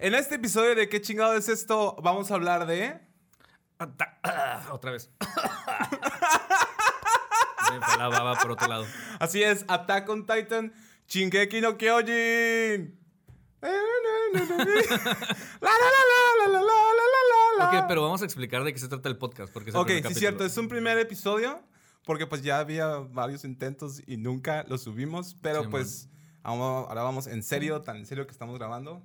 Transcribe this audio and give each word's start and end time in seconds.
En 0.00 0.14
este 0.14 0.36
episodio 0.36 0.76
de 0.76 0.88
¿Qué 0.88 1.00
chingado 1.00 1.34
es 1.34 1.48
esto? 1.48 1.96
Vamos 2.02 2.30
a 2.30 2.34
hablar 2.34 2.66
de... 2.66 3.00
Otra 4.70 4.92
vez. 4.92 5.10
Me 7.72 7.80
fue 7.80 7.98
la 7.98 8.08
baba 8.08 8.36
por 8.38 8.52
otro 8.52 8.68
lado. 8.68 8.86
Así 9.18 9.42
es, 9.42 9.64
Attack 9.68 10.08
on 10.08 10.24
Titan, 10.26 10.72
Shingeki 11.08 11.60
no 11.60 11.76
Kyojin. 11.76 12.96
La, 13.60 13.68
la, 13.70 13.78
la, 13.80 14.00
la, 15.60 16.46
la, 16.46 16.48
la, 16.48 16.60
la, 16.62 16.62
la, 16.62 17.70
la. 17.72 17.80
Ok, 17.80 17.86
pero 17.88 18.02
vamos 18.02 18.22
a 18.22 18.24
explicar 18.24 18.62
de 18.64 18.72
qué 18.72 18.78
se 18.78 18.88
trata 18.88 19.08
el 19.08 19.16
podcast. 19.18 19.52
Porque 19.52 19.70
es 19.70 19.74
el 19.76 19.80
Ok, 19.80 19.88
sí, 19.88 19.94
capítulo. 19.96 20.18
cierto, 20.20 20.44
es 20.44 20.56
un 20.56 20.68
primer 20.68 20.96
episodio 20.98 21.60
porque 22.04 22.26
pues 22.26 22.42
ya 22.42 22.58
había 22.60 22.86
varios 22.98 23.44
intentos 23.44 24.00
y 24.06 24.16
nunca 24.16 24.64
lo 24.68 24.78
subimos, 24.78 25.36
pero 25.42 25.58
Simón. 25.58 25.70
pues 25.72 26.08
ahora 26.42 27.02
vamos 27.02 27.26
en 27.26 27.42
serio, 27.42 27.82
tan 27.82 27.96
en 27.96 28.06
serio 28.06 28.26
que 28.26 28.32
estamos 28.32 28.56
grabando 28.58 29.02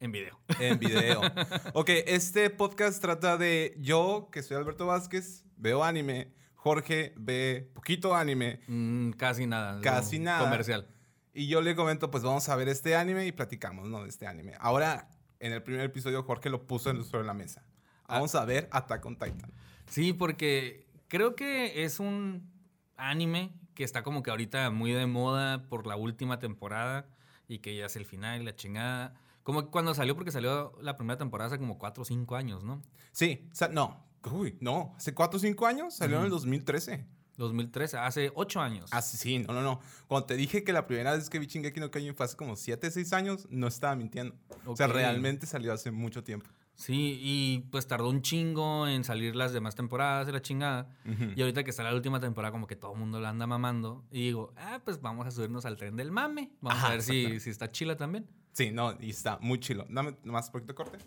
En 0.00 0.12
video. 0.12 0.38
en 0.60 0.78
video. 0.78 1.20
ok, 1.74 1.90
este 2.06 2.50
podcast 2.50 3.00
trata 3.00 3.36
de 3.36 3.74
yo, 3.80 4.28
que 4.30 4.42
soy 4.42 4.56
Alberto 4.56 4.86
Vázquez, 4.86 5.44
veo 5.56 5.82
anime, 5.82 6.32
Jorge 6.54 7.12
ve 7.16 7.70
poquito 7.74 8.14
anime 8.14 8.60
Mm, 8.68 9.10
casi 9.12 9.46
nada. 9.46 9.80
Casi 9.80 10.18
nada. 10.18 10.40
Comercial. 10.44 10.86
y 11.34 11.48
yo 11.48 11.62
le 11.62 11.74
comento 11.74 12.10
pues 12.10 12.22
vamos 12.22 12.48
a 12.48 12.56
ver 12.56 12.68
este 12.68 12.94
anime 12.96 13.26
y 13.26 13.32
platicamos, 13.32 13.88
¿no? 13.88 14.02
De 14.02 14.08
este 14.08 14.26
anime. 14.26 14.54
Ahora, 14.60 15.08
en 15.40 15.52
el 15.52 15.62
primer 15.62 15.84
episodio 15.84 16.22
Jorge 16.22 16.48
lo 16.50 16.66
puso 16.66 16.94
sobre 17.04 17.24
la 17.24 17.34
mesa. 17.34 17.64
Vamos 18.06 18.34
a 18.34 18.44
ver 18.44 18.68
Attack 18.70 19.04
on 19.04 19.16
Titan. 19.16 19.52
Sí, 19.86 20.12
porque 20.12 20.86
creo 21.08 21.34
que 21.34 21.84
es 21.84 21.98
un 22.00 22.50
anime 22.96 23.52
que 23.74 23.84
está 23.84 24.02
como 24.02 24.22
que 24.22 24.30
ahorita 24.30 24.70
muy 24.70 24.92
de 24.92 25.06
moda 25.06 25.68
por 25.68 25.86
la 25.86 25.96
última 25.96 26.38
temporada 26.38 27.06
y 27.48 27.58
que 27.58 27.76
ya 27.76 27.86
es 27.86 27.96
el 27.96 28.04
final 28.06 28.44
la 28.44 28.54
chingada. 28.56 29.14
Como 29.48 29.70
cuando 29.70 29.94
salió, 29.94 30.14
porque 30.14 30.30
salió 30.30 30.74
la 30.82 30.98
primera 30.98 31.16
temporada 31.16 31.46
hace 31.46 31.58
como 31.58 31.78
4 31.78 32.02
o 32.02 32.04
5 32.04 32.36
años, 32.36 32.64
¿no? 32.64 32.82
Sí, 33.12 33.48
no, 33.72 34.04
uy, 34.30 34.58
no, 34.60 34.92
hace 34.98 35.14
4 35.14 35.38
o 35.38 35.40
5 35.40 35.66
años, 35.66 35.94
salió 35.94 36.18
en 36.18 36.24
el 36.24 36.30
2013. 36.30 37.06
2013, 37.38 37.96
hace 37.96 38.30
8 38.34 38.60
años. 38.60 38.90
Ah, 38.92 39.00
sí, 39.00 39.16
sí, 39.16 39.38
no, 39.38 39.54
no, 39.54 39.62
no. 39.62 39.80
Cuando 40.06 40.26
te 40.26 40.36
dije 40.36 40.64
que 40.64 40.74
la 40.74 40.86
primera 40.86 41.14
vez 41.14 41.30
que 41.30 41.38
vi 41.38 41.46
Shingeki 41.46 41.80
no 41.80 41.90
Kyojin 41.90 42.14
fue 42.14 42.26
hace 42.26 42.36
como 42.36 42.56
7, 42.56 42.90
6 42.90 43.12
años, 43.14 43.46
no 43.48 43.68
estaba 43.68 43.96
mintiendo. 43.96 44.36
O 44.66 44.76
sea, 44.76 44.86
realmente 44.86 45.46
salió 45.46 45.72
hace 45.72 45.92
mucho 45.92 46.22
tiempo. 46.22 46.50
Sí, 46.74 47.18
y 47.18 47.60
pues 47.70 47.86
tardó 47.86 48.10
un 48.10 48.20
chingo 48.20 48.86
en 48.86 49.02
salir 49.02 49.34
las 49.34 49.54
demás 49.54 49.74
temporadas 49.74 50.28
y 50.28 50.32
la 50.32 50.42
chingada. 50.42 50.94
Ujú. 51.06 51.32
Y 51.34 51.40
ahorita 51.40 51.64
que 51.64 51.70
está 51.70 51.82
la 51.84 51.94
última 51.94 52.20
temporada, 52.20 52.52
como 52.52 52.66
que 52.66 52.76
todo 52.76 52.92
el 52.92 52.98
mundo 52.98 53.18
la 53.18 53.30
anda 53.30 53.46
mamando. 53.46 54.04
Y 54.10 54.24
digo, 54.24 54.52
ah, 54.58 54.82
pues 54.84 55.00
vamos 55.00 55.26
a 55.26 55.30
subirnos 55.30 55.64
al 55.64 55.78
tren 55.78 55.96
del 55.96 56.12
mame. 56.12 56.52
Vamos 56.60 56.84
a 56.84 56.90
ver 56.90 57.02
si, 57.02 57.40
si 57.40 57.48
está 57.48 57.72
chila 57.72 57.96
también. 57.96 58.28
Sí, 58.58 58.72
no, 58.72 58.96
y 58.98 59.10
está 59.10 59.38
muy 59.40 59.60
chilo. 59.60 59.86
Dame 59.88 60.16
nomás 60.24 60.46
un 60.46 60.52
poquito 60.52 60.72
de 60.72 60.74
corte. 60.74 60.98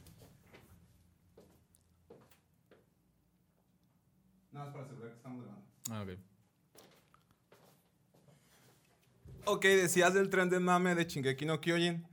Nada 4.54 4.68
más 4.68 4.74
para 4.74 4.86
asegurar 4.86 5.10
que 5.12 5.18
estamos 5.18 5.44
grabando. 5.44 5.68
Ah, 5.92 6.02
ok. 6.04 6.10
Ok, 9.48 9.64
decías 9.66 10.14
del 10.14 10.30
tren 10.30 10.50
de 10.50 10.62
mame 10.62 10.96
de 10.96 11.04
Shingeki 11.04 11.46
no 11.46 11.60
Kyojin. 11.60 12.08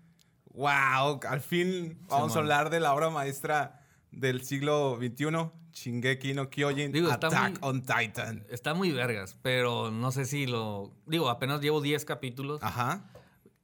Wow, 0.55 1.20
al 1.28 1.41
fin 1.41 1.97
vamos 2.09 2.34
a 2.34 2.41
hablar 2.41 2.69
de 2.70 2.81
la 2.81 2.92
obra 2.92 3.09
maestra 3.11 3.86
del 4.11 4.42
siglo 4.42 4.97
XXI, 5.00 5.53
Shingeki 5.72 6.34
no 6.34 6.50
Kyojin, 6.50 6.91
Digo, 6.91 7.12
Attack 7.12 7.50
muy- 7.50 7.59
on 7.61 7.83
Titan. 7.83 8.44
Está 8.50 8.75
muy 8.75 8.91
vergas, 8.91 9.36
pero 9.41 9.92
no 9.92 10.11
sé 10.11 10.25
si 10.25 10.47
lo... 10.48 10.92
Digo, 11.06 11.28
apenas 11.31 11.61
llevo 11.61 11.81
10 11.81 12.05
capítulos. 12.05 12.61
Ajá. 12.61 13.09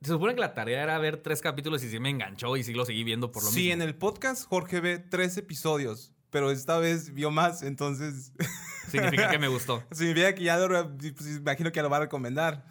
Se 0.05 0.11
supone 0.11 0.35
que 0.35 0.41
la 0.41 0.55
tarea 0.55 0.83
era 0.83 0.99
ver 0.99 1.17
3 1.17 1.41
capítulos 1.41 1.83
y 1.83 1.91
sí 1.91 1.99
me 1.99 2.11
enganchó 2.11 2.57
y 2.57 2.63
sí 2.63 2.75
lo 2.75 2.85
seguí 2.85 3.05
viendo 3.05 3.33
por 3.33 3.43
lo 3.43 3.51
sí, 3.51 3.61
mismo. 3.61 3.73
en 3.75 3.83
el 3.83 3.95
podcast 3.95 4.47
Jorge 4.47 4.81
ve 4.81 4.99
tres 4.99 5.37
episodios, 5.39 6.13
pero 6.31 6.51
esta 6.51 6.79
vez 6.79 7.15
vio 7.15 7.31
más, 7.31 7.63
entonces 7.63 8.33
Significa 8.91 9.31
que 9.31 9.39
me 9.39 9.49
gustó. 9.49 9.83
significa 9.93 10.35
que 10.35 10.45
ya 10.45 10.57
lo, 10.59 10.97
pues, 10.97 11.37
imagino 11.37 11.73
que 11.73 11.77
ya 11.77 11.83
lo 11.83 11.91
va 11.91 11.99
a 11.99 12.01
recomendar. 12.01 12.67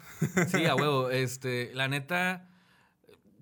Sí, 0.48 0.64
a 0.66 0.74
huevo. 0.76 1.10
Este, 1.10 1.72
la 1.74 1.88
neta, 1.88 2.48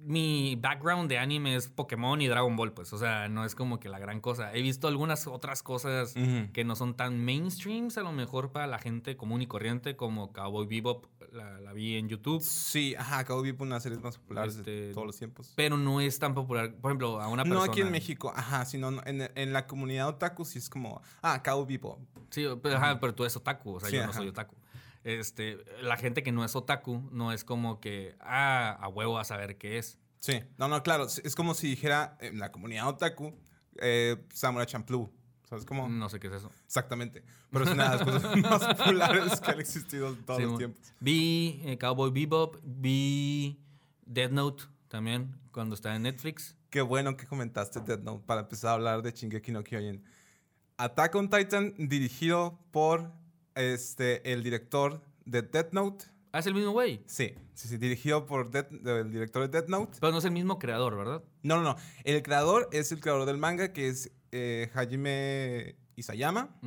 mi 0.05 0.57
background 0.57 1.09
de 1.09 1.19
anime 1.19 1.55
es 1.57 1.69
Pokémon 1.69 2.21
y 2.21 2.27
Dragon 2.29 2.57
Ball, 2.57 2.73
pues. 2.73 2.93
O 2.93 2.99
sea, 2.99 3.29
no 3.29 3.45
es 3.45 3.55
como 3.55 3.79
que 3.81 3.89
la 3.89 3.99
gran 3.99 4.21
cosa. 4.21 4.53
He 4.55 4.63
visto 4.63 4.89
algunas 4.89 5.27
otras 5.27 5.63
cosas 5.63 6.15
Ujú. 6.17 6.53
que 6.53 6.65
no 6.65 6.77
son 6.77 6.95
tan 6.95 7.25
mainstreams, 7.25 7.97
a 7.99 8.03
lo 8.03 8.13
mejor 8.13 8.53
para 8.53 8.67
la 8.67 8.79
gente 8.79 9.17
común 9.17 9.43
y 9.43 9.47
corriente, 9.47 9.97
como 9.97 10.33
Cowboy 10.33 10.67
Bebop, 10.67 11.07
la, 11.33 11.61
la 11.61 11.73
vi 11.73 11.97
en 11.97 12.09
YouTube. 12.09 12.43
Sí, 12.43 12.95
ajá, 12.97 13.25
Cowboy 13.25 13.45
Bebop, 13.45 13.63
una 13.63 13.71
de 13.71 13.77
las 13.77 13.83
series 13.85 14.03
más 14.03 14.19
populares 14.19 14.57
de 14.57 14.61
Este, 14.61 14.95
todos 14.95 15.07
los 15.07 15.17
tiempos. 15.17 15.53
Pero 15.57 15.77
no 15.77 16.01
es 16.01 16.19
tan 16.19 16.35
popular. 16.35 16.75
Por 16.75 16.91
ejemplo, 16.91 17.21
a 17.21 17.29
una 17.29 17.43
persona. 17.45 17.65
No 17.67 17.71
aquí 17.73 17.81
en 17.81 17.91
México, 17.91 18.33
ajá, 18.37 18.65
sino 18.65 18.91
no- 18.91 19.03
en, 19.07 19.31
en 19.35 19.53
la 19.53 19.67
comunidad 19.67 20.09
otaku 20.09 20.45
sí 20.45 20.59
es 20.59 20.69
como, 20.69 21.01
ah, 21.23 21.43
Cowboy 21.43 21.67
Bebop. 21.67 21.99
Sí, 22.31 22.47
pero, 22.63 22.77
ajá, 22.77 22.99
pero 23.01 23.15
tú 23.15 23.23
eres 23.25 23.37
otaku, 23.37 23.75
o 23.77 23.81
sea, 23.81 23.89
Sí, 23.91 23.97
yo 23.97 24.03
no 24.03 24.11
ajá. 24.11 24.19
soy 24.19 24.29
otaku. 24.29 24.57
Este, 25.05 25.59
la 25.83 25.97
gente 25.97 26.23
que 26.23 26.33
no 26.33 26.45
es 26.45 26.55
otaku 26.55 27.09
no 27.11 27.33
es 27.33 27.45
como 27.45 27.81
que, 27.81 28.15
ah, 28.21 28.79
a 28.81 28.89
huevo 28.89 29.19
a 29.19 29.25
saber 29.25 29.59
qué 29.59 29.79
es. 29.79 29.99
Sí, 30.21 30.41
no, 30.59 30.69
no, 30.69 30.83
claro, 30.83 31.07
es 31.07 31.35
como 31.35 31.55
si 31.55 31.69
dijera 31.69 32.17
en 32.21 32.39
la 32.39 32.53
comunidad 32.53 32.89
otaku, 32.89 33.35
eh, 33.81 34.25
Samurai 34.33 34.67
Champloo. 34.67 35.11
¿Sabes 35.49 35.67
cómo? 35.67 35.87
No 35.87 36.09
sé 36.09 36.19
qué 36.19 36.29
es 36.29 36.35
eso. 36.35 36.51
Exactamente. 36.65 37.23
Pero 37.51 37.65
es 37.67 37.71
una 37.73 37.91
de 37.91 37.97
las 37.97 38.05
cosas 38.05 38.37
más 38.39 38.75
populares 38.75 39.41
que 39.41 39.51
han 39.51 39.61
existido 39.61 40.09
en 40.09 40.25
todos 40.25 40.39
Sí, 40.41 40.47
los 40.47 40.57
tiempos. 40.57 40.93
Vi 41.01 41.61
eh, 41.65 41.77
Cowboy 41.77 42.11
Bebop, 42.11 42.57
vi 42.63 43.61
Dead 44.07 44.31
Note 44.31 44.65
también 44.89 45.37
cuando 45.51 45.75
está 45.75 45.95
en 45.95 46.05
Netflix. 46.05 46.57
Qué 46.71 46.81
bueno 46.81 47.19
que 47.19 47.27
comentaste 47.27 47.81
Death 47.81 48.01
Note 48.01 48.23
para 48.25 48.41
empezar 48.43 48.71
a 48.71 48.75
hablar 48.75 49.03
de 49.03 49.11
Shingeki 49.13 49.53
no 49.53 49.63
Kyojin. 49.63 50.03
Attack 50.79 51.15
on 51.17 51.29
Titan, 51.29 51.75
dirigido 51.77 52.59
por 52.71 53.13
este, 53.55 54.33
el 54.33 54.43
director 54.43 55.03
de 55.25 55.43
Death 55.43 55.73
Note. 55.73 56.05
Ah, 56.33 56.39
es 56.39 56.47
el 56.47 56.55
mismo 56.55 56.71
güey. 56.73 57.03
Sí, 57.07 57.35
sí, 57.55 57.69
sí, 57.69 57.77
dirigido 57.77 58.25
por 58.27 58.51
Death- 58.51 58.71
el 58.87 59.13
director 59.13 59.43
de 59.43 59.49
Death 59.49 59.69
Note. 59.69 59.99
Pero 60.01 60.13
no 60.13 60.19
es 60.19 60.25
el 60.25 60.31
mismo 60.31 60.59
creador, 60.59 60.97
¿verdad? 60.97 61.23
No, 61.43 61.57
no, 61.57 61.63
no. 61.63 61.77
El 62.05 62.23
creador 62.23 62.69
es 62.73 62.91
el 62.93 63.01
creador 63.01 63.27
del 63.27 63.37
manga, 63.37 63.73
que 63.73 63.89
es 63.89 64.11
eh, 64.31 64.71
Hajime 64.75 65.77
Isayama. 65.97 66.59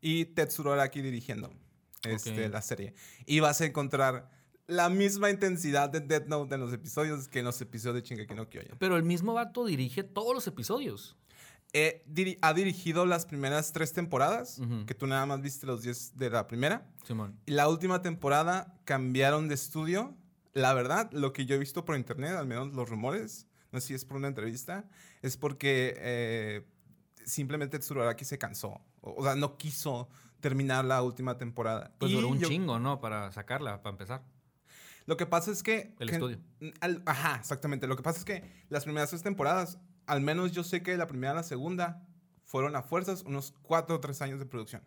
Y 0.00 0.24
Tetsuro 0.24 0.72
Araki 0.72 1.00
dirigiendo 1.00 1.52
este, 2.02 2.48
la 2.48 2.60
serie. 2.60 2.94
Y 3.24 3.38
vas 3.38 3.60
a 3.60 3.66
encontrar 3.66 4.28
la 4.66 4.88
misma 4.88 5.30
intensidad 5.30 5.88
de 5.90 6.00
Death 6.00 6.26
Note 6.26 6.54
en 6.56 6.60
los 6.60 6.72
episodios 6.72 7.28
que 7.28 7.38
en 7.40 7.44
los 7.44 7.60
episodios 7.60 8.02
de 8.02 8.08
Shingeki 8.08 8.34
no 8.34 8.48
Kyojin. 8.48 8.76
Pero 8.78 8.96
el 8.96 9.04
mismo 9.04 9.34
vato 9.34 9.64
dirige 9.64 10.02
todos 10.02 10.34
los 10.34 10.46
episodios. 10.48 11.16
Eh, 11.74 12.04
diri- 12.06 12.38
ha 12.42 12.52
dirigido 12.52 13.06
las 13.06 13.24
primeras 13.24 13.72
tres 13.72 13.92
temporadas, 13.94 14.60
que 14.86 14.94
tú 14.94 15.06
nada 15.06 15.24
más 15.26 15.40
viste 15.40 15.66
los 15.66 15.82
10 15.82 16.16
de 16.18 16.28
la 16.30 16.46
primera. 16.46 16.86
Simón. 17.06 17.38
Y 17.46 17.52
la 17.52 17.68
última 17.68 18.02
temporada 18.02 18.78
cambiaron 18.84 19.48
de 19.48 19.54
estudio. 19.54 20.14
La 20.52 20.74
verdad, 20.74 21.10
lo 21.12 21.32
que 21.32 21.46
yo 21.46 21.54
he 21.54 21.58
visto 21.58 21.84
por 21.86 21.96
internet, 21.96 22.32
al 22.32 22.46
menos 22.46 22.74
los 22.74 22.88
rumores, 22.90 23.46
no 23.70 23.80
sé 23.80 23.86
si 23.88 23.94
es 23.94 24.04
por 24.04 24.18
una 24.18 24.28
entrevista, 24.28 24.84
es 25.22 25.38
porque 25.38 25.94
eh, 25.96 26.66
simplemente 27.24 27.78
Tetsuro 27.78 28.02
Araki 28.02 28.26
se 28.26 28.36
cansó. 28.36 28.80
O, 29.00 29.14
o 29.16 29.24
sea, 29.24 29.34
no 29.34 29.56
quiso 29.56 30.10
terminar 30.40 30.84
la 30.84 31.02
última 31.02 31.38
temporada. 31.38 31.94
Pues 31.98 32.12
Y 32.12 32.16
duró 32.16 32.28
un 32.28 32.38
yo- 32.38 32.48
chingo, 32.48 32.78
¿no? 32.80 33.00
Para 33.00 33.32
sacarla, 33.32 33.80
para 33.82 33.94
empezar. 33.94 34.22
Lo 35.06 35.16
que 35.16 35.24
pasa 35.26 35.50
es 35.50 35.62
que... 35.62 35.94
El 35.98 36.08
que- 36.10 36.14
estudio. 36.16 36.38
al- 36.80 37.02
ajá, 37.06 37.36
exactamente. 37.36 37.86
Lo 37.86 37.96
que 37.96 38.02
pasa 38.02 38.18
es 38.18 38.24
que 38.26 38.44
las 38.68 38.84
primeras 38.84 39.08
tres 39.10 39.22
temporadas, 39.22 39.78
al 40.12 40.20
menos 40.20 40.52
yo 40.52 40.62
sé 40.64 40.82
que 40.82 40.96
la 40.96 41.06
primera 41.06 41.32
y 41.32 41.36
la 41.36 41.42
segunda, 41.42 42.06
fueron 42.44 42.76
a 42.76 42.82
fuerzas 42.82 43.22
unos 43.22 43.54
cuatro 43.62 43.96
o 43.96 44.00
tres 44.00 44.20
años 44.22 44.38
de 44.38 44.46
producción. 44.46 44.82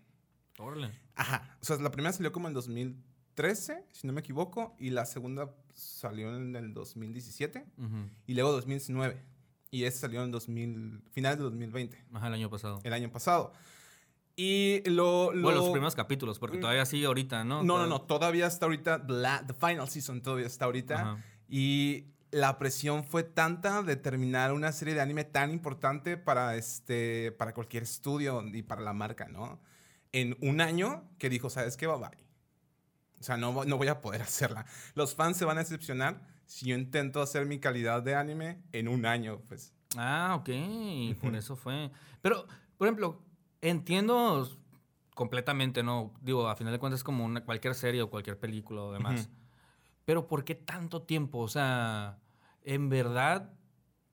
Órale. 0.59 0.91
Ajá. 1.15 1.57
O 1.61 1.65
sea, 1.65 1.77
la 1.77 1.91
primera 1.91 2.13
salió 2.13 2.31
como 2.31 2.47
en 2.47 2.53
2013, 2.53 3.85
si 3.91 4.07
no 4.07 4.13
me 4.13 4.21
equivoco, 4.21 4.75
y 4.79 4.89
la 4.91 5.05
segunda 5.05 5.53
salió 5.73 6.35
en 6.35 6.55
el 6.55 6.73
2017, 6.73 7.65
Ujú. 7.77 8.09
y 8.27 8.33
luego 8.35 8.51
2019. 8.51 9.21
Y 9.71 9.83
esa 9.83 10.01
salió 10.01 10.23
en 10.23 10.31
2000, 10.31 11.01
finales 11.11 11.37
de 11.39 11.43
2020, 11.45 12.05
Ajá, 12.13 12.27
el 12.27 12.33
año 12.35 12.49
pasado. 12.49 12.79
el 12.83 12.93
año 12.93 13.11
pasado. 13.11 13.51
Y 14.37 14.81
lo... 14.89 15.33
lo 15.33 15.41
Bueno, 15.43 15.59
los 15.61 15.69
primeros 15.71 15.95
capítulos, 15.95 16.39
porque 16.39 16.57
Mm. 16.57 16.61
todavía 16.61 16.85
sigue 16.85 17.05
ahorita, 17.05 17.43
¿no? 17.45 17.63
No, 17.63 17.77
no, 17.77 17.87
no, 17.87 18.01
todavía 18.01 18.47
está 18.47 18.65
ahorita, 18.65 19.03
la, 19.07 19.45
the 19.47 19.53
final 19.53 19.87
season 19.89 20.21
todavía 20.21 20.45
está 20.47 20.65
ahorita. 20.65 20.95
Ajá. 21.01 21.23
Y 21.47 22.05
la 22.35 22.59
presión 22.59 23.05
fue 23.05 23.23
tanta 23.23 23.81
de 23.81 23.95
terminar 23.95 24.51
una 24.51 24.73
serie 24.73 24.93
de 24.93 24.99
anime 24.99 25.23
tan 25.23 25.51
importante 25.51 26.17
para, 26.17 26.57
este, 26.57 27.31
para 27.31 27.53
cualquier 27.53 27.83
estudio 27.83 28.43
y 28.45 28.61
para 28.61 28.81
la 28.81 28.91
marca, 28.91 29.29
¿no? 29.29 29.61
En 30.11 30.35
un 30.41 30.59
año 30.59 31.09
que 31.17 31.29
dijo, 31.29 31.49
¿sabes 31.49 31.77
qué? 31.77 31.87
Bye 31.87 31.97
bye. 31.97 32.27
O 33.21 33.23
sea, 33.23 33.37
no, 33.37 33.63
no 33.63 33.77
voy 33.77 33.87
a 33.87 34.01
poder 34.01 34.21
hacerla. 34.21 34.65
Los 34.95 35.15
fans 35.15 35.37
se 35.37 35.45
van 35.45 35.57
a 35.59 35.61
decepcionar 35.61 36.27
si 36.45 36.65
yo 36.65 36.75
intento 36.75 37.21
hacer 37.21 37.45
mi 37.45 37.59
calidad 37.59 38.03
de 38.03 38.15
anime 38.15 38.61
en 38.73 38.89
un 38.89 39.05
año, 39.05 39.39
pues. 39.47 39.73
Ah, 39.95 40.35
ok. 40.37 40.49
Por 41.21 41.37
eso 41.37 41.55
fue. 41.55 41.89
Pero, 42.21 42.47
por 42.77 42.89
ejemplo, 42.89 43.23
entiendo 43.61 44.45
completamente, 45.13 45.83
¿no? 45.83 46.13
Digo, 46.19 46.49
a 46.49 46.57
final 46.57 46.73
de 46.73 46.79
cuentas 46.79 46.99
es 46.99 47.03
como 47.05 47.23
una, 47.23 47.45
cualquier 47.45 47.75
serie 47.75 48.01
o 48.01 48.09
cualquier 48.09 48.37
película 48.37 48.81
o 48.81 48.91
demás. 48.91 49.21
Ujú. 49.21 49.45
Pero 50.03 50.27
¿por 50.27 50.43
qué 50.43 50.53
tanto 50.53 51.01
tiempo? 51.03 51.39
O 51.39 51.47
sea, 51.47 52.19
en 52.65 52.89
verdad, 52.89 53.53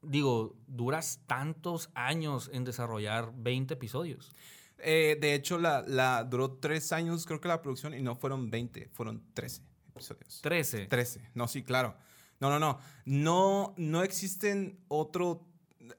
digo, 0.03 0.57
duras 0.67 1.23
tantos 1.27 1.91
años 1.95 2.51
en 2.53 2.65
desarrollar 2.65 3.33
20 3.35 3.75
episodios. 3.75 4.33
Eh, 4.79 5.17
de 5.21 5.35
hecho, 5.35 5.59
la, 5.59 5.83
la 5.87 6.25
duró 6.25 6.53
tres 6.53 6.93
años, 6.93 7.27
creo 7.27 7.41
que 7.41 7.49
la 7.49 7.63
producción, 7.63 7.95
y 7.95 8.03
no 8.03 8.15
fueron 8.15 8.51
20, 8.51 8.91
fueron 8.93 9.23
13 9.35 9.63
episodios. 9.89 10.41
13. 10.43 10.87
13, 10.87 11.31
no, 11.35 11.49
sí, 11.49 11.63
claro. 11.63 11.97
No, 12.41 12.51
no, 12.51 12.59
no. 12.59 12.79
No, 13.05 13.75
no 13.77 14.03
existen 14.03 14.81
otro. 14.89 15.47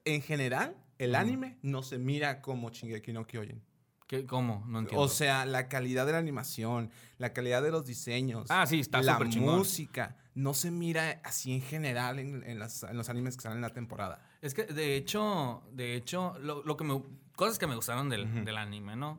En 0.04 0.22
general, 0.22 0.76
el 0.98 1.14
anime 1.14 1.58
no 1.62 1.82
se 1.82 1.98
mira 1.98 2.40
como 2.42 2.70
Shingeki 2.70 3.12
no 3.12 3.26
Kyojin. 3.26 3.62
¿Qué- 4.06 4.26
¿Cómo? 4.26 4.64
No 4.66 4.80
entiendo. 4.80 5.02
O 5.04 5.08
sea, 5.08 5.46
la 5.46 5.68
calidad 5.68 6.04
de 6.06 6.12
la 6.12 6.18
animación, 6.18 6.90
la 7.18 7.32
calidad 7.32 7.62
de 7.62 7.70
los 7.70 7.86
diseños, 7.86 8.46
ah, 8.50 8.66
sí, 8.66 8.80
está 8.80 9.00
la 9.00 9.18
chingón. 9.28 9.56
música, 9.58 10.16
no 10.34 10.52
se 10.52 10.70
mira 10.70 11.20
así 11.24 11.52
en 11.52 11.62
general 11.62 12.18
en, 12.18 12.42
en 12.44 12.58
las- 12.58 12.82
en 12.82 12.96
los 12.96 13.08
animes 13.08 13.36
que 13.36 13.42
salen 13.42 13.58
en 13.58 13.62
la 13.62 13.70
temporada. 13.72 14.20
Es 14.42 14.52
que, 14.52 14.64
de 14.64 14.96
hecho, 14.96 15.62
de 15.72 15.94
hecho, 15.96 16.36
lo, 16.40 16.62
lo 16.64 16.76
que 16.76 16.84
me, 16.84 17.02
cosas 17.34 17.58
que 17.58 17.66
me 17.66 17.76
gustaron 17.76 18.08
del, 18.10 18.44
del 18.44 18.56
anime, 18.58 18.94
¿no? 18.96 19.18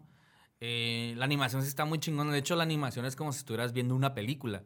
Eh, 0.61 1.13
la 1.17 1.25
animación 1.25 1.61
sí 1.63 1.67
está 1.67 1.83
muy 1.85 1.99
chingona. 1.99 2.31
De 2.31 2.39
hecho, 2.39 2.55
la 2.55 2.63
animación 2.63 3.05
es 3.05 3.15
como 3.15 3.33
si 3.33 3.39
estuvieras 3.39 3.73
viendo 3.73 3.95
una 3.95 4.13
película. 4.13 4.63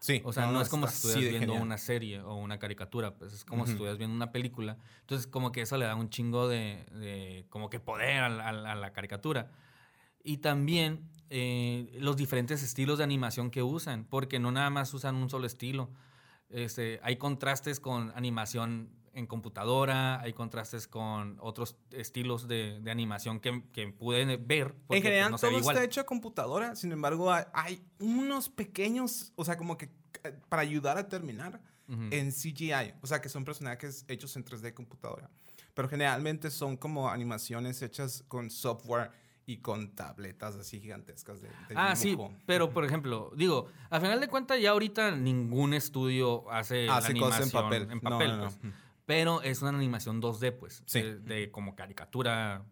Sí. 0.00 0.22
O 0.24 0.32
sea, 0.32 0.46
no, 0.46 0.60
es 0.60 0.68
como 0.68 0.86
si 0.86 0.94
estuvieras 1.08 1.30
viendo 1.30 1.46
genial. 1.54 1.62
una 1.62 1.78
serie 1.78 2.20
o 2.20 2.34
una 2.36 2.58
caricatura, 2.58 3.14
pues 3.16 3.32
es 3.32 3.44
como 3.44 3.62
Ujú. 3.62 3.66
si 3.66 3.72
estuvieras 3.72 3.98
viendo 3.98 4.14
una 4.14 4.30
película. 4.30 4.76
Entonces, 5.00 5.26
como 5.26 5.50
que 5.50 5.62
eso 5.62 5.76
le 5.76 5.86
da 5.86 5.94
un 5.96 6.08
chingo 6.08 6.46
de, 6.48 6.84
de 6.92 7.46
como 7.50 7.68
que 7.68 7.80
poder 7.80 8.30
la- 8.30 8.48
a 8.48 8.74
la 8.76 8.92
caricatura. 8.92 9.50
Y 10.22 10.38
también 10.38 11.08
eh, 11.30 11.96
los 12.00 12.16
diferentes 12.16 12.62
estilos 12.62 12.98
de 12.98 13.04
animación 13.04 13.50
que 13.50 13.62
usan, 13.62 14.04
porque 14.04 14.38
no 14.38 14.52
nada 14.52 14.70
más 14.70 14.94
usan 14.94 15.16
un 15.16 15.28
solo 15.30 15.46
estilo. 15.46 15.90
Este, 16.48 17.00
hay 17.02 17.16
contrastes 17.16 17.80
con 17.80 18.12
animación 18.14 18.90
en 19.18 19.26
computadora, 19.26 20.20
hay 20.20 20.32
contrastes 20.32 20.86
con 20.86 21.36
otros 21.40 21.76
estilos 21.90 22.46
de, 22.48 22.80
de 22.80 22.90
animación 22.90 23.40
que, 23.40 23.62
que 23.72 23.88
pude 23.88 24.36
ver. 24.36 24.74
porque, 24.86 24.96
En 24.98 25.02
general, 25.02 25.30
pues, 25.30 25.42
no 25.42 25.48
todo 25.48 25.58
igual. 25.58 25.76
está 25.76 25.84
hecho 25.84 26.00
a 26.00 26.04
computadora. 26.04 26.76
Sin 26.76 26.92
embargo, 26.92 27.32
hay, 27.52 27.82
unos 27.98 28.48
pequeños, 28.48 29.32
o 29.36 29.44
sea, 29.44 29.56
como 29.56 29.76
que 29.76 29.90
eh, 30.24 30.38
para 30.48 30.62
ayudar 30.62 30.98
a 30.98 31.08
terminar 31.08 31.60
Ujú. 31.88 32.02
en 32.10 32.30
CGI. 32.32 32.94
O 33.02 33.06
sea, 33.06 33.20
que 33.20 33.28
son 33.28 33.44
personajes 33.44 34.04
hechos 34.08 34.36
en 34.36 34.44
3D 34.44 34.72
computadora. 34.74 35.28
Pero 35.74 35.88
generalmente 35.88 36.50
son 36.50 36.76
como 36.76 37.08
animaciones 37.10 37.82
hechas 37.82 38.24
con 38.28 38.50
software 38.50 39.10
y 39.46 39.58
con 39.58 39.94
tabletas 39.94 40.56
así 40.56 40.78
gigantescas 40.78 41.40
de, 41.40 41.48
de 41.48 41.74
Ah, 41.74 41.96
sí, 41.96 42.18
pero 42.44 42.70
por 42.70 42.84
ejemplo, 42.84 43.32
digo, 43.34 43.68
a 43.88 43.98
final 43.98 44.20
de 44.20 44.28
cuentas 44.28 44.60
ya 44.60 44.72
ahorita 44.72 45.12
ningún 45.12 45.72
estudio 45.72 46.50
hace, 46.50 46.84
la 46.84 46.98
Hace 46.98 47.14
cosas 47.14 47.36
en 47.38 47.42
animación 47.44 47.50
papel. 47.64 47.82
en 47.90 47.98
No, 48.02 48.10
papel, 48.10 48.30
no, 48.32 48.36
no. 48.36 48.42
pues. 48.60 48.74
Pero 49.08 49.40
es 49.40 49.62
una 49.62 49.70
animación 49.70 50.20
2D, 50.20 50.52
pues, 50.52 50.82
Sí. 50.84 51.00
de, 51.00 51.18
de 51.18 51.50
como 51.50 51.74
caricatura 51.74 52.66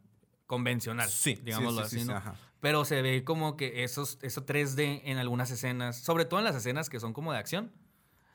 convencional, 0.47 1.09
Sí, 1.09 1.41
digámoslo 1.43 1.83
sí, 1.85 1.89
sí, 1.89 1.97
así, 1.97 2.05
sí, 2.05 2.11
¿no? 2.11 2.17
ajá. 2.19 2.35
Pero 2.61 2.85
se 2.85 3.01
ve 3.01 3.25
como 3.25 3.57
que 3.57 3.85
esos, 3.85 4.19
eso 4.21 4.45
3D 4.45 5.01
en 5.07 5.17
algunas 5.17 5.51
escenas, 5.51 5.97
sobre 5.97 6.27
todo 6.27 6.39
en 6.41 6.45
las 6.45 6.55
escenas 6.55 6.91
que 6.91 7.01
son 7.01 7.15
como 7.15 7.33
de 7.33 7.39
acción. 7.39 7.73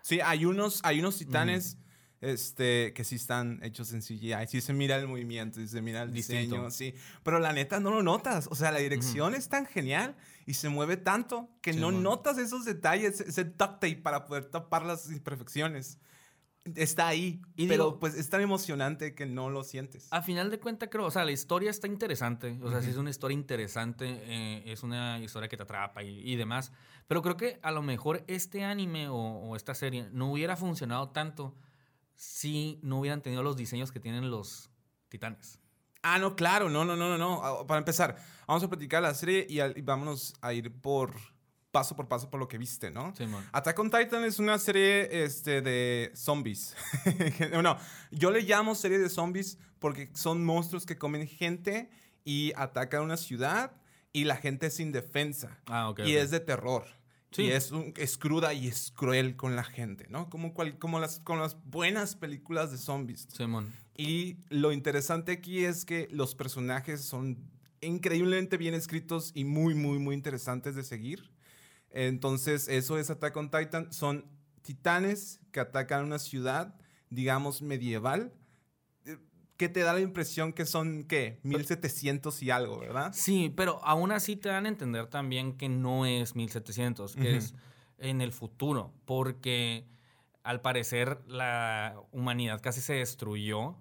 Sí, 0.02 0.20
hay 0.20 0.46
unos, 0.46 0.82
hay 0.84 1.00
unos 1.00 1.18
titanes 1.20 1.78
este, 2.22 2.94
que 2.94 3.04
sí 3.04 3.16
están 3.18 3.60
hechos 3.64 3.94
en 3.94 4.02
CGI. 4.02 4.48
Sí 4.48 4.62
se 4.62 4.74
mira 4.74 4.96
el 4.98 5.08
movimiento, 5.08 5.60
sí 5.60 5.68
se 5.68 5.82
mira 5.84 6.02
el 6.02 6.12
Distinto. 6.12 6.56
diseño, 6.56 6.72
sí. 6.72 6.96
Pero 7.24 7.38
la 7.40 7.54
neta 7.54 7.80
no 7.80 7.92
lo 7.92 8.02
notas. 8.04 8.48
O 8.52 8.56
sea, 8.56 8.72
la 8.72 8.80
dirección 8.80 9.36
es 9.36 9.48
tan 9.48 9.66
genial 9.68 10.16
y 10.48 10.56
se 10.56 10.70
mueve 10.70 10.98
tanto 10.98 11.50
que 11.62 11.72
no 11.74 11.90
Simón. 11.90 12.04
notas 12.04 12.38
esos 12.40 12.66
detalles, 12.66 13.22
ese 13.22 13.44
duct 13.44 13.58
tape 13.80 13.98
para 13.98 14.26
poder 14.26 14.46
tapar 14.46 14.86
las 14.86 15.10
imperfecciones. 15.12 16.00
Está 16.76 17.08
ahí, 17.08 17.42
Y 17.56 17.68
pero 17.68 17.86
digo- 17.86 18.00
pues 18.00 18.14
es 18.14 18.30
tan 18.30 18.40
emocionante 18.42 19.16
que 19.16 19.26
no 19.26 19.50
lo 19.50 19.64
sientes. 19.64 20.08
A 20.12 20.22
final 20.22 20.52
de 20.52 20.60
cuentas, 20.60 20.90
creo, 20.92 21.06
o 21.06 21.12
sea, 21.12 21.26
la 21.26 21.32
historia 21.32 21.72
está 21.72 21.88
interesante. 21.88 22.60
O 22.62 22.70
sea, 22.70 22.82
sí 22.84 22.92
es 22.92 22.98
una 22.98 23.10
historia 23.10 23.34
interesante, 23.36 24.06
eh, 24.26 24.64
es 24.68 24.84
una 24.84 25.20
historia 25.20 25.50
que 25.50 25.58
te 25.58 25.64
atrapa 25.64 26.04
y, 26.04 26.20
y 26.20 26.36
demás. 26.36 26.72
Pero 27.08 27.24
creo 27.24 27.36
que 27.36 27.60
a 27.64 27.72
lo 27.72 27.82
mejor 27.82 28.24
este 28.28 28.64
anime 28.64 29.10
o, 29.10 29.16
o 29.16 29.56
esta 29.56 29.74
serie 29.74 30.08
no 30.14 30.32
hubiera 30.32 30.56
funcionado 30.56 31.10
tanto 31.10 31.56
si 32.16 32.80
no 32.84 33.00
hubieran 33.00 33.22
tenido 33.24 33.42
los 33.42 33.58
diseños 33.58 33.92
que 33.92 34.00
tienen 34.00 34.30
los 34.30 34.70
titanes. 35.10 35.60
Ah, 36.04 36.20
no, 36.20 36.36
claro, 36.36 36.70
no, 36.70 36.86
no, 36.86 36.96
no, 36.96 37.10
no, 37.10 37.18
no. 37.18 37.66
Para 37.68 37.80
empezar, 37.80 38.18
vamos 38.48 38.64
a 38.64 38.70
platicar 38.70 39.02
la 39.02 39.14
serie 39.16 39.46
y, 39.50 39.60
al- 39.60 39.76
y 39.78 39.82
vámonos 39.82 40.36
a 40.42 40.54
ir 40.54 40.72
por 40.72 41.16
paso 41.72 41.96
por 41.96 42.08
paso 42.08 42.30
por 42.30 42.40
lo 42.40 42.48
que 42.48 42.58
viste, 42.58 42.92
¿no? 42.92 43.16
Simón. 43.16 43.44
Attack 43.54 43.80
on 43.80 43.90
Titan 43.90 44.24
es 44.26 44.40
una 44.40 44.60
serie 44.60 45.24
este, 45.24 45.62
de 45.62 46.12
zombies. 46.16 46.76
no, 47.64 47.78
yo 48.12 48.32
le 48.32 48.42
llamo 48.42 48.76
serie 48.76 49.00
de 49.00 49.10
zombies 49.10 49.58
porque 49.80 50.10
son 50.14 50.44
monstruos 50.44 50.86
que 50.86 50.98
comen 50.98 51.28
gente 51.28 51.90
y 52.24 52.52
atacan 52.56 53.04
una 53.04 53.18
ciudad 53.18 53.72
y 54.14 54.26
la 54.26 54.36
gente 54.36 54.68
es 54.68 54.80
indefensa. 54.80 55.58
Ah, 55.68 55.90
ok. 55.90 56.00
y 56.00 56.16
ok. 56.16 56.22
es 56.24 56.32
de 56.32 56.40
terror. 56.42 56.86
Sí. 57.32 57.44
Y 57.44 57.52
es, 57.52 57.72
un- 57.72 57.94
es 57.96 58.18
cruda 58.18 58.54
y 58.54 58.68
es 58.68 58.92
cruel 58.92 59.38
con 59.38 59.56
la 59.56 59.64
gente, 59.64 60.06
¿no? 60.10 60.30
Como, 60.30 60.54
cual- 60.54 60.78
como 60.78 61.00
las, 61.00 61.20
con 61.22 61.40
las 61.40 61.56
buenas 61.64 62.16
películas 62.18 62.72
de 62.72 62.78
zombies. 62.78 63.28
Simón. 63.32 63.74
Y 63.96 64.38
lo 64.50 64.74
interesante 64.74 65.32
aquí 65.32 65.64
es 65.64 65.86
que 65.86 66.10
los 66.12 66.36
personajes 66.36 67.00
son 67.02 67.38
increíblemente 67.80 68.58
bien 68.58 68.74
escritos 68.74 69.32
y 69.34 69.46
muy, 69.46 69.74
muy, 69.76 69.98
muy 70.00 70.14
interesantes 70.16 70.76
de 70.76 70.84
seguir. 70.84 71.32
Entonces, 71.92 72.68
eso 72.68 72.98
es 72.98 73.10
Attack 73.10 73.36
on 73.38 73.52
Titan. 73.52 73.92
Son 73.92 74.26
titanes 74.62 75.40
que 75.52 75.60
atacan 75.60 76.06
una 76.06 76.20
ciudad, 76.20 76.76
digamos, 77.10 77.62
medieval, 77.62 78.34
eh, 79.06 79.18
que 79.58 79.70
te 79.70 79.82
da 79.82 79.94
la 79.94 80.00
impresión 80.00 80.54
que 80.54 80.66
son, 80.66 81.04
¿qué? 81.04 81.40
1700 81.44 82.42
y 82.44 82.52
algo, 82.52 82.80
¿verdad? 82.80 83.12
Sí, 83.14 83.54
pero 83.56 83.84
aún 83.84 84.12
así 84.12 84.36
te 84.36 84.50
dan 84.50 84.66
a 84.66 84.70
entender 84.70 85.08
también 85.08 85.58
que 85.58 85.70
no 85.70 86.06
es 86.06 86.36
1700, 86.36 87.16
que 87.16 87.38
es 87.38 87.54
en 87.98 88.22
el 88.22 88.32
futuro, 88.32 88.94
porque 89.06 89.86
al 90.44 90.62
parecer 90.62 91.22
la 91.28 92.02
humanidad 92.12 92.62
casi 92.62 92.82
se 92.82 92.94
destruyó 92.94 93.78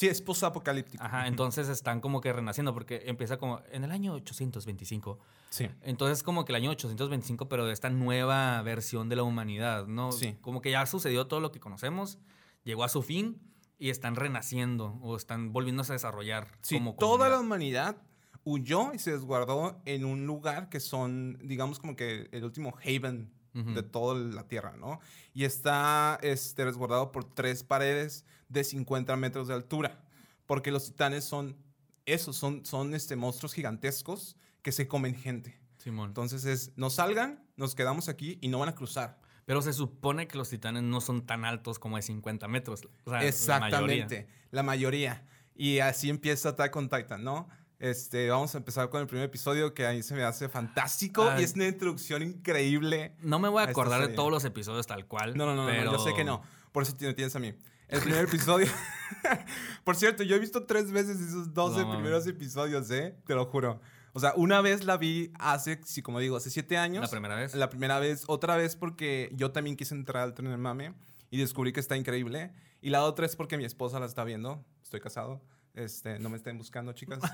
Sí, 0.00 0.08
es 0.08 0.22
post-apocalíptico. 0.22 1.04
Ajá, 1.04 1.26
entonces 1.26 1.68
están 1.68 2.00
como 2.00 2.22
que 2.22 2.32
renaciendo 2.32 2.72
porque 2.72 3.02
empieza 3.04 3.36
como 3.36 3.60
en 3.70 3.84
el 3.84 3.90
año 3.90 4.14
825. 4.14 5.18
Sí. 5.50 5.68
Entonces 5.82 6.22
como 6.22 6.44
que 6.44 6.52
el 6.52 6.56
año 6.56 6.70
825, 6.70 7.48
pero 7.48 7.66
de 7.66 7.72
esta 7.72 7.90
nueva 7.90 8.62
versión 8.62 9.08
de 9.08 9.16
la 9.16 9.22
humanidad, 9.24 9.86
¿no? 9.86 10.12
Sí. 10.12 10.36
Como 10.40 10.60
que 10.60 10.70
ya 10.70 10.86
sucedió 10.86 11.26
todo 11.26 11.40
lo 11.40 11.50
que 11.52 11.58
conocemos, 11.60 12.18
llegó 12.64 12.84
a 12.84 12.88
su 12.88 13.02
fin 13.02 13.40
y 13.78 13.90
están 13.90 14.14
renaciendo 14.16 14.98
o 15.02 15.16
están 15.16 15.52
volviéndose 15.52 15.92
a 15.92 15.94
desarrollar 15.94 16.48
Sí, 16.62 16.76
como 16.76 16.94
toda 16.94 17.28
la 17.28 17.36
comunidad. 17.36 17.40
humanidad 17.40 17.96
huyó 18.44 18.92
y 18.94 18.98
se 18.98 19.10
desguardó 19.12 19.80
en 19.84 20.04
un 20.04 20.26
lugar 20.26 20.68
que 20.68 20.80
son, 20.80 21.38
digamos, 21.42 21.78
como 21.78 21.96
que 21.96 22.28
el 22.32 22.44
último 22.44 22.74
haven 22.84 23.32
Ujú. 23.52 23.72
de 23.74 23.82
toda 23.82 24.14
la 24.16 24.46
Tierra, 24.46 24.76
¿no? 24.78 25.00
Y 25.34 25.42
está 25.44 26.18
este, 26.22 26.64
resguardado 26.64 27.10
por 27.10 27.24
tres 27.24 27.64
paredes 27.64 28.24
de 28.48 28.62
50 28.62 29.16
metros 29.16 29.48
de 29.48 29.54
altura, 29.54 30.00
porque 30.46 30.70
los 30.70 30.84
titanes 30.86 31.24
son 31.24 31.56
esos, 32.06 32.36
son, 32.36 32.64
son 32.64 32.94
este, 32.94 33.16
monstruos 33.16 33.52
gigantescos 33.52 34.36
que 34.62 34.72
se 34.72 34.88
comen 34.88 35.14
gente. 35.14 35.58
Simón. 35.78 36.08
Entonces 36.08 36.44
es, 36.44 36.72
no 36.76 36.90
salgan, 36.90 37.42
nos 37.56 37.74
quedamos 37.74 38.08
aquí 38.08 38.38
y 38.40 38.48
no 38.48 38.58
van 38.58 38.68
a 38.68 38.74
cruzar. 38.74 39.18
Pero 39.46 39.62
se 39.62 39.72
supone 39.72 40.28
que 40.28 40.36
los 40.38 40.50
titanes 40.50 40.82
no 40.82 41.00
son 41.00 41.26
tan 41.26 41.44
altos 41.44 41.78
como 41.78 41.96
de 41.96 42.02
50 42.02 42.46
metros. 42.48 42.82
O 43.04 43.10
sea, 43.10 43.14
la 43.14 43.18
mayoría. 43.18 43.28
Exactamente, 43.28 44.28
la 44.50 44.62
mayoría. 44.62 45.26
Y 45.54 45.78
así 45.80 46.10
empieza 46.10 46.50
Attack 46.50 46.76
on 46.76 46.88
Titan, 46.88 47.24
¿no? 47.24 47.48
Este, 47.78 48.28
vamos 48.28 48.54
a 48.54 48.58
empezar 48.58 48.90
con 48.90 49.00
el 49.00 49.06
primer 49.06 49.24
episodio 49.24 49.72
que 49.72 49.86
ahí 49.86 50.02
se 50.02 50.14
me 50.14 50.22
hace 50.22 50.50
fantástico 50.50 51.24
Ah. 51.24 51.40
y 51.40 51.44
es 51.44 51.54
una 51.54 51.66
introducción 51.66 52.22
increíble. 52.22 53.16
No 53.22 53.38
me 53.38 53.48
voy 53.48 53.62
a 53.62 53.66
a 53.66 53.70
acordar 53.70 54.06
de 54.06 54.14
todos 54.14 54.30
los 54.30 54.44
episodios 54.44 54.86
tal 54.86 55.06
cual. 55.06 55.36
No, 55.36 55.46
no, 55.46 55.54
no, 55.56 55.64
no, 55.64 55.70
pero... 55.70 55.92
yo 55.92 55.98
sé 55.98 56.12
que 56.14 56.22
no. 56.24 56.42
Por 56.72 56.82
eso 56.82 56.94
me 57.00 57.14
tienes 57.14 57.34
a 57.34 57.38
mí. 57.38 57.54
El 57.88 58.00
primer 58.02 58.24
episodio. 58.26 58.66
Por 59.84 59.96
cierto, 59.96 60.22
yo 60.22 60.36
he 60.36 60.38
visto 60.38 60.64
tres 60.64 60.92
veces 60.92 61.20
esos 61.20 61.52
12 61.52 61.80
No, 61.80 61.92
primeros 61.94 62.26
episodios, 62.26 62.90
¿eh? 62.90 63.16
Te 63.26 63.34
lo 63.34 63.46
juro. 63.46 63.80
O 64.12 64.20
sea, 64.20 64.32
una 64.36 64.60
vez 64.60 64.84
la 64.84 64.96
vi 64.96 65.32
hace, 65.38 65.80
sí, 65.84 66.02
como 66.02 66.18
digo, 66.20 66.36
hace 66.36 66.50
siete 66.50 66.76
años. 66.76 67.02
La 67.02 67.10
primera 67.10 67.34
vez. 67.36 67.54
La 67.54 67.68
primera 67.70 67.98
vez, 67.98 68.24
otra 68.26 68.56
vez 68.56 68.76
porque 68.76 69.30
yo 69.34 69.52
también 69.52 69.76
quise 69.76 69.94
entrar 69.94 70.22
al 70.22 70.34
tren 70.34 70.50
del 70.50 70.58
mame 70.58 70.94
y 71.30 71.38
descubrí 71.38 71.72
que 71.72 71.80
está 71.80 71.96
increíble. 71.96 72.52
Y 72.82 72.90
la 72.90 73.04
otra 73.04 73.26
es 73.26 73.36
porque 73.36 73.56
mi 73.56 73.64
esposa 73.64 74.00
la 74.00 74.06
está 74.06 74.24
viendo. 74.24 74.64
Estoy 74.82 75.00
casado. 75.00 75.40
Este, 75.74 76.18
no 76.18 76.28
me 76.30 76.36
estén 76.36 76.58
buscando, 76.58 76.92
chicas. 76.92 77.20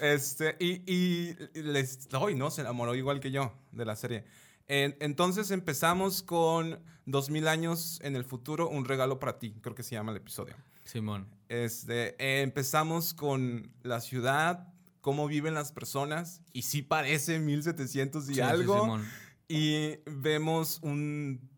Este, 0.00 0.54
este, 0.54 0.56
y, 0.58 0.82
y 0.90 1.34
les 1.62 2.08
doy, 2.08 2.34
¿no? 2.34 2.50
Se 2.50 2.60
enamoró 2.62 2.94
igual 2.94 3.20
que 3.20 3.30
yo 3.30 3.52
de 3.72 3.84
la 3.84 3.96
serie. 3.96 4.24
En- 4.66 4.96
entonces 5.00 5.50
empezamos 5.50 6.22
con 6.22 6.82
2000 7.06 7.48
años 7.48 8.00
en 8.02 8.16
el 8.16 8.24
futuro, 8.24 8.68
un 8.68 8.84
regalo 8.84 9.18
para 9.18 9.38
ti, 9.38 9.54
creo 9.60 9.74
que 9.74 9.82
se 9.82 9.94
llama 9.94 10.12
el 10.12 10.18
episodio. 10.18 10.56
Simón. 10.84 11.28
Este, 11.48 12.14
eh, 12.22 12.42
empezamos 12.42 13.14
con 13.14 13.72
la 13.82 14.00
ciudad, 14.00 14.72
cómo 15.00 15.26
viven 15.26 15.54
las 15.54 15.72
personas, 15.72 16.40
y 16.52 16.62
sí 16.62 16.82
parece 16.82 17.38
1700 17.38 18.24
y 18.24 18.26
Sí, 18.28 18.34
sí, 18.34 18.40
algo. 18.40 18.80
Simón. 18.82 19.04
y 19.48 19.96
vemos 20.06 20.78
un... 20.82 21.48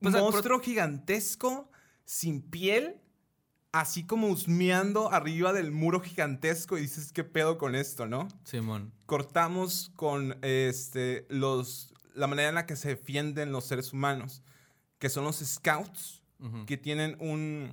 Pues, 0.00 0.14
pro- 0.14 0.22
monstruo 0.24 0.60
gigantesco, 0.60 1.70
sin 2.04 2.40
piel, 2.42 3.00
así 3.72 4.04
como 4.06 4.28
husmeando 4.28 5.10
arriba 5.12 5.52
del 5.52 5.72
muro 5.72 6.00
gigantesco 6.00 6.78
y 6.78 6.82
dices, 6.82 7.12
¿qué 7.12 7.24
pedo 7.24 7.58
con 7.58 7.74
esto, 7.74 8.06
no? 8.06 8.28
Simón. 8.44 8.92
Cortamos 9.06 9.90
con 9.96 10.38
este, 10.42 11.26
los, 11.30 11.92
la 12.14 12.26
manera 12.28 12.50
en 12.50 12.54
la 12.54 12.66
que 12.66 12.76
se 12.76 12.90
defienden 12.90 13.50
los 13.50 13.64
seres 13.64 13.92
humanos, 13.92 14.42
que 15.00 15.08
son 15.08 15.24
los 15.24 15.36
scouts, 15.38 16.21
Que 16.66 16.76
tienen 16.76 17.16
un, 17.20 17.72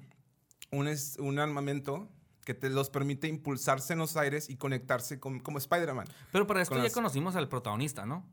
un, 0.71 0.87
es- 0.87 1.17
un 1.19 1.39
armamento 1.39 2.07
que 2.45 2.53
te 2.53 2.69
los 2.69 2.89
permite 2.89 3.27
impulsarse 3.27 3.93
en 3.93 3.99
los 3.99 4.15
aires 4.17 4.49
y 4.49 4.55
conectarse 4.57 5.19
con- 5.19 5.39
como 5.39 5.57
Spider-Man. 5.57 6.07
Pero 6.31 6.45
para 6.47 6.61
esto 6.61 6.73
con 6.73 6.79
ya 6.79 6.83
las- 6.85 6.93
conocimos 6.93 7.35
al 7.35 7.47
protagonista, 7.49 8.05
¿no? 8.05 8.25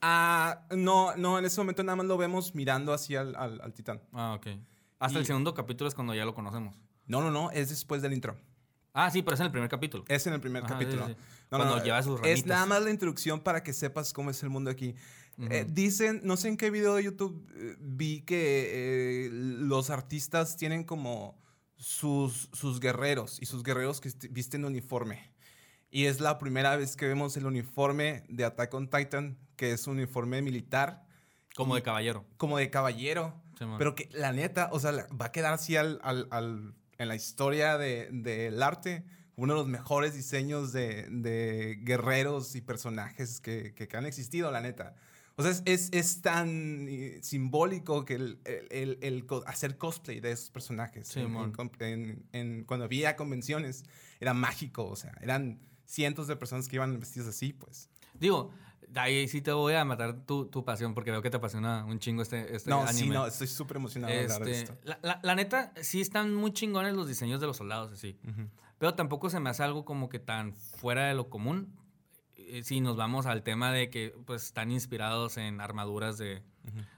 Ah, 0.00 0.62
no, 0.70 1.16
no, 1.16 1.38
en 1.38 1.44
ese 1.44 1.60
momento 1.60 1.82
nada 1.82 1.96
más 1.96 2.06
lo 2.06 2.16
vemos 2.16 2.54
mirando 2.54 2.92
hacia 2.92 3.20
al, 3.20 3.34
al- 3.36 3.60
al 3.60 3.72
titán. 3.74 4.00
Ah, 4.12 4.34
ok. 4.38 4.46
Hasta 5.00 5.18
Y- 5.18 5.20
el 5.20 5.26
segundo 5.26 5.54
capítulo 5.54 5.88
es 5.88 5.94
cuando 5.94 6.14
ya 6.14 6.24
lo 6.24 6.34
conocemos. 6.34 6.76
No, 7.06 7.20
no, 7.20 7.30
no, 7.30 7.50
es 7.50 7.70
después 7.70 8.00
del 8.02 8.12
intro. 8.12 8.36
Ah, 8.92 9.10
sí, 9.10 9.22
pero 9.22 9.34
es 9.34 9.40
en 9.40 9.46
el 9.46 9.52
primer 9.52 9.68
capítulo. 9.68 10.04
Es 10.08 10.26
en 10.26 10.32
el 10.34 10.40
primer 10.40 10.64
Ajá, 10.64 10.74
capítulo. 10.74 11.06
sí, 11.06 11.12
sí. 11.14 11.18
No, 11.50 11.58
Cuando 11.58 11.76
no, 11.78 11.84
lleva 11.84 12.02
sus 12.02 12.16
Es 12.20 12.26
ramitas. 12.26 12.46
nada 12.46 12.66
más 12.66 12.82
la 12.82 12.90
introducción 12.90 13.40
para 13.40 13.62
que 13.62 13.72
sepas 13.72 14.12
cómo 14.12 14.30
es 14.30 14.42
el 14.42 14.50
mundo 14.50 14.70
aquí. 14.70 14.94
Eh, 15.50 15.66
dicen, 15.68 16.20
no 16.24 16.36
sé 16.36 16.48
en 16.48 16.56
qué 16.56 16.70
video 16.70 16.96
de 16.96 17.04
YouTube 17.04 17.46
eh, 17.54 17.76
vi 17.78 18.22
que 18.22 19.26
eh, 19.26 19.30
los 19.30 19.90
artistas 19.90 20.56
tienen 20.56 20.82
como 20.84 21.40
sus, 21.76 22.48
sus 22.52 22.80
guerreros 22.80 23.38
y 23.40 23.46
sus 23.46 23.62
guerreros 23.62 24.00
que 24.00 24.10
visten 24.30 24.64
uniforme. 24.64 25.32
Y 25.90 26.06
es 26.06 26.20
la 26.20 26.38
primera 26.38 26.76
vez 26.76 26.96
que 26.96 27.06
vemos 27.06 27.36
el 27.36 27.46
uniforme 27.46 28.24
de 28.28 28.44
Attack 28.44 28.74
on 28.74 28.90
Titan, 28.90 29.38
que 29.56 29.72
es 29.72 29.86
un 29.86 29.96
uniforme 29.96 30.42
militar, 30.42 31.06
Como 31.54 31.74
de 31.76 31.82
caballero. 31.82 32.26
como 32.36 32.58
de 32.58 32.68
caballero. 32.70 33.40
Pero 33.78 33.94
que 33.94 34.08
la 34.12 34.32
neta, 34.32 34.68
o 34.72 34.80
sea, 34.80 34.90
va 35.20 35.26
a 35.26 35.32
quedar 35.32 35.52
así 35.54 35.76
al, 35.76 36.00
al- 36.02 36.28
al- 36.30 36.74
en 36.98 37.08
la 37.08 37.14
historia 37.14 37.78
de- 37.78 38.08
del 38.12 38.60
arte, 38.62 39.04
uno 39.36 39.52
de 39.54 39.58
los 39.60 39.68
mejores 39.68 40.14
diseños 40.14 40.72
de, 40.72 41.06
de 41.10 41.78
guerreros 41.82 42.54
y 42.56 42.60
personajes 42.60 43.40
que, 43.40 43.72
que- 43.74 43.86
que 43.86 43.96
han 43.96 44.04
existido, 44.06 44.50
la 44.50 44.60
neta. 44.60 44.96
O 45.38 45.42
sea, 45.42 45.50
es, 45.52 45.62
es- 45.64 45.88
es 45.92 46.20
tan 46.20 46.86
eh, 46.88 47.20
simbólico 47.22 48.04
que 48.04 48.14
el, 48.14 48.38
el- 48.44 48.68
el- 48.70 48.98
el 49.02 49.26
hacer 49.46 49.78
cosplay 49.78 50.20
de 50.20 50.32
esos 50.32 50.50
personajes 50.50 51.16
en- 51.16 51.34
en 51.36 51.52
en- 51.80 52.24
en- 52.32 52.64
cuando 52.64 52.84
había 52.84 53.16
convenciones 53.16 53.84
era 54.20 54.34
mágico, 54.34 54.84
o 54.86 54.96
sea, 54.96 55.12
eran 55.22 55.60
cientos 55.86 56.26
de 56.26 56.36
personas 56.36 56.68
que 56.68 56.76
iban 56.76 56.98
vestidas 57.00 57.28
así, 57.28 57.52
pues. 57.52 57.88
Digo, 58.18 58.50
ahí 58.96 59.28
sí 59.28 59.40
te 59.40 59.52
voy 59.52 59.74
a 59.74 59.84
matar 59.84 60.26
tu, 60.26 60.46
tu 60.46 60.64
pasión 60.64 60.92
porque 60.94 61.10
veo 61.12 61.22
que 61.22 61.30
te 61.30 61.36
apasiona 61.36 61.84
un 61.84 61.98
chingo 62.00 62.22
este, 62.22 62.56
este 62.56 62.68
no, 62.70 62.80
anime. 62.82 62.98
sí, 62.98 63.08
no, 63.08 63.26
estoy 63.26 63.46
súper 63.46 63.76
emocionado 63.76 64.12
de 64.12 64.22
hablar 64.22 64.44
de 64.44 64.50
Este, 64.50 64.72
esto. 64.72 64.78
la, 64.84 64.98
la- 65.02 65.20
la 65.22 65.34
neta, 65.34 65.72
sí 65.80 66.00
están 66.00 66.34
muy 66.34 66.52
chingones 66.52 66.94
los 66.94 67.06
diseños 67.06 67.40
de 67.40 67.46
los 67.46 67.56
soldados, 67.58 67.92
así. 67.92 68.18
Ujú. 68.28 68.48
Pero 68.78 68.94
tampoco 68.94 69.30
se 69.30 69.38
me 69.40 69.50
hace 69.50 69.62
algo 69.62 69.84
como 69.84 70.08
que 70.08 70.18
tan 70.18 70.52
fuera 70.54 71.06
de 71.06 71.14
lo 71.14 71.28
común. 71.30 71.72
Eh, 72.48 72.62
Si 72.64 72.80
nos 72.80 72.96
vamos 72.96 73.26
al 73.26 73.42
tema 73.42 73.72
de 73.72 73.90
que 73.90 74.14
pues 74.26 74.44
están 74.44 74.70
inspirados 74.70 75.36
en 75.36 75.60
armaduras 75.60 76.18
de, 76.18 76.42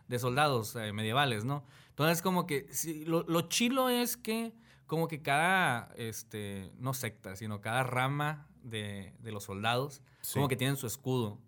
de 0.09 0.19
soldados 0.19 0.77
eh, 0.77 0.93
medievales, 0.93 1.45
¿no? 1.45 1.65
Entonces 1.91 2.23
como 2.23 2.47
que 2.47 2.67
sí, 2.73 3.05
lo, 3.05 3.25
lo 3.25 3.43
chilo 3.43 3.89
es 3.89 4.17
que 4.17 4.53
como 4.87 5.07
que 5.09 5.23
cada, 5.23 5.93
este, 5.97 6.73
no 6.79 6.95
secta, 6.95 7.37
sino 7.37 7.61
cada 7.61 7.83
rama 7.85 8.49
de, 8.63 9.15
de 9.21 9.33
los 9.33 9.45
soldados, 9.45 10.03
Sí. 10.23 10.35
como 10.35 10.49
que 10.49 10.57
tienen 10.57 10.77
su 10.77 10.87
escudo. 10.87 11.39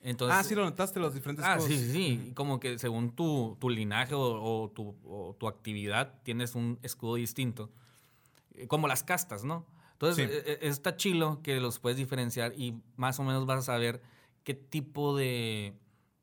Entonces, 0.00 0.38
ah, 0.38 0.44
sí 0.44 0.54
lo 0.54 0.62
notaste, 0.64 1.00
los 1.00 1.12
diferentes 1.14 1.44
Ah, 1.44 1.58
sí, 1.58 1.76
sí, 1.76 1.90
sí. 1.92 2.32
Como 2.34 2.60
que 2.60 2.78
según 2.78 3.10
tu, 3.16 3.56
tu 3.58 3.68
linaje 3.70 4.14
o, 4.14 4.20
o 4.20 4.70
tu, 4.70 4.94
o 5.04 5.34
tu 5.36 5.48
actividad 5.48 6.14
tienes 6.22 6.54
un 6.54 6.78
escudo 6.82 7.16
distinto. 7.16 7.70
Eh, 8.54 8.68
Como 8.68 8.86
las 8.86 9.02
castas, 9.02 9.42
¿no? 9.44 9.66
Entonces, 10.00 10.30
Sí. 10.30 10.36
eh, 10.36 10.42
eh, 10.46 10.58
está 10.62 10.96
chilo 10.96 11.40
que 11.42 11.58
los 11.60 11.80
puedes 11.80 11.98
diferenciar 11.98 12.52
y 12.56 12.80
más 12.96 13.18
o 13.18 13.24
menos 13.24 13.46
vas 13.46 13.58
a 13.58 13.62
saber 13.62 14.00
qué 14.44 14.54
tipo 14.54 15.16
de, 15.16 15.74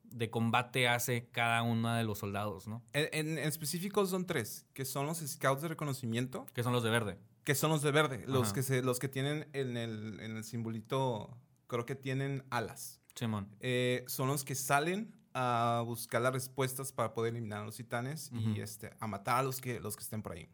de 0.04 0.30
combate 0.30 0.88
hace 0.88 1.28
cada 1.30 1.62
uno 1.62 1.94
de 1.94 2.02
los 2.04 2.18
soldados, 2.18 2.66
¿no? 2.66 2.82
En, 2.94 3.08
en- 3.12 3.38
en 3.38 3.44
específico 3.46 4.06
son 4.06 4.24
tres, 4.24 4.64
que 4.72 4.84
son 4.86 5.04
los 5.06 5.18
scouts 5.18 5.60
de 5.60 5.68
reconocimiento, 5.68 6.46
Que 6.54 6.62
son 6.62 6.72
los 6.72 6.82
de 6.82 6.90
verde. 6.90 7.18
que 7.44 7.54
son 7.54 7.70
los 7.70 7.82
de 7.82 7.90
verde, 7.92 8.24
los 8.26 8.52
que, 8.54 8.62
se, 8.62 8.82
los 8.82 8.98
que 8.98 9.08
tienen 9.08 9.46
en 9.52 9.76
el, 9.76 10.20
en 10.20 10.36
el 10.38 10.42
simbolito, 10.42 11.36
creo 11.66 11.84
que 11.84 11.94
tienen 11.94 12.44
alas. 12.50 13.00
Simón. 13.14 13.48
Eh, 13.60 14.04
son 14.08 14.28
los 14.28 14.42
que 14.44 14.54
salen 14.54 15.14
a 15.34 15.82
buscar 15.84 16.22
las 16.22 16.32
respuestas 16.32 16.92
para 16.92 17.12
poder 17.12 17.34
eliminar 17.34 17.60
a 17.60 17.64
los 17.66 17.76
titanes 17.76 18.30
y 18.32 18.52
Ujú. 18.52 18.60
este, 18.62 18.90
a 18.98 19.06
matar 19.06 19.36
a 19.40 19.42
los 19.42 19.60
que, 19.60 19.80
los 19.80 19.96
que 19.96 20.02
estén 20.02 20.22
por 20.22 20.32
ahí. 20.32 20.48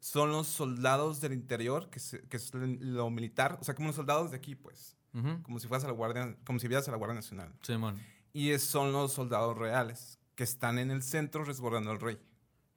Son 0.00 0.30
los 0.30 0.46
soldados 0.46 1.20
del 1.20 1.32
interior, 1.32 1.90
que, 1.90 1.98
se- 2.00 2.22
que 2.28 2.36
es 2.36 2.52
lo 2.54 3.10
militar, 3.10 3.58
o 3.60 3.64
sea, 3.64 3.74
como 3.74 3.88
los 3.88 3.96
soldados 3.96 4.30
de 4.30 4.36
aquí, 4.36 4.54
pues, 4.54 4.96
Ujú. 5.14 5.42
como 5.42 5.58
si 5.58 5.66
fueras 5.68 5.84
a 5.84 5.88
la 5.88 5.94
Guardia, 5.94 6.36
como 6.44 6.58
si 6.58 6.68
vieras 6.68 6.86
a 6.88 6.90
la 6.90 6.96
Guardia 6.96 7.14
Nacional. 7.14 7.52
Simón. 7.62 8.00
Y 8.32 8.50
es- 8.50 8.62
son 8.62 8.92
los 8.92 9.12
soldados 9.12 9.56
reales, 9.56 10.18
que 10.34 10.44
están 10.44 10.78
en 10.78 10.90
el 10.90 11.02
centro 11.02 11.44
resguardando 11.44 11.90
al 11.90 11.98
rey. 12.00 12.18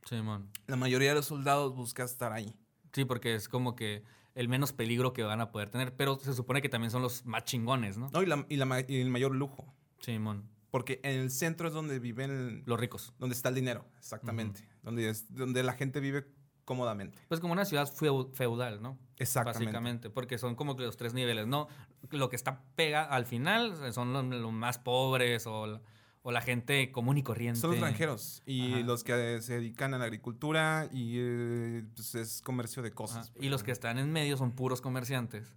Simón. 0.05 0.49
La 0.67 0.75
mayoría 0.77 1.09
de 1.09 1.15
los 1.15 1.25
soldados 1.25 1.75
busca 1.75 2.03
estar 2.03 2.31
ahí. 2.31 2.55
Sí, 2.93 3.05
porque 3.05 3.35
es 3.35 3.47
como 3.49 3.75
que 3.75 4.03
el 4.33 4.47
menos 4.47 4.71
peligro 4.73 5.11
que 5.13 5.23
van 5.23 5.41
a 5.41 5.51
poder 5.51 5.69
tener. 5.69 5.95
Pero 5.95 6.17
se 6.19 6.33
supone 6.33 6.61
que 6.61 6.69
también 6.69 6.89
son 6.89 7.01
los 7.01 7.25
más 7.25 7.43
chingones, 7.43 7.97
¿no? 7.97 8.09
No, 8.11 8.23
y, 8.23 8.25
la- 8.25 8.45
y 8.49 8.55
la 8.55 8.85
y 8.87 9.01
el 9.01 9.09
mayor 9.09 9.35
lujo. 9.35 9.71
Simón. 9.99 10.49
Porque 10.71 10.99
en 11.03 11.19
el 11.19 11.31
centro 11.31 11.67
es 11.67 11.73
donde 11.73 11.99
viven, 11.99 12.63
Los 12.65 12.79
ricos. 12.79 13.13
donde 13.19 13.35
está 13.35 13.49
el 13.49 13.55
dinero, 13.55 13.85
exactamente. 13.97 14.67
donde, 14.83 15.09
es, 15.09 15.31
donde 15.33 15.61
la 15.63 15.73
gente 15.73 15.99
vive 15.99 16.25
cómodamente. 16.69 17.17
Pues 17.27 17.39
como 17.39 17.51
una 17.53 17.65
ciudad 17.65 17.91
feu- 17.91 18.31
feudal, 18.31 18.79
¿no? 18.79 18.99
Exactamente. 19.17 19.65
Básicamente, 19.65 20.09
porque 20.11 20.37
son 20.37 20.53
como 20.55 20.75
que 20.75 20.83
los 20.83 20.97
tres 20.97 21.15
niveles, 21.15 21.47
¿no? 21.47 21.67
Lo 22.11 22.29
que 22.29 22.35
está 22.35 22.61
pega 22.75 23.03
al 23.03 23.25
final 23.25 23.91
son 23.91 24.13
los, 24.13 24.23
los 24.23 24.53
más 24.53 24.77
pobres 24.77 25.47
o 25.47 25.65
la, 25.65 25.81
o 26.21 26.31
la 26.31 26.41
gente 26.41 26.91
común 26.91 27.17
y 27.17 27.23
corriente. 27.23 27.59
Son 27.59 27.71
los 27.71 27.79
granjeros 27.79 28.43
y 28.45 28.73
Ajá. 28.73 28.81
los 28.81 29.03
que 29.03 29.41
se 29.41 29.53
dedican 29.55 29.95
a 29.95 29.97
la 29.97 30.03
agricultura 30.05 30.87
y 30.91 31.15
eh, 31.17 31.85
pues 31.95 32.13
es 32.13 32.41
comercio 32.43 32.83
de 32.83 32.91
cosas. 32.91 33.33
Y 33.39 33.49
los 33.49 33.63
que 33.63 33.71
están 33.71 33.97
en 33.97 34.11
medio 34.11 34.37
son 34.37 34.51
puros 34.51 34.79
comerciantes. 34.79 35.51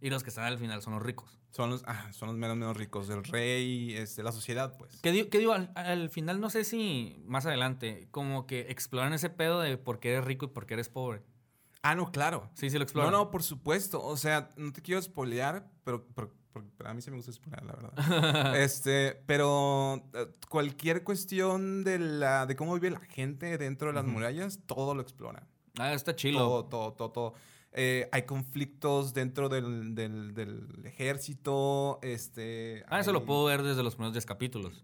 Y 0.00 0.10
los 0.10 0.22
que 0.22 0.28
están 0.30 0.44
al 0.44 0.58
final 0.58 0.80
son 0.82 0.92
los 0.94 1.02
ricos. 1.02 1.38
son, 1.50 1.70
los, 1.70 1.82
ah, 1.86 2.12
son 2.12 2.28
los 2.28 2.36
menos, 2.36 2.56
menos 2.56 2.76
ricos 2.76 3.08
del 3.08 3.24
rey, 3.24 3.94
este, 3.96 4.22
la 4.22 4.32
sociedad, 4.32 4.76
pues. 4.78 5.00
Que 5.00 5.10
digo, 5.12 5.28
que 5.28 5.38
digo 5.38 5.52
al, 5.52 5.72
al 5.74 6.08
final 6.10 6.40
no 6.40 6.50
sé 6.50 6.62
si 6.64 7.20
más 7.26 7.46
adelante 7.46 8.08
como 8.10 8.46
que 8.46 8.60
exploran 8.70 9.12
ese 9.12 9.30
pedo 9.30 9.60
de 9.60 9.76
por 9.76 9.98
qué 9.98 10.12
eres 10.12 10.24
rico 10.24 10.46
y 10.46 10.48
por 10.48 10.66
qué 10.66 10.74
eres 10.74 10.88
pobre. 10.88 11.22
Ah, 11.82 11.94
no, 11.94 12.10
claro. 12.12 12.50
Sí, 12.54 12.70
sí 12.70 12.74
lo 12.74 12.80
No, 12.80 12.84
exploran. 12.84 13.12
no, 13.12 13.30
por 13.30 13.42
supuesto. 13.42 14.02
O 14.02 14.16
sea, 14.16 14.50
no 14.56 14.72
te 14.72 14.82
quiero 14.82 15.00
spoilear, 15.02 15.68
pero, 15.84 16.06
pero- 16.14 16.32
a 16.84 16.92
mí 16.92 17.00
sí 17.00 17.10
me 17.10 17.16
gusta 17.16 17.30
spoilear, 17.32 17.64
la 17.64 17.72
verdad. 17.72 18.56
este, 18.60 19.14
pero 19.26 19.96
eh, 20.14 20.26
cualquier 20.48 21.04
cuestión 21.04 21.84
de 21.84 21.98
la 22.00 22.46
de 22.46 22.56
cómo 22.56 22.74
vive 22.74 22.90
la 22.90 22.98
gente 23.00 23.56
dentro 23.58 23.88
de 23.88 23.94
las 23.94 24.04
murallas, 24.04 24.58
todo 24.66 24.94
lo 24.94 25.02
explora. 25.02 25.46
Ah, 25.78 25.92
está 25.92 26.16
chilo. 26.16 26.38
Todo, 26.40 26.64
todo, 26.64 26.92
todo, 26.94 27.10
todo. 27.12 27.34
Eh, 27.72 28.08
hay 28.12 28.22
conflictos 28.22 29.12
dentro 29.14 29.48
del, 29.48 29.94
del- 29.94 30.34
del 30.34 30.66
ejército. 30.84 31.98
Este, 32.02 32.84
Ah, 32.88 33.00
eso 33.00 33.12
lo 33.12 33.24
puedo 33.24 33.44
ver 33.44 33.62
desde 33.62 33.82
los 33.82 33.94
primeros 33.94 34.14
10 34.14 34.26
capítulos. 34.26 34.80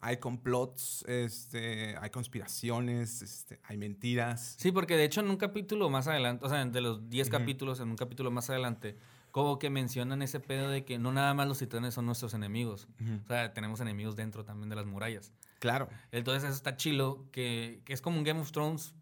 Hay 0.00 0.18
complots, 0.18 1.04
este, 1.08 1.96
hay 2.00 2.10
conspiraciones, 2.10 3.20
este, 3.20 3.58
hay 3.64 3.76
mentiras. 3.76 4.54
Sí, 4.58 4.70
porque 4.70 4.96
de 4.96 5.04
hecho 5.04 5.20
en 5.20 5.28
un 5.30 5.36
capítulo 5.36 5.90
más 5.90 6.06
adelante, 6.06 6.46
o 6.46 6.48
sea, 6.48 6.64
de 6.64 6.80
los 6.80 7.08
10 7.10 7.28
Ujú. 7.28 7.36
capítulos, 7.38 7.80
en 7.80 7.88
un 7.90 7.96
capítulo 7.96 8.30
más 8.30 8.48
adelante, 8.48 8.96
como 9.32 9.58
que 9.58 9.70
mencionan 9.70 10.22
ese 10.22 10.38
pedo 10.38 10.68
de 10.68 10.84
que 10.84 10.98
no 10.98 11.10
nada 11.12 11.34
más 11.34 11.48
los 11.48 11.58
titanes 11.58 11.94
son 11.94 12.06
nuestros 12.06 12.32
enemigos. 12.34 12.86
O 13.24 13.28
sea, 13.28 13.52
tenemos 13.52 13.80
enemigos 13.80 14.14
dentro 14.14 14.44
también 14.44 14.68
de 14.68 14.76
las 14.76 14.86
murallas. 14.86 15.32
Claro. 15.58 15.88
Entonces 16.12 16.44
eso 16.44 16.54
está 16.54 16.76
chilo, 16.76 17.24
que, 17.32 17.80
que 17.84 17.92
es 17.92 18.00
como 18.00 18.18
un 18.18 18.24
Game 18.24 18.40
of 18.40 18.52
Thrones 18.52 18.94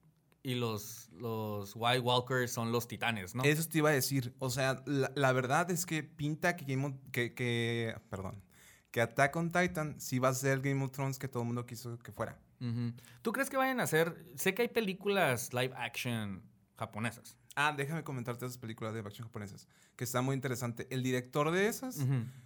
y 0.46 0.54
los, 0.54 1.08
los 1.10 1.72
White 1.74 1.98
Walkers 2.00 2.52
son 2.52 2.70
los 2.70 2.86
titanes, 2.86 3.34
¿no? 3.34 3.42
Eso 3.42 3.68
te 3.68 3.78
iba 3.78 3.90
a 3.90 3.92
decir. 3.92 4.32
O 4.38 4.48
sea, 4.48 4.80
la, 4.86 5.10
la 5.16 5.32
verdad 5.32 5.68
es 5.72 5.84
que 5.86 6.04
pinta 6.04 6.54
que 6.54 6.64
Game 6.64 6.86
of, 6.86 6.94
que, 7.10 7.34
que, 7.34 8.00
perdón, 8.08 8.44
que 8.92 9.00
Attack 9.00 9.34
on 9.34 9.50
Titan 9.50 10.00
sí 10.00 10.20
va 10.20 10.28
a 10.28 10.34
ser 10.34 10.52
el 10.52 10.62
Game 10.62 10.84
of 10.84 10.92
Thrones 10.92 11.18
que 11.18 11.26
todo 11.26 11.42
el 11.42 11.48
mundo 11.48 11.66
quiso 11.66 11.98
que 11.98 12.12
fuera. 12.12 12.38
Ujú. 12.60 12.92
¿Tú 13.22 13.32
crees 13.32 13.50
que 13.50 13.56
vayan 13.56 13.80
a 13.80 13.82
hacer? 13.82 14.24
Sé 14.36 14.54
que 14.54 14.62
hay 14.62 14.68
películas 14.68 15.52
live 15.52 15.74
action 15.76 16.42
japonesas. 16.76 17.36
Ah, 17.56 17.74
déjame 17.76 18.04
comentarte 18.04 18.44
esas 18.46 18.58
películas 18.58 18.94
de 18.94 19.00
acción 19.00 19.26
japonesas, 19.26 19.66
que 19.96 20.04
está 20.04 20.22
muy 20.22 20.34
interesante. 20.36 20.86
El 20.90 21.02
director 21.02 21.50
de 21.50 21.66
esas 21.66 21.98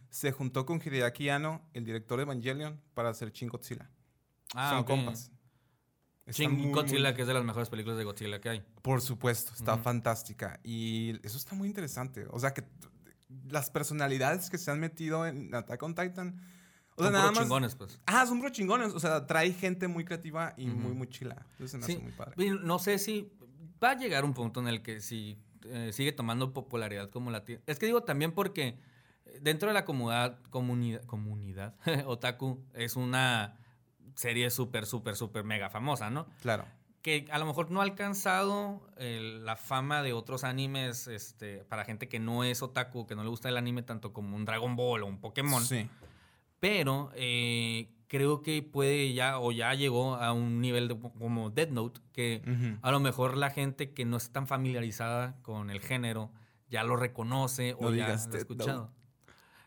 se 0.09 0.33
juntó 0.33 0.65
con 0.65 0.81
Hideaki 0.83 1.29
Anno, 1.29 1.61
el 1.75 1.85
director 1.85 2.17
de 2.17 2.23
Evangelion, 2.23 2.81
para 2.95 3.11
hacer 3.11 3.31
Shin 3.31 3.51
Godzilla. 3.51 3.91
Ah, 4.55 4.71
Son 4.71 4.79
ok. 4.81 4.87
compas. 4.87 5.31
Shin 6.33 6.53
muy, 6.53 6.63
muy- 6.67 6.73
Godzilla, 6.73 7.15
que 7.15 7.23
es 7.23 7.29
de 7.29 7.35
las 7.35 7.45
mejores 7.45 7.69
películas 7.69 7.99
de 7.99 8.05
Godzilla 8.05 8.41
que 8.41 8.49
hay. 8.49 8.63
Por 8.83 9.01
supuesto, 9.01 9.53
está 9.55 9.79
fantástica. 9.79 10.61
Y 10.65 11.19
eso 11.27 11.37
está 11.37 11.55
muy 11.55 11.69
interesante. 11.69 12.27
O 12.31 12.39
sea, 12.39 12.53
que 12.55 12.65
las 13.49 13.71
personalidades 13.71 14.51
que 14.51 14.59
se 14.59 14.71
han 14.71 14.81
metido 14.81 15.27
en 15.27 15.55
Attack 15.55 15.83
on 15.83 15.95
Titan. 15.95 16.41
O 16.97 17.03
sea, 17.03 17.05
Son 17.05 17.13
nada 17.13 17.31
más. 17.33 17.41
chingones, 17.41 17.75
pues. 17.77 18.01
Ah, 18.07 18.27
son 18.27 18.43
chingones. 18.53 18.93
O 18.93 19.01
sea, 19.01 19.27
trae 19.27 19.53
gente 19.53 19.89
muy 19.89 20.05
creativa 20.05 20.53
y 20.57 20.67
muy, 20.67 20.93
muy 20.93 21.09
chila. 21.09 21.47
Entonces 21.53 21.81
me 21.81 21.87
Sí, 21.87 21.93
hace 21.95 22.03
muy 22.03 22.13
padre. 22.13 22.35
y 22.45 22.51
no 22.51 22.79
sé 22.79 22.99
si 22.99 23.33
va 23.83 23.91
a 23.93 23.95
llegar 23.97 24.25
un 24.25 24.35
punto 24.35 24.61
en 24.61 24.69
el 24.69 24.83
que 24.83 25.01
si 25.01 25.39
eh, 25.65 25.91
sigue 25.93 26.13
tomando 26.13 26.53
popularidad 26.53 27.09
como 27.11 27.31
la 27.31 27.45
tiene. 27.45 27.63
Es 27.67 27.79
que 27.79 27.87
digo 27.87 28.03
también 28.03 28.33
porque 28.33 28.79
dentro 29.41 29.69
de 29.69 29.75
la 29.75 29.85
comunidad, 29.85 30.39
comunidad, 30.51 31.03
comunidad 31.05 31.75
otaku 32.07 32.63
es 32.75 32.97
una 32.97 33.57
serie 34.15 34.51
súper, 34.51 34.87
súper, 34.87 35.17
súper 35.17 35.45
mega 35.45 35.71
famosa, 35.71 36.11
¿no? 36.11 36.27
Claro. 36.43 36.67
Que 37.03 37.27
a 37.31 37.39
lo 37.39 37.47
mejor 37.47 37.71
no 37.71 37.81
ha 37.81 37.85
alcanzado 37.85 38.87
eh, 38.99 39.41
la 39.43 39.57
fama 39.57 40.03
de 40.03 40.13
otros 40.13 40.45
animes 40.45 41.07
este, 41.07 41.65
para 41.65 41.85
gente 41.85 42.09
que 42.09 42.19
no 42.19 42.45
es 42.45 42.63
otaku, 42.63 43.07
que 43.07 43.15
no 43.15 43.23
le 43.23 43.31
gusta 43.31 43.49
el 43.49 43.57
anime 43.57 43.83
tanto 43.83 44.13
como 44.13 44.37
un 44.37 44.45
Dragon 44.45 44.77
Ball 44.77 45.03
o 45.03 45.07
un 45.07 45.19
Pokémon. 45.19 45.65
Sí. 45.65 45.89
Pero 46.59 47.11
eh, 47.15 47.89
creo 48.07 48.43
que 48.43 48.63
puede 48.63 49.15
ya, 49.15 49.39
o 49.39 49.51
ya 49.51 49.73
llegó 49.75 50.17
a 50.17 50.33
un 50.33 50.61
nivel 50.61 50.89
de, 50.89 50.99
como 50.99 51.49
Dead 51.49 51.71
Note, 51.71 52.01
que 52.13 52.43
a 52.83 52.91
lo 52.91 53.01
mejor 53.01 53.37
la 53.37 53.51
gente 53.51 53.95
que 53.95 54.05
no 54.05 54.19
está 54.19 54.35
tan 54.35 54.47
familiarizada 54.47 55.37
con 55.43 55.71
el 55.71 55.81
género 55.81 56.31
ya 56.69 56.85
lo 56.85 56.97
reconoce 56.97 57.75
o 57.79 57.91
ya 57.93 58.09
lo 58.09 58.13
ha 58.13 58.37
escuchado. 58.37 58.91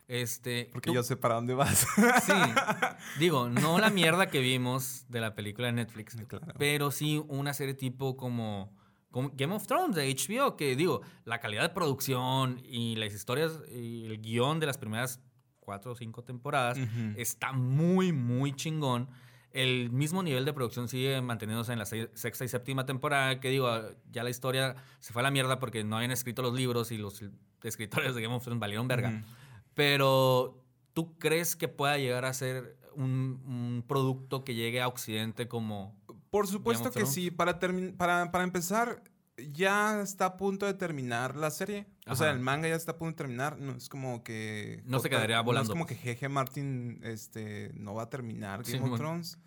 Este, 0.07 0.69
Porque 0.73 0.89
tú- 0.89 0.93
yo 0.95 1.03
sé 1.03 1.15
para 1.15 1.35
dónde 1.35 1.53
vas. 1.53 1.87
Sí, 2.23 2.31
digo, 3.19 3.49
no 3.49 3.79
la 3.79 3.89
mierda 3.89 4.27
que 4.27 4.39
vimos 4.39 5.05
de 5.09 5.21
la 5.21 5.33
película 5.35 5.67
de 5.67 5.73
Netflix, 5.73 6.15
Claro. 6.27 6.53
pero 6.57 6.91
sí 6.91 7.23
una 7.27 7.53
serie 7.53 7.73
tipo 7.73 8.17
como, 8.17 8.73
como 9.11 9.31
Game 9.33 9.55
of 9.55 9.65
Thrones 9.65 9.95
de 9.95 10.13
HBO, 10.13 10.57
que 10.57 10.75
digo, 10.75 11.01
la 11.25 11.39
calidad 11.39 11.61
de 11.63 11.69
producción 11.69 12.61
y 12.65 12.95
las 12.97 13.13
historias 13.13 13.59
y 13.73 14.05
el 14.05 14.21
guion 14.21 14.59
de 14.59 14.65
las 14.67 14.77
primeras 14.77 15.21
cuatro 15.59 15.93
o 15.93 15.95
cinco 15.95 16.23
temporadas 16.23 16.77
Ujú. 16.77 17.13
está 17.15 17.53
muy, 17.53 18.11
muy 18.11 18.53
chingón. 18.53 19.07
El 19.51 19.91
mismo 19.91 20.23
nivel 20.23 20.45
de 20.45 20.51
producción 20.51 20.87
sigue 20.89 21.21
manteniéndose 21.21 21.71
en 21.73 21.79
la 21.79 21.85
se- 21.85 22.09
sexta 22.15 22.43
y 22.43 22.47
séptima 22.49 22.85
temporada, 22.85 23.39
que 23.39 23.49
digo, 23.49 23.69
ya 24.11 24.23
la 24.23 24.31
historia 24.31 24.75
se 24.99 25.13
fue 25.13 25.21
a 25.21 25.23
la 25.23 25.31
mierda 25.31 25.59
porque 25.59 25.83
no 25.83 25.95
habían 25.95 26.11
escrito 26.11 26.41
los 26.41 26.53
libros 26.55 26.91
y 26.91 26.97
los 26.97 27.23
escritores 27.63 28.15
de 28.15 28.21
Game 28.23 28.33
of 28.35 28.43
Thrones 28.43 28.59
valieron 28.59 28.87
verga. 28.89 29.09
Ujú. 29.09 29.25
Pero, 29.73 30.63
¿tú 30.93 31.17
crees 31.17 31.55
que 31.55 31.67
pueda 31.67 31.97
llegar 31.97 32.25
a 32.25 32.33
ser 32.33 32.77
un, 32.95 33.41
un 33.45 33.83
producto 33.87 34.43
que 34.43 34.55
llegue 34.55 34.81
a 34.81 34.87
Occidente 34.87 35.47
como... 35.47 35.95
Por 36.29 36.47
supuesto 36.47 36.91
que 36.91 37.05
sí. 37.05 37.29
Para, 37.29 37.59
para, 37.97 38.31
para 38.31 38.43
empezar, 38.43 39.03
ya 39.37 40.01
está 40.01 40.25
a 40.25 40.37
punto 40.37 40.65
de 40.65 40.73
terminar 40.73 41.35
la 41.35 41.51
serie. 41.51 41.87
O 42.07 42.15
sea, 42.15 42.31
el 42.31 42.39
manga 42.39 42.67
ya 42.67 42.75
está 42.75 42.93
a 42.93 42.97
punto 42.97 43.11
de 43.11 43.17
terminar. 43.17 43.59
No 43.59 43.73
es 43.75 43.89
como 43.89 44.23
que. 44.23 44.81
No 44.85 44.99
se 44.99 45.09
quedaría 45.09 45.37
No 45.37 45.43
volando, 45.43 45.71
es 45.71 45.73
como 45.73 45.85
que 45.85 45.95
GG 45.95 46.29
Martin 46.29 46.99
este, 47.03 47.71
no 47.75 47.93
va 47.93 48.03
a 48.03 48.09
terminar 48.09 48.63
Game 48.63 48.71
Sí, 48.71 48.75
of 48.75 48.81
bueno. 48.81 48.97
Thrones. 48.97 49.37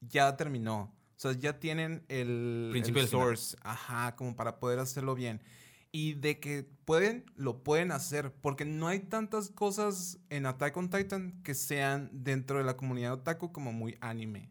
Ya 0.00 0.36
terminó. 0.36 0.92
O 1.16 1.20
sea, 1.20 1.32
ya 1.32 1.58
tienen 1.58 2.04
el, 2.08 2.68
Principio 2.70 3.02
el 3.02 3.08
final. 3.08 3.26
source. 3.26 3.56
Ajá, 3.62 4.14
como 4.14 4.36
para 4.36 4.58
poder 4.60 4.78
hacerlo 4.78 5.14
bien. 5.14 5.42
Y 5.90 6.14
de 6.14 6.38
que 6.38 6.68
pueden, 6.84 7.24
lo 7.34 7.62
pueden 7.62 7.92
hacer. 7.92 8.32
Porque 8.40 8.64
no 8.64 8.88
hay 8.88 9.00
tantas 9.00 9.50
cosas 9.50 10.18
en 10.28 10.46
Attack 10.46 10.76
on 10.76 10.90
Titan 10.90 11.40
que 11.42 11.54
sean 11.54 12.10
dentro 12.12 12.58
de 12.58 12.64
la 12.64 12.76
comunidad 12.76 13.14
otaku 13.14 13.52
como 13.52 13.72
muy 13.72 13.96
anime. 14.00 14.50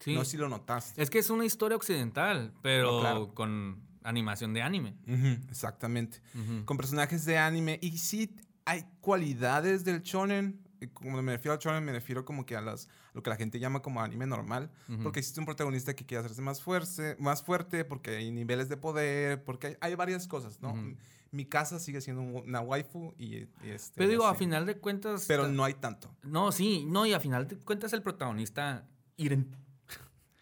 Sí. 0.00 0.14
No 0.14 0.24
sé 0.24 0.32
si 0.32 0.36
lo 0.36 0.48
notaste. 0.48 1.02
Es 1.02 1.10
que 1.10 1.18
es 1.18 1.30
una 1.30 1.44
historia 1.44 1.76
occidental, 1.76 2.52
pero 2.62 2.92
No, 2.92 3.00
claro. 3.00 3.34
con 3.34 3.82
animación 4.04 4.52
de 4.54 4.62
anime. 4.62 4.94
Ujú, 5.08 5.48
exactamente. 5.50 6.20
Con 6.64 6.76
personajes 6.76 7.24
de 7.24 7.38
anime. 7.38 7.78
Y 7.82 7.98
sí 7.98 8.36
hay 8.64 8.84
cualidades 9.00 9.84
del 9.84 10.02
shonen. 10.02 10.60
Como 10.94 11.20
me 11.22 11.32
refiero 11.32 11.52
al 11.54 11.58
shonen, 11.58 11.84
me 11.84 11.92
refiero 11.92 12.24
como 12.24 12.46
que 12.46 12.56
a 12.56 12.60
las, 12.60 12.88
lo 13.14 13.22
que 13.22 13.30
la 13.30 13.36
gente 13.36 13.58
llama 13.58 13.82
como 13.82 14.00
anime 14.00 14.26
normal. 14.26 14.70
Ujú. 14.88 15.02
Porque 15.02 15.18
existe 15.20 15.40
un 15.40 15.46
protagonista 15.46 15.94
que 15.94 16.06
quiere 16.06 16.20
hacerse 16.24 16.42
más 16.42 16.60
fuerte, 16.62 17.16
más 17.18 17.42
fuerte 17.42 17.84
porque 17.84 18.16
hay 18.16 18.30
niveles 18.30 18.68
de 18.68 18.76
poder, 18.76 19.42
porque 19.44 19.68
hay, 19.68 19.76
hay 19.80 19.94
varias 19.94 20.26
cosas, 20.28 20.60
¿no? 20.60 20.70
Ujú. 20.72 20.96
Mi 21.30 21.44
casa 21.44 21.78
sigue 21.78 22.00
siendo 22.00 22.22
un- 22.22 22.34
una 22.48 22.60
waifu 22.60 23.12
y, 23.18 23.36
y 23.36 23.48
este, 23.64 23.92
Pero 23.98 24.08
digo, 24.10 24.26
a 24.26 24.30
así. 24.30 24.38
final 24.38 24.64
de 24.64 24.78
cuentas... 24.78 25.24
Pero 25.28 25.46
no 25.48 25.62
hay 25.64 25.74
tanto. 25.74 26.10
No, 26.22 26.52
sí, 26.52 26.86
no, 26.88 27.04
y 27.04 27.12
a 27.12 27.20
final 27.20 27.46
de 27.48 27.56
cuentas 27.58 27.92
el 27.92 28.02
protagonista, 28.02 28.86
Iren. 29.18 29.54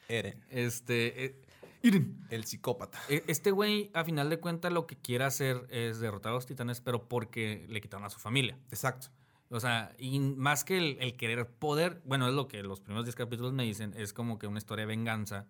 Eren, 0.09 0.45
Este... 0.51 1.25
eh, 1.25 1.43
Iren. 1.83 2.25
el 2.31 2.45
psicópata. 2.45 3.01
E- 3.09 3.25
Este 3.27 3.51
güey, 3.51 3.91
a 3.95 4.05
final 4.05 4.31
de 4.31 4.39
cuentas, 4.39 4.73
lo 4.73 4.87
que 4.87 4.97
quiere 4.97 5.25
hacer 5.25 5.67
es 5.71 5.99
derrotar 5.99 6.31
a 6.33 6.35
los 6.37 6.47
titanes, 6.47 6.81
pero 6.81 7.09
porque 7.09 7.67
le 7.69 7.81
quitaron 7.81 8.05
a 8.05 8.11
su 8.11 8.19
familia. 8.21 8.57
Exacto. 8.71 9.09
O 9.51 9.61
sea, 9.61 9.95
y 9.99 10.19
más 10.19 10.65
que 10.65 10.77
el, 10.79 10.97
el 11.01 11.17
querer 11.17 11.49
poder, 11.49 12.03
bueno, 12.05 12.27
es 12.29 12.35
lo 12.35 12.49
que 12.49 12.63
los 12.63 12.81
primeros 12.81 13.05
10 13.07 13.15
capítulos 13.15 13.53
me 13.53 13.63
dicen, 13.63 13.95
es 13.97 14.13
como 14.13 14.39
que 14.39 14.47
una 14.47 14.59
historia 14.59 14.83
de 14.83 14.87
venganza 14.89 15.47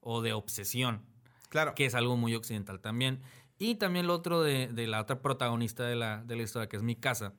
o 0.00 0.20
de 0.22 0.32
obsesión, 0.34 1.02
Claro. 1.48 1.74
que 1.74 1.86
es 1.86 1.94
algo 1.94 2.16
muy 2.16 2.34
occidental 2.34 2.80
también. 2.80 3.20
Y 3.58 3.76
también 3.76 4.06
lo 4.06 4.14
otro 4.14 4.42
de, 4.42 4.68
de 4.68 4.86
la 4.86 5.00
otra 5.00 5.20
protagonista 5.22 5.84
de 5.84 5.96
la, 5.96 6.22
de 6.24 6.36
la 6.36 6.42
historia, 6.42 6.68
que 6.68 6.76
es 6.76 6.82
mi 6.82 6.94
casa, 6.94 7.32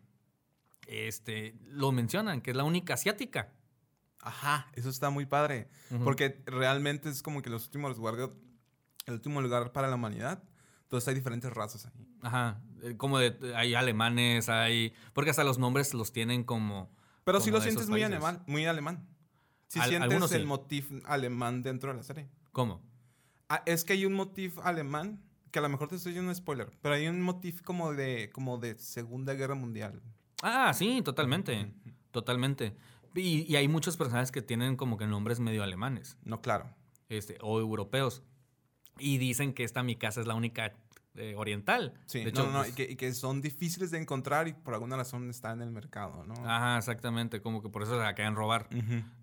este, 0.88 1.56
lo 1.68 1.92
mencionan, 1.92 2.42
que 2.42 2.52
es 2.52 2.58
la 2.58 2.64
única 2.64 2.96
asiática. 2.96 3.54
Ajá, 4.22 4.70
eso 4.74 4.90
está 4.90 5.10
muy 5.12 5.26
padre. 5.26 5.70
Ujú. 5.92 6.04
Porque 6.04 6.42
realmente 6.46 7.10
es 7.10 7.22
como 7.22 7.42
que 7.42 7.50
los 7.50 7.66
últimos 7.66 7.96
lugares, 7.98 8.30
el 9.06 9.14
último 9.14 9.42
lugar 9.42 9.72
para 9.72 9.88
la 9.88 9.96
humanidad. 9.96 10.44
Entonces 10.84 11.08
hay 11.08 11.16
diferentes 11.16 11.54
razas 11.54 11.86
ahí. 11.86 12.08
Ajá, 12.22 12.62
como 12.98 13.20
de, 13.20 13.54
hay 13.56 13.74
alemanes, 13.76 14.50
hay, 14.50 14.94
porque 15.14 15.30
hasta 15.32 15.44
los 15.44 15.58
nombres 15.58 15.94
los 15.94 16.12
tienen 16.12 16.44
como... 16.44 16.90
Pero 17.24 17.40
sí 17.40 17.50
como 17.52 17.58
lo 17.60 17.64
de 17.64 17.70
esos 17.70 17.84
sientes 17.84 17.90
muy 17.90 18.04
alemán, 18.04 18.44
muy 18.48 18.66
alemán. 18.66 19.08
Sí 19.68 19.80
Al- 19.80 19.90
sientes 19.90 20.32
el 20.32 20.42
sí. 20.42 20.48
motif 20.48 20.92
alemán 21.06 21.62
dentro 21.62 21.92
de 21.92 21.98
la 21.98 22.04
serie. 22.04 22.28
¿Cómo? 22.52 22.82
Ah, 23.50 23.62
es 23.66 23.84
que 23.84 23.94
hay 23.94 24.06
un 24.06 24.14
motif 24.14 24.58
alemán, 24.60 25.22
que 25.52 25.60
a 25.60 25.62
lo 25.62 25.70
mejor 25.70 25.88
te 25.90 25.96
estoy 25.96 26.12
diciendo 26.14 26.30
un 26.30 26.36
spoiler, 26.36 26.72
pero 26.82 26.96
hay 26.96 27.08
un 27.08 27.22
motif 27.22 27.62
como 27.62 27.94
de, 27.94 28.30
como 28.34 28.58
de 28.58 28.78
Segunda 28.80 29.34
Guerra 29.34 29.56
Mundial. 29.56 30.02
Ah, 30.42 30.74
sí, 30.74 31.02
totalmente. 31.04 31.72
Totalmente. 32.12 32.76
Y, 33.16 33.52
y 33.52 33.56
hay 33.56 33.68
muchos 33.68 33.98
personajes 33.98 34.32
que 34.32 34.42
tienen 34.42 34.76
como 34.76 34.98
que 34.98 35.06
nombres 35.08 35.40
medio 35.40 35.64
alemanes 35.64 36.18
No, 36.24 36.42
claro. 36.42 36.70
este, 37.10 37.38
o 37.42 37.60
europeos. 37.60 38.24
Y 38.98 39.18
dicen 39.18 39.54
que 39.54 39.64
esta 39.64 39.82
mi 39.84 39.96
casa 39.96 40.22
es 40.22 40.28
la 40.28 40.36
única 40.36 40.74
eh, 41.20 41.36
oriental. 41.36 41.94
Sí, 42.06 42.24
de 42.24 42.30
hecho, 42.30 42.46
no, 42.46 42.52
no, 42.52 42.60
pues, 42.60 42.70
y, 42.70 42.74
que, 42.74 42.84
y 42.84 42.96
que 42.96 43.14
son 43.14 43.42
difíciles 43.42 43.92
de 43.92 43.98
encontrar 44.00 44.48
y 44.48 44.54
por 44.54 44.74
alguna 44.74 44.96
razón 44.96 45.30
está 45.30 45.52
en 45.52 45.62
el 45.62 45.70
mercado, 45.70 46.24
¿no? 46.26 46.34
Ajá, 46.46 46.78
exactamente. 46.78 47.42
Como 47.42 47.62
que 47.62 47.70
por 47.70 47.84
eso 47.84 47.98
se 47.98 48.04
la 48.04 48.16
quieren 48.16 48.36
robar. 48.36 48.70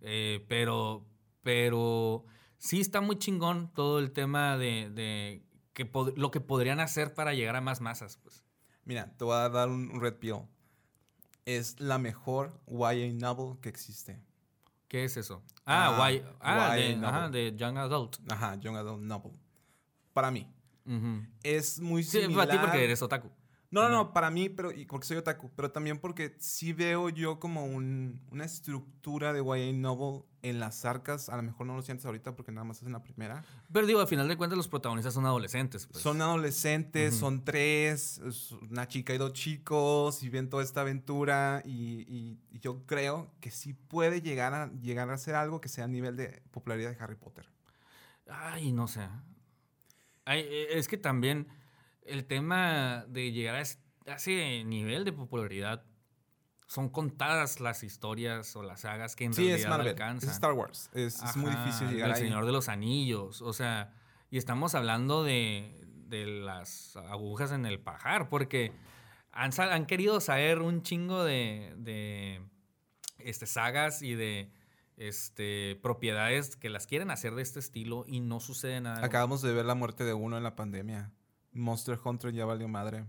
Eh, 0.03 0.45
pero, 0.49 1.07
pero 1.43 2.25
sí 2.59 2.81
está 2.81 3.01
muy 3.01 3.19
chingón 3.19 3.73
todo 3.73 3.99
el 3.99 4.13
tema 4.13 4.57
de, 4.57 4.91
de 4.91 5.43
que 5.73 5.91
lo 6.17 6.31
que 6.31 6.41
podrían 6.41 6.81
hacer 6.81 7.15
para 7.15 7.35
llegar 7.35 7.57
a 7.57 7.61
más 7.61 7.81
masas. 7.81 8.19
Pues. 8.19 8.45
Mira, 8.85 9.13
te 9.17 9.25
voy 9.25 9.35
a 9.35 9.49
dar 9.49 9.69
un, 9.69 10.01
red 10.01 10.15
pill. 10.15 10.43
Es 11.45 11.81
la 11.81 11.99
mejor 11.99 12.61
YA 12.67 13.13
novel 13.13 13.59
que 13.61 13.69
existe. 13.69 14.21
¿Qué 14.89 15.05
es 15.05 15.17
eso? 15.17 15.43
Ah, 15.65 15.89
Ah, 15.89 15.97
guay. 15.97 16.25
Ah, 16.41 16.77
ajá, 17.03 17.29
de 17.29 17.55
Young 17.57 17.79
Adult. 17.79 18.17
Ajá, 18.31 18.55
Young 18.57 18.77
Adult 18.77 19.03
Novel. 19.03 19.33
Para 20.13 20.31
mí. 20.31 20.49
Es 21.43 21.81
muy 21.81 22.03
Sí, 22.03 22.21
similar. 22.23 22.47
para 22.49 22.59
ti 22.61 22.65
porque 22.67 22.85
eres 22.85 23.03
otaku. 23.03 23.31
No, 23.69 23.83
no, 23.83 23.89
no, 23.89 24.13
para 24.13 24.31
mí, 24.31 24.49
pero 24.49 24.71
y 24.71 24.87
porque 24.87 25.07
soy 25.09 25.17
otaku, 25.17 25.51
pero 25.57 25.73
también 25.73 25.99
porque 25.99 26.37
sí 26.39 26.73
veo 26.73 27.09
yo 27.09 27.41
como 27.41 27.67
un, 27.67 28.23
una 28.31 28.45
estructura 28.45 29.33
de 29.33 29.41
YA 29.45 29.73
novel 29.77 30.23
en 30.43 30.61
las 30.61 30.85
arcas. 30.85 31.29
A 31.29 31.37
lo 31.37 31.43
mejor 31.43 31.67
no 31.67 31.75
lo 31.75 31.83
sientes 31.83 32.07
ahorita 32.07 32.37
porque 32.37 32.53
nada 32.53 32.65
más 32.65 32.79
es 32.79 32.85
en 32.87 32.93
la 32.93 33.03
primera. 33.03 33.45
Pero 33.73 33.87
digo, 33.89 34.01
al 34.01 34.07
final 34.07 34.29
de 34.29 34.37
cuentas 34.37 34.57
los 34.57 34.69
protagonistas 34.69 35.13
son 35.15 35.27
adolescentes. 35.27 35.89
pues. 35.89 36.01
Son 36.01 36.23
adolescentes, 36.23 37.17
son 37.17 37.45
tres, 37.45 38.19
es 38.19 38.53
una 38.53 38.87
chica 38.87 39.13
y 39.13 39.19
dos 39.19 39.33
chicos, 39.33 40.23
y 40.23 40.29
ven 40.29 40.49
toda 40.49 40.63
esta 40.63 40.83
aventura. 40.83 41.61
Y, 41.65 42.03
y- 42.09 42.41
y 42.53 42.61
yo 42.61 42.87
creo 42.87 43.35
que 43.41 43.51
sí 43.51 43.73
puede 43.75 44.23
llegar 44.23 44.55
a, 44.55 44.73
llegar 44.81 45.11
a 45.11 45.19
ser 45.19 45.35
algo 45.35 45.61
que 45.61 45.69
sea 45.69 45.85
a 45.85 45.89
nivel 45.89 46.17
de 46.17 46.41
popularidad 46.53 46.91
de 46.97 47.03
Harry 47.03 47.17
Potter. 47.17 47.47
Ay, 48.29 48.71
no 48.73 48.87
sé. 48.87 49.01
Ay, 50.27 50.41
eh, 50.47 50.67
es 50.73 50.89
que 50.89 50.99
también 50.99 51.49
el 52.03 52.27
tema 52.27 53.05
de 53.09 53.33
llegar 53.33 53.55
a 53.55 53.61
es- 53.63 53.81
a 54.07 54.15
ese 54.17 54.63
nivel 54.65 55.05
de 55.05 55.13
popularidad 55.13 55.85
son 56.67 56.89
contadas 56.89 57.61
las 57.61 57.83
historias 57.85 58.55
o 58.57 58.63
las 58.63 58.81
sagas 58.83 59.15
que 59.17 59.25
en 59.25 59.33
Sí, 59.35 59.43
realidad 59.47 59.59
es 59.61 59.69
Marvel, 59.69 59.89
alcanzan. 59.89 60.29
es 60.29 60.35
Star 60.35 60.53
Wars. 60.53 60.91
Es, 60.95 61.23
es 61.23 61.37
muy 61.37 61.51
difícil 61.51 61.89
llegar 61.91 62.11
El 62.11 62.15
ahí. 62.17 62.21
Señor 62.23 62.45
de 62.45 62.53
los 62.53 62.69
Anillos, 62.69 63.41
o 63.41 63.53
sea, 63.53 63.95
y 64.31 64.37
estamos 64.39 64.75
hablando 64.75 65.23
de, 65.23 65.81
de 66.09 66.27
las 66.27 66.97
agujas 66.97 67.53
en 67.53 67.67
el 67.67 67.79
pajar, 67.81 68.29
porque 68.29 68.73
han, 69.31 69.53
han 69.61 69.87
querido 69.87 70.21
saber 70.21 70.61
un 70.61 70.83
chingo 70.83 71.23
de, 71.25 71.73
de 71.77 72.43
este, 73.19 73.47
sagas 73.47 74.03
y 74.03 74.15
de 74.17 74.51
este, 74.97 75.79
propiedades 75.83 76.57
que 76.57 76.71
las 76.71 76.87
quieren 76.87 77.11
hacer 77.11 77.35
de 77.35 77.43
este 77.43 77.59
estilo 77.59 78.05
y 78.07 78.21
no 78.21 78.41
sucede 78.41 78.81
nada. 78.81 79.05
Acabamos 79.05 79.43
de 79.43 79.53
ver 79.53 79.67
la 79.67 79.75
muerte 79.75 80.05
de 80.05 80.15
uno 80.15 80.37
en 80.37 80.43
la 80.43 80.57
pandemia. 80.57 81.13
Monster 81.53 81.99
Hunter 82.03 82.33
ya 82.33 82.45
valió 82.45 82.69
madre. 82.69 83.05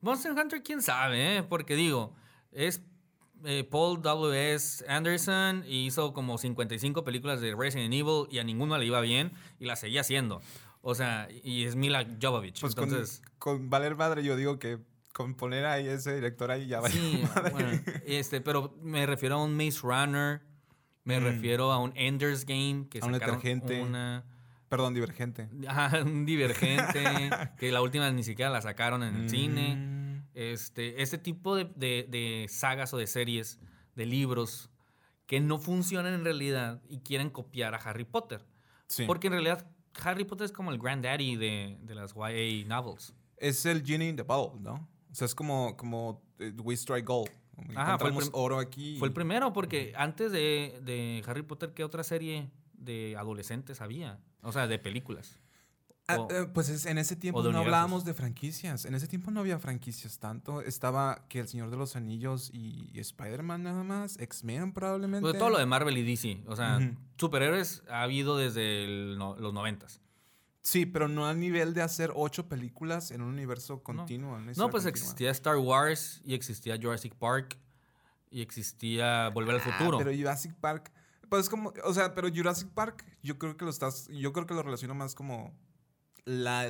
Monster 0.00 0.32
Hunter, 0.32 0.62
quién 0.62 0.82
sabe, 0.82 1.36
¿eh? 1.36 1.42
Porque 1.42 1.76
digo, 1.76 2.14
es 2.50 2.82
eh, 3.44 3.64
Paul 3.64 4.02
W.S. 4.02 4.84
Anderson 4.88 5.64
hizo 5.66 6.12
como 6.12 6.38
55 6.38 7.04
películas 7.04 7.40
de 7.40 7.54
Resident 7.54 7.92
Evil 7.94 8.26
y 8.30 8.38
a 8.38 8.44
ninguno 8.44 8.78
le 8.78 8.86
iba 8.86 9.00
bien 9.00 9.32
y 9.58 9.66
la 9.66 9.76
seguía 9.76 10.02
haciendo. 10.02 10.40
O 10.80 10.94
sea, 10.94 11.28
y 11.42 11.64
es 11.64 11.76
Mila 11.76 12.06
Jovovich. 12.20 12.60
Pues 12.60 12.76
entonces, 12.76 13.22
con, 13.38 13.58
con 13.58 13.70
Valer 13.70 13.94
Madre 13.94 14.24
yo 14.24 14.36
digo 14.36 14.58
que 14.58 14.78
con 15.12 15.34
poner 15.34 15.66
ahí 15.66 15.86
ese 15.86 16.14
director 16.14 16.50
ahí 16.50 16.66
ya 16.66 16.80
va. 16.80 16.88
sí, 16.90 17.22
bueno, 17.52 17.80
este, 18.06 18.40
pero 18.40 18.74
me 18.82 19.06
refiero 19.06 19.36
a 19.36 19.44
un 19.44 19.56
Maze 19.56 19.80
Runner, 19.82 20.40
me 21.04 21.18
refiero 21.20 21.72
a 21.72 21.78
un 21.78 21.92
Ender's 21.96 22.44
Game 22.46 22.86
que 22.88 23.00
Mm. 23.00 23.02
A 23.02 23.06
un 23.06 23.12
detergente. 23.12 23.82
una 23.82 24.24
Perdón, 24.68 24.94
Divergente. 24.94 25.48
ajá, 25.68 26.02
un 26.02 26.24
divergente 26.24 27.04
que 27.58 27.70
la 27.72 27.82
última 27.82 28.10
ni 28.10 28.22
siquiera 28.24 28.50
la 28.50 28.62
sacaron 28.62 29.02
en 29.02 29.14
el 29.16 29.28
cine. 29.30 29.76
Mm. 29.76 30.02
Este, 30.34 31.02
este 31.02 31.18
tipo 31.18 31.54
de, 31.56 31.64
de- 31.76 32.06
de 32.08 32.46
sagas 32.48 32.94
o 32.94 32.96
de 32.96 33.06
series, 33.06 33.58
de 33.94 34.06
libros, 34.06 34.70
que 35.26 35.40
no 35.40 35.58
funcionan 35.58 36.14
en 36.14 36.24
realidad 36.24 36.80
y 36.88 37.00
quieren 37.00 37.28
copiar 37.28 37.74
a 37.74 37.78
Harry 37.78 38.04
Potter. 38.06 38.46
Sí. 38.86 39.04
Porque 39.06 39.26
en 39.26 39.34
realidad 39.34 39.66
Harry 40.02 40.24
Potter 40.24 40.46
es 40.46 40.52
como 40.52 40.70
el 40.70 40.78
granddaddy 40.78 41.36
de, 41.36 41.76
de 41.82 41.94
las 41.94 42.14
YA 42.14 42.66
novels. 42.66 43.14
Es 43.36 43.66
el 43.66 43.84
Genie 43.84 44.08
in 44.08 44.16
the 44.16 44.22
Bottle, 44.22 44.58
¿no? 44.60 44.88
O 45.10 45.14
sea, 45.14 45.26
es 45.26 45.34
como, 45.34 45.76
como 45.76 46.22
eh, 46.38 46.52
We 46.62 46.72
Strike 46.74 47.04
Gold. 47.06 47.30
Ajá, 47.76 47.98
fue 47.98 48.10
el 48.10 48.30
oro 48.32 48.58
aquí. 48.58 48.96
Fue 48.98 49.08
el 49.08 49.14
primero, 49.14 49.52
porque 49.52 49.92
antes 49.96 50.32
de, 50.32 50.80
de 50.84 51.22
Harry 51.26 51.42
Potter, 51.42 51.72
¿qué 51.74 51.84
otra 51.84 52.02
serie 52.04 52.50
de 52.74 53.16
adolescentes 53.16 53.80
había? 53.80 54.18
O 54.42 54.52
sea, 54.52 54.66
de 54.66 54.78
películas. 54.78 55.38
Ah, 56.08 56.18
O- 56.18 56.28
eh, 56.32 56.46
pues 56.52 56.68
es- 56.68 56.84
en 56.86 56.98
ese 56.98 57.14
tiempo 57.14 57.38
no 57.52 57.58
hablábamos 57.60 58.04
de 58.04 58.12
franquicias. 58.12 58.84
En 58.86 58.94
ese 58.96 59.06
tiempo 59.06 59.30
no 59.30 59.38
había 59.38 59.60
franquicias 59.60 60.18
tanto. 60.18 60.60
Estaba 60.60 61.26
que 61.28 61.38
El 61.38 61.46
Señor 61.48 61.70
de 61.70 61.76
los 61.76 61.94
Anillos 61.94 62.50
y, 62.52 62.90
y 62.92 62.98
Spider-Man 62.98 63.62
nada 63.62 63.84
más. 63.84 64.18
X-Men 64.18 64.72
probablemente. 64.72 65.22
Pues 65.22 65.38
todo 65.38 65.50
lo 65.50 65.58
de 65.58 65.66
Marvel 65.66 65.96
y 65.96 66.02
DC. 66.02 66.42
O 66.48 66.56
sea, 66.56 66.80
superhéroes 67.18 67.84
ha 67.88 68.02
habido 68.02 68.36
desde 68.36 68.84
el 68.84 69.16
no- 69.16 69.36
los 69.36 69.54
noventas. 69.54 70.00
Sí, 70.62 70.86
pero 70.86 71.08
no 71.08 71.26
al 71.26 71.40
nivel 71.40 71.74
de 71.74 71.82
hacer 71.82 72.12
ocho 72.14 72.48
películas 72.48 73.10
en 73.10 73.20
un 73.20 73.28
universo 73.28 73.82
continuo. 73.82 74.38
No, 74.38 74.44
pues 74.70 74.84
continua. 74.84 74.88
existía 74.90 75.30
Star 75.32 75.56
Wars 75.56 76.20
y 76.24 76.34
existía 76.34 76.78
Jurassic 76.80 77.14
Park 77.16 77.58
y 78.30 78.40
existía 78.42 79.28
Volver 79.30 79.56
al 79.56 79.60
Ah, 79.60 79.76
Futuro. 79.78 79.98
pero 79.98 80.12
Jurassic 80.16 80.54
Park. 80.54 80.92
Pues 81.28 81.48
como, 81.48 81.72
o 81.84 81.92
sea, 81.94 82.14
pero 82.14 82.28
Jurassic 82.32 82.68
Park, 82.68 83.04
yo 83.22 83.38
creo 83.38 83.56
que 83.56 83.64
lo 83.64 83.70
estás, 83.70 84.08
yo 84.08 84.32
creo 84.32 84.46
que 84.46 84.54
lo 84.54 84.62
relaciono 84.62 84.94
más 84.94 85.14
como 85.16 85.52
la, 86.24 86.68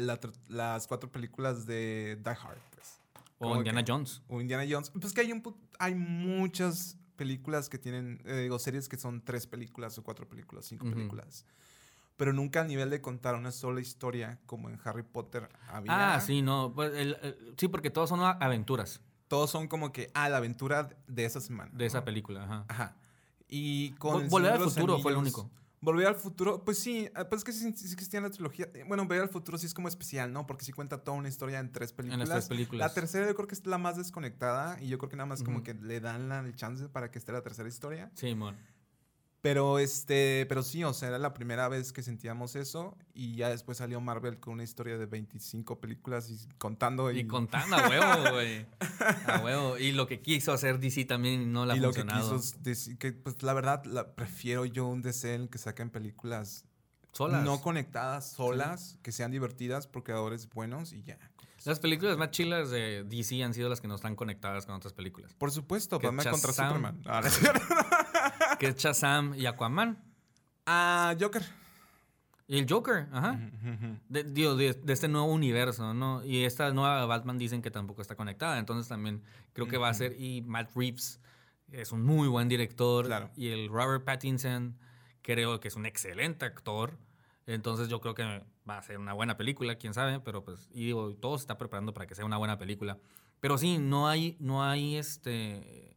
las 0.49 0.87
cuatro 0.87 1.13
películas 1.13 1.67
de 1.67 2.19
Die 2.25 2.31
Hard, 2.31 2.59
pues. 2.71 3.01
o 3.39 3.45
como 3.49 3.57
Indiana 3.57 3.85
que- 3.85 3.93
Jones. 3.93 4.23
O 4.29 4.41
Indiana 4.41 4.65
Jones. 4.69 4.91
Pues 4.91 5.13
que 5.13 5.21
hay 5.21 5.33
un 5.33 5.43
hay 5.79 5.95
muchas 5.95 6.97
películas 7.17 7.69
que 7.69 7.77
tienen, 7.79 8.23
eh, 8.25 8.43
digo, 8.43 8.59
series 8.59 8.89
que 8.89 8.97
son 8.97 9.21
tres 9.23 9.47
películas 9.47 9.99
o 9.99 10.03
cuatro 10.03 10.27
películas, 10.29 10.65
cinco 10.65 10.87
películas. 10.89 11.45
Pero 12.23 12.33
nunca 12.33 12.61
a 12.61 12.65
nivel 12.65 12.89
de 12.89 13.01
contar 13.01 13.35
una 13.35 13.51
sola 13.51 13.81
historia 13.81 14.39
como 14.47 14.71
en 14.71 14.79
Harry 14.85 15.03
Potter 15.03 15.49
había. 15.67 16.15
Ah, 16.15 16.21
sí, 16.21 16.41
no. 16.41 16.71
pues, 16.73 16.93
el- 16.95 17.17
el- 17.21 17.55
sí, 17.59 17.67
porque 17.67 17.91
todos 17.91 18.11
son 18.11 18.21
aventuras 18.23 19.01
Todos 19.27 19.51
son 19.51 19.67
como 19.67 19.91
que, 19.91 20.09
ah, 20.15 20.29
la 20.29 20.37
aventura 20.37 20.89
de 21.09 21.25
esa 21.25 21.41
semana. 21.41 21.73
de 21.75 21.85
esa 21.85 22.05
película. 22.05 22.45
Ajá. 22.45 22.65
Ajá. 22.69 22.97
Y 23.49 23.91
con. 23.95 24.29
Volver 24.29 24.53
al 24.53 24.61
Futuro 24.61 25.01
fue 25.01 25.11
el 25.11 25.19
único. 25.19 25.51
Volver 25.81 26.07
al 26.07 26.15
futuro, 26.15 26.65
pues 26.65 26.79
sí, 26.79 27.09
ah, 27.17 27.25
pues 27.29 27.41
es 27.41 27.45
que 27.45 27.51
sí, 27.53 27.73
sí 27.75 28.17
en 28.17 28.23
la 28.23 28.31
trilogía. 28.31 28.69
Eh, 28.73 28.85
Bueno, 28.87 29.03
Volver 29.03 29.23
al 29.23 29.29
futuro 29.29 29.59
sí 29.59 29.67
es 29.67 29.75
como 29.75 29.89
especial, 29.89 30.33
¿no? 30.33 30.47
Porque 30.47 30.65
sí 30.65 30.71
cuenta 30.73 31.03
toda 31.03 31.17
una 31.19 31.29
historia 31.29 31.59
en 31.59 31.73
tres 31.73 31.91
En 31.91 31.97
películas. 31.97 32.29
las 32.29 32.39
tres 32.39 32.49
películas. 32.49 32.89
La 32.89 32.95
tercera 32.95 33.27
yo 33.27 33.35
creo 33.35 33.49
que 33.49 33.55
es 33.57 33.67
la 33.67 33.79
más 33.79 33.97
desconectada 33.97 34.81
y 34.81 34.87
yo 34.87 34.99
creo 34.99 35.11
que 35.11 35.17
nada 35.17 35.27
más 35.27 35.43
como 35.43 35.65
que 35.65 35.75
le 35.75 35.99
dan 35.99 36.29
la- 36.29 36.39
el 36.39 36.55
chance 36.55 36.89
para 36.89 37.11
que 37.11 37.19
esté 37.19 37.33
la 37.33 37.43
tercera 37.43 37.69
historia. 37.69 38.13
Sí, 38.15 38.33
mon. 38.37 38.57
Pero 39.43 39.81
este, 39.81 40.47
pero 40.49 40.63
sí, 40.63 40.85
o 40.85 40.95
sea, 40.95 41.09
era 41.09 41.19
la 41.19 41.35
primera 41.35 41.69
vez 41.69 41.93
que 41.93 42.05
sentíamos 42.05 42.55
eso 42.55 42.97
y 43.13 43.35
ya 43.35 43.49
después 43.49 43.79
salió 43.79 44.01
Marvel 44.01 44.39
con 44.39 44.55
una 44.55 44.63
historia 44.63 44.97
de 44.97 45.07
25 45.07 45.81
películas 45.81 46.31
y 46.31 46.39
contando 46.59 47.11
y, 47.11 47.19
Y 47.19 47.27
contando 47.27 47.75
a 47.75 47.89
huevo, 47.89 48.31
güey. 48.35 48.65
A 49.27 49.41
huevo. 49.41 49.79
Y 49.79 49.91
lo 49.91 50.07
que 50.07 50.21
quiso 50.21 50.53
hacer 50.53 50.79
DC 50.79 51.07
también 51.07 51.53
no 51.53 51.67
le 51.67 51.73
ha 51.73 51.77
y 51.77 51.81
lo 51.81 51.93
que 51.93 52.03
funcionado. 52.03 52.37
quiso 52.37 52.37
es 52.37 52.63
decir 52.63 52.99
que 52.99 53.13
pues 53.13 53.43
la 53.43 53.53
verdad 53.53 53.85
la, 53.85 54.15
prefiero 54.15 54.65
yo 54.65 54.87
un 54.87 55.03
DC 55.03 55.35
en 55.35 55.41
el 55.43 55.51
que 55.51 55.59
saquen 55.59 55.91
películas 55.91 56.65
Solas. 57.11 57.45
no 57.45 57.61
conectadas, 57.61 58.31
solas, 58.31 58.97
que 59.03 59.11
sean 59.11 59.33
divertidas 59.33 59.89
por 59.89 60.05
creadores 60.05 60.49
buenos 60.49 60.93
y 60.93 61.03
ya. 61.03 61.19
Las 61.65 61.79
películas 61.79 62.17
más 62.17 62.31
chilas 62.31 62.71
de 62.71 63.05
DC 63.05 63.43
han 63.43 63.55
sido 63.55 63.69
las 63.69 63.81
que 63.81 63.87
no 63.87 63.95
están 63.95 64.17
conectadas 64.17 64.67
con 64.67 64.75
otras 64.75 64.93
películas. 64.93 65.33
Por 65.35 65.53
supuesto, 65.53 66.01
Batman 66.01 66.27
contra. 66.31 66.53
Superman. 66.53 67.03
Ah, 67.07 67.21
no 67.21 67.27
es 67.27 67.35
cierto. 67.35 67.61
Que 68.63 68.69
es 68.69 68.77
Shazam 68.77 69.35
y 69.35 69.47
Aquaman. 69.47 69.99
Ah, 70.67 71.17
Joker. 71.21 71.43
Y 72.47 72.61
el 72.61 72.67
Joker, 72.71 73.09
ajá. 73.11 73.41
De, 74.09 74.23
digo, 74.23 74.55
de, 74.55 74.73
de 74.75 74.93
este 74.93 75.09
nuevo 75.09 75.27
universo, 75.27 75.95
¿no? 75.95 76.25
Y 76.25 76.45
esta 76.45 76.73
nueva 76.73 77.05
Batman 77.07 77.39
dicen 77.39 77.61
que 77.61 77.73
tampoco 77.73 78.03
está 78.03 78.15
conectada. 78.15 78.61
Entonces 78.61 78.87
también 78.87 79.25
creo 79.53 79.67
que 79.67 79.79
va 79.79 79.89
a 79.89 79.95
ser. 79.95 80.15
Y 80.17 80.43
Matt 80.43 80.71
Reeves 80.77 81.21
es 81.73 81.91
un 81.91 82.05
muy 82.05 82.29
buen 82.29 82.49
director. 82.49 83.07
Claro. 83.07 83.31
Y 83.35 83.49
el 83.49 83.69
Robert 83.69 84.05
Pattinson 84.05 84.79
creo 85.23 85.59
que 85.59 85.67
es 85.67 85.75
un 85.75 85.85
excelente 85.85 86.45
actor. 86.45 86.97
Entonces 87.47 87.89
yo 87.89 88.01
creo 88.01 88.15
que 88.15 88.45
va 88.71 88.79
a 88.79 88.83
ser 88.83 88.99
una 88.99 89.13
buena 89.13 89.37
película, 89.37 89.75
quién 89.75 89.93
sabe. 89.93 90.21
Pero 90.21 90.45
pues, 90.45 90.71
y 90.73 90.85
digo, 90.85 91.17
todo 91.17 91.37
se 91.37 91.43
está 91.43 91.59
preparando 91.59 91.93
para 91.93 92.07
que 92.07 92.15
sea 92.15 92.25
una 92.25 92.37
buena 92.37 92.59
película. 92.59 92.97
Pero 93.41 93.59
sí, 93.59 93.79
no 93.79 94.07
hay, 94.07 94.37
no 94.39 94.63
hay 94.63 94.95
este. 94.95 95.92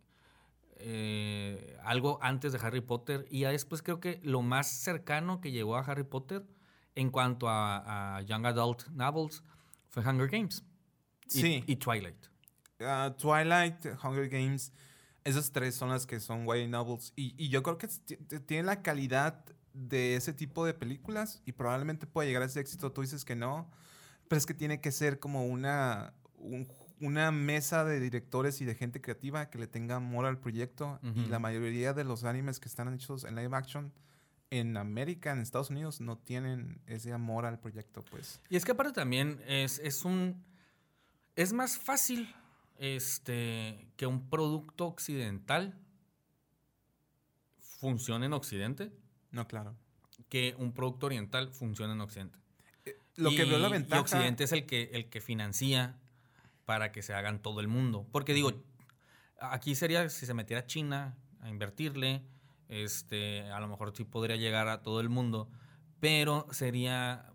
Eh, 0.88 1.76
algo 1.84 2.19
antes 2.21 2.54
de 2.54 2.60
Harry 2.60 2.82
Potter. 2.82 3.26
Y 3.32 3.39
ya 3.41 3.50
después 3.50 3.82
creo 3.82 4.00
que 4.00 4.19
lo 4.24 4.41
más 4.43 4.67
cercano 4.67 5.41
que 5.41 5.52
llegó 5.52 5.76
a 5.78 5.80
Harry 5.82 6.04
Potter 6.04 6.45
en 6.93 7.10
cuanto 7.10 7.50
a, 7.50 8.17
a 8.17 8.21
Young 8.21 8.45
Adult 8.45 8.88
Novels 8.89 9.43
fue 9.89 10.04
Hunger 10.08 10.30
Games. 10.30 10.63
Y, 11.34 11.41
Sí. 11.41 11.63
Y 11.65 11.76
Twilight. 11.78 12.28
Ah, 12.80 13.15
Twilight, 13.17 13.84
Hunger 14.04 14.30
Games, 14.30 14.71
esas 15.24 15.52
tres 15.52 15.74
son 15.74 15.89
las 15.89 16.06
que 16.06 16.19
son 16.19 16.45
YA 16.45 16.67
novels. 16.67 17.13
Y, 17.15 17.34
y 17.43 17.50
yo 17.50 17.63
creo 17.63 17.80
que 17.80 17.88
tienen 18.45 18.67
la 18.67 18.84
calidad 18.84 19.43
de 19.74 20.15
ese 20.15 20.34
tipo 20.34 20.65
de 20.65 20.74
películas 20.76 21.41
y 21.45 21.54
probablemente 21.54 22.06
pueda 22.06 22.28
llegar 22.28 22.43
a 22.43 22.45
ese 22.45 22.60
éxito. 22.60 22.91
Tú 22.91 23.02
dices 23.02 23.26
que 23.26 23.36
no, 23.36 23.71
pero 24.28 24.38
es 24.38 24.45
que 24.45 24.54
tiene 24.54 24.80
que 24.82 24.91
ser 24.91 25.19
como 25.19 25.45
una, 25.48 26.13
un- 26.38 26.67
una 27.01 27.31
mesa 27.31 27.84
de 27.84 27.99
directores 27.99 28.62
y 28.62 28.65
de 28.65 28.75
gente 28.75 29.01
creativa 29.01 29.49
que 29.49 29.58
le 29.58 29.67
tenga 29.67 29.95
amor 29.95 30.25
al 30.25 30.39
proyecto. 30.39 30.99
Y 31.03 31.27
la 31.27 31.39
mayoría 31.39 31.93
de 31.93 32.03
los 32.03 32.23
animes 32.23 32.60
que 32.60 32.67
están 32.67 32.93
hechos 32.93 33.23
en 33.23 33.36
live 33.36 33.55
action 33.55 33.93
en 34.51 34.77
América, 34.77 35.31
en 35.31 35.39
Estados 35.39 35.69
Unidos, 35.69 36.01
no 36.01 36.17
tienen 36.17 36.81
ese 36.86 37.12
amor 37.12 37.45
al 37.45 37.60
proyecto, 37.60 38.03
pues. 38.03 38.39
Y 38.49 38.55
es 38.55 38.63
que 38.63 38.71
aparte 38.71 38.93
también 38.93 39.41
es, 39.47 39.79
es 39.79 40.05
un... 40.05 40.43
Es 41.36 41.51
más 41.51 41.77
fácil 41.77 42.34
este, 42.77 43.88
que 43.97 44.05
un 44.05 44.29
producto 44.29 44.86
occidental 44.86 45.77
funcione 47.58 48.27
en 48.27 48.34
Occidente 48.34 48.91
No, 49.31 49.47
claro. 49.47 49.75
que 50.29 50.55
un 50.58 50.73
producto 50.73 51.08
oriental 51.08 51.51
funcione 51.51 51.93
en 51.93 52.01
Occidente. 52.01 52.39
Lo 53.15 53.31
que 53.31 53.45
veo 53.45 53.60
la 53.60 53.69
ventaja... 53.69 53.97
Y 53.97 54.01
Occidente 54.01 54.43
es 54.45 54.51
el 54.51 54.65
que, 54.65 54.91
el 54.93 55.10
que 55.10 55.21
financia 55.21 55.99
para 56.65 56.91
que 56.91 57.01
se 57.01 57.13
hagan 57.13 57.41
todo 57.41 57.60
el 57.60 57.67
mundo. 57.67 58.08
Porque 58.12 58.34
digo, 58.34 58.51
aquí 59.39 59.75
sería 59.75 60.10
si 60.10 60.25
se 60.25 60.34
metiera 60.34 60.65
China 60.65 61.17
a 61.41 61.49
invertirle, 61.49 62.25
este, 62.67 63.49
a 63.51 63.60
lo 63.60 63.67
mejor 63.67 63.93
sí 63.95 64.04
podría 64.04 64.36
llegar 64.36 64.67
a 64.67 64.82
todo 64.82 64.99
el 64.99 65.10
mundo, 65.10 65.49
pero 65.99 66.47
sería... 66.51 67.32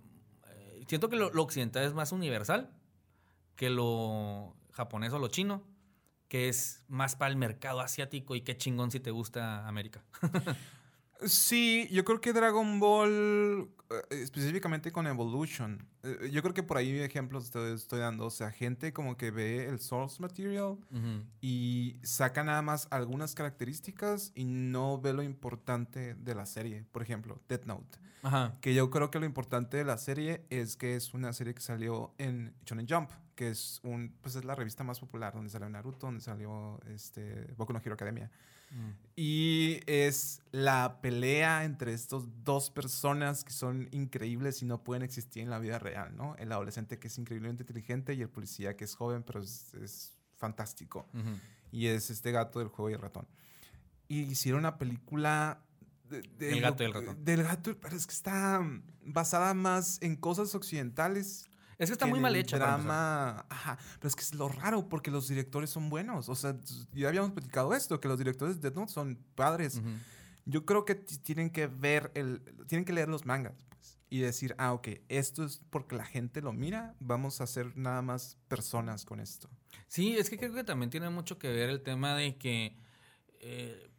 eh, 0.48 0.84
siento 0.88 1.08
que 1.08 1.16
lo, 1.16 1.30
lo 1.30 1.42
occidental 1.42 1.84
es 1.84 1.94
más 1.94 2.12
universal 2.12 2.70
que 3.54 3.70
lo 3.70 4.56
japonés 4.72 5.12
o 5.12 5.18
lo 5.18 5.28
chino, 5.28 5.62
que 6.28 6.48
es 6.48 6.84
más 6.88 7.16
para 7.16 7.30
el 7.30 7.36
mercado 7.36 7.80
asiático 7.80 8.34
y 8.34 8.40
qué 8.40 8.56
chingón 8.56 8.90
si 8.90 9.00
te 9.00 9.10
gusta 9.10 9.66
América. 9.68 10.04
Sí, 11.26 11.88
yo 11.90 12.04
creo 12.04 12.20
que 12.20 12.32
Dragon 12.32 12.80
Ball, 12.80 13.68
eh, 13.90 13.94
específicamente 14.10 14.90
con 14.90 15.06
Evolution, 15.06 15.86
eh, 16.02 16.30
yo 16.32 16.42
creo 16.42 16.54
que 16.54 16.62
por 16.62 16.76
ahí 16.76 16.98
ejemplos 17.00 17.50
te 17.50 17.72
estoy 17.74 18.00
dando, 18.00 18.26
o 18.26 18.30
sea, 18.30 18.50
gente 18.50 18.92
como 18.92 19.16
que 19.16 19.30
ve 19.30 19.66
el 19.68 19.80
source 19.80 20.20
material 20.20 20.78
y 21.40 21.98
saca 22.02 22.42
nada 22.42 22.62
más 22.62 22.88
algunas 22.90 23.34
características 23.34 24.32
y 24.34 24.44
no 24.44 25.00
ve 25.00 25.12
lo 25.12 25.22
importante 25.22 26.14
de 26.14 26.34
la 26.34 26.46
serie, 26.46 26.84
por 26.90 27.02
ejemplo, 27.02 27.40
Death 27.48 27.66
Note, 27.66 27.98
Ajá. 28.22 28.56
que 28.60 28.74
yo 28.74 28.90
creo 28.90 29.10
que 29.10 29.18
lo 29.18 29.26
importante 29.26 29.76
de 29.76 29.84
la 29.84 29.98
serie 29.98 30.46
es 30.48 30.76
que 30.76 30.96
es 30.96 31.12
una 31.12 31.32
serie 31.32 31.54
que 31.54 31.60
salió 31.60 32.14
en 32.18 32.54
Shonen 32.64 32.86
Jump, 32.88 33.10
que 33.34 33.50
es 33.50 33.80
un 33.82 34.14
pues 34.20 34.36
es 34.36 34.44
la 34.44 34.54
revista 34.54 34.84
más 34.84 35.00
popular 35.00 35.34
donde 35.34 35.50
salió 35.50 35.68
Naruto, 35.68 36.06
donde 36.06 36.20
salió 36.20 36.80
este 36.86 37.52
Boku 37.56 37.72
no 37.72 37.80
Hero 37.84 37.94
Academia. 37.94 38.30
Mm. 38.70 38.90
Y 39.16 39.80
es 39.86 40.40
la 40.52 41.00
pelea 41.02 41.64
entre 41.64 41.92
estos 41.92 42.24
dos 42.44 42.70
personas 42.70 43.44
que 43.44 43.52
son 43.52 43.88
increíbles 43.90 44.62
y 44.62 44.64
no 44.64 44.82
pueden 44.82 45.02
existir 45.02 45.42
en 45.42 45.50
la 45.50 45.58
vida 45.58 45.78
real, 45.78 46.16
¿no? 46.16 46.36
El 46.36 46.50
adolescente 46.52 46.98
que 46.98 47.08
es 47.08 47.18
increíblemente 47.18 47.64
inteligente 47.64 48.14
y 48.14 48.22
el 48.22 48.30
policía 48.30 48.76
que 48.76 48.84
es 48.84 48.94
joven 48.94 49.22
pero 49.22 49.40
es, 49.42 49.74
es 49.74 50.16
fantástico. 50.36 51.06
Y 51.72 51.88
es 51.88 52.08
este 52.10 52.32
gato 52.32 52.60
del 52.60 52.68
juego 52.68 52.88
y 52.90 52.94
el 52.94 53.00
ratón. 53.00 53.26
Y 54.08 54.20
hicieron 54.22 54.60
una 54.60 54.78
película... 54.78 55.60
de- 56.08 56.22
de 56.22 56.52
El 56.52 56.60
gato 56.62 56.82
y 56.82 56.86
el 56.86 56.94
ratón. 56.94 57.22
Del 57.24 57.42
gato, 57.42 57.78
pero 57.78 57.96
es 57.96 58.06
que 58.06 58.14
está 58.14 58.60
basada 59.04 59.52
más 59.52 59.98
en 60.00 60.16
cosas 60.16 60.54
occidentales. 60.54 61.49
Es 61.80 61.88
que 61.88 61.94
está 61.94 62.04
que 62.04 62.10
muy 62.10 62.20
mal 62.20 62.36
hecha. 62.36 62.58
Drama, 62.58 63.46
ajá, 63.48 63.78
pero 63.98 64.08
es 64.08 64.14
que 64.14 64.20
es 64.20 64.34
lo 64.34 64.50
raro 64.50 64.86
porque 64.90 65.10
los 65.10 65.28
directores 65.28 65.70
son 65.70 65.88
buenos. 65.88 66.28
O 66.28 66.34
sea, 66.34 66.54
ya 66.92 67.08
habíamos 67.08 67.32
platicado 67.32 67.74
esto, 67.74 67.98
que 68.00 68.06
los 68.06 68.18
directores 68.18 68.60
de 68.60 68.68
Death 68.68 68.76
Note 68.76 68.92
son 68.92 69.18
padres. 69.34 69.76
Ujú. 69.76 69.88
Yo 70.44 70.66
creo 70.66 70.84
que 70.84 70.94
tienen 70.94 71.48
que 71.48 71.68
ver 71.68 72.12
el, 72.14 72.42
tienen 72.66 72.84
que 72.84 72.92
leer 72.92 73.08
los 73.08 73.24
mangas 73.24 73.64
pues, 73.70 73.98
y 74.10 74.18
decir, 74.18 74.54
ah, 74.58 74.74
ok, 74.74 74.88
esto 75.08 75.42
es 75.42 75.62
porque 75.70 75.96
la 75.96 76.04
gente 76.04 76.42
lo 76.42 76.52
mira, 76.52 76.96
vamos 77.00 77.40
a 77.40 77.44
hacer 77.44 77.74
nada 77.78 78.02
más 78.02 78.36
personas 78.48 79.06
con 79.06 79.18
esto. 79.18 79.48
Sí, 79.88 80.18
es 80.18 80.28
que 80.28 80.36
creo 80.36 80.52
que 80.52 80.64
también 80.64 80.90
tiene 80.90 81.08
mucho 81.08 81.38
que 81.38 81.48
ver 81.48 81.70
el 81.70 81.82
tema 81.82 82.14
de 82.14 82.36
que... 82.36 82.76
eh, 83.40 83.90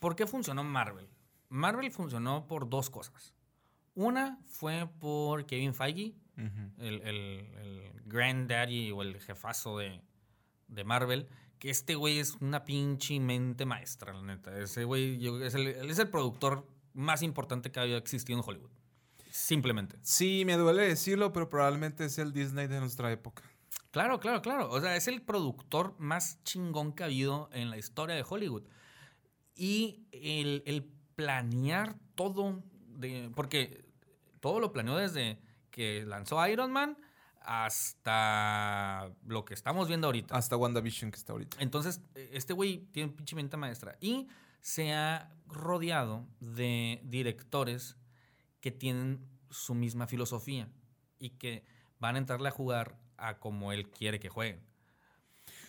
¿Por 0.00 0.16
qué 0.16 0.26
funcionó 0.26 0.64
Marvel? 0.64 1.08
Marvel 1.48 1.92
funcionó 1.92 2.48
por 2.48 2.68
dos 2.68 2.90
cosas. 2.90 3.34
Una 3.94 4.40
fue 4.46 4.88
por 4.98 5.46
Kevin 5.46 5.74
Feige, 5.74 6.14
el, 6.78 7.02
el, 7.02 7.46
el 7.60 7.92
granddaddy 8.06 8.90
o 8.92 9.02
el 9.02 9.20
jefazo 9.20 9.78
de, 9.78 10.00
de 10.68 10.84
Marvel, 10.84 11.28
que 11.58 11.70
este 11.70 11.94
güey 11.94 12.18
es 12.18 12.36
una 12.40 12.64
pinche 12.64 13.20
mente 13.20 13.66
maestra, 13.66 14.12
la 14.12 14.22
neta. 14.22 14.58
Ese 14.58 14.84
güey 14.84 15.26
es 15.42 15.54
el, 15.54 15.68
él 15.68 15.90
es 15.90 15.98
el 15.98 16.08
productor 16.08 16.66
más 16.94 17.22
importante 17.22 17.70
que 17.70 17.80
había 17.80 17.96
existido 17.96 18.38
en 18.38 18.44
Hollywood. 18.46 18.70
Simplemente. 19.30 19.96
Sí, 20.02 20.44
me 20.44 20.56
duele 20.56 20.82
decirlo, 20.82 21.32
pero 21.32 21.48
probablemente 21.48 22.04
es 22.04 22.18
el 22.18 22.32
Disney 22.32 22.66
de 22.66 22.80
nuestra 22.80 23.12
época. 23.12 23.42
Claro, 23.90 24.20
claro, 24.20 24.42
claro. 24.42 24.70
O 24.70 24.80
sea, 24.80 24.96
es 24.96 25.08
el 25.08 25.22
productor 25.22 25.94
más 25.98 26.42
chingón 26.44 26.92
que 26.92 27.02
ha 27.02 27.06
habido 27.06 27.48
en 27.52 27.70
la 27.70 27.76
historia 27.76 28.14
de 28.16 28.24
Hollywood. 28.28 28.64
Y 29.54 30.06
el, 30.12 30.62
el 30.66 30.84
planear 31.14 31.96
todo, 32.14 32.62
de, 32.86 33.30
porque 33.34 33.84
todo 34.40 34.58
lo 34.58 34.72
planeó 34.72 34.96
desde 34.96 35.38
que 35.80 36.04
lanzó 36.04 36.46
Iron 36.46 36.72
Man 36.72 36.98
hasta 37.40 39.10
lo 39.26 39.46
que 39.46 39.54
estamos 39.54 39.88
viendo 39.88 40.08
ahorita. 40.08 40.36
Hasta 40.36 40.58
WandaVision 40.58 41.10
que 41.10 41.16
está 41.16 41.32
ahorita. 41.32 41.56
Entonces, 41.58 42.02
eh, 42.14 42.28
este 42.34 42.52
güey 42.52 42.86
tiene 42.92 43.10
pinche 43.10 43.34
mente 43.34 43.56
maestra. 43.56 43.96
Y 43.98 44.28
se 44.60 44.92
ha 44.92 45.32
rodeado 45.46 46.26
de 46.38 47.00
directores 47.04 47.96
que 48.60 48.70
tienen 48.70 49.26
su 49.48 49.74
misma 49.74 50.06
filosofía 50.06 50.68
y 51.18 51.30
que 51.30 51.64
van 51.98 52.16
a 52.16 52.18
entrarle 52.18 52.48
a 52.48 52.52
jugar 52.52 52.98
a 53.16 53.38
como 53.38 53.72
él 53.72 53.88
quiere 53.88 54.20
que 54.20 54.28
jueguen. 54.28 54.60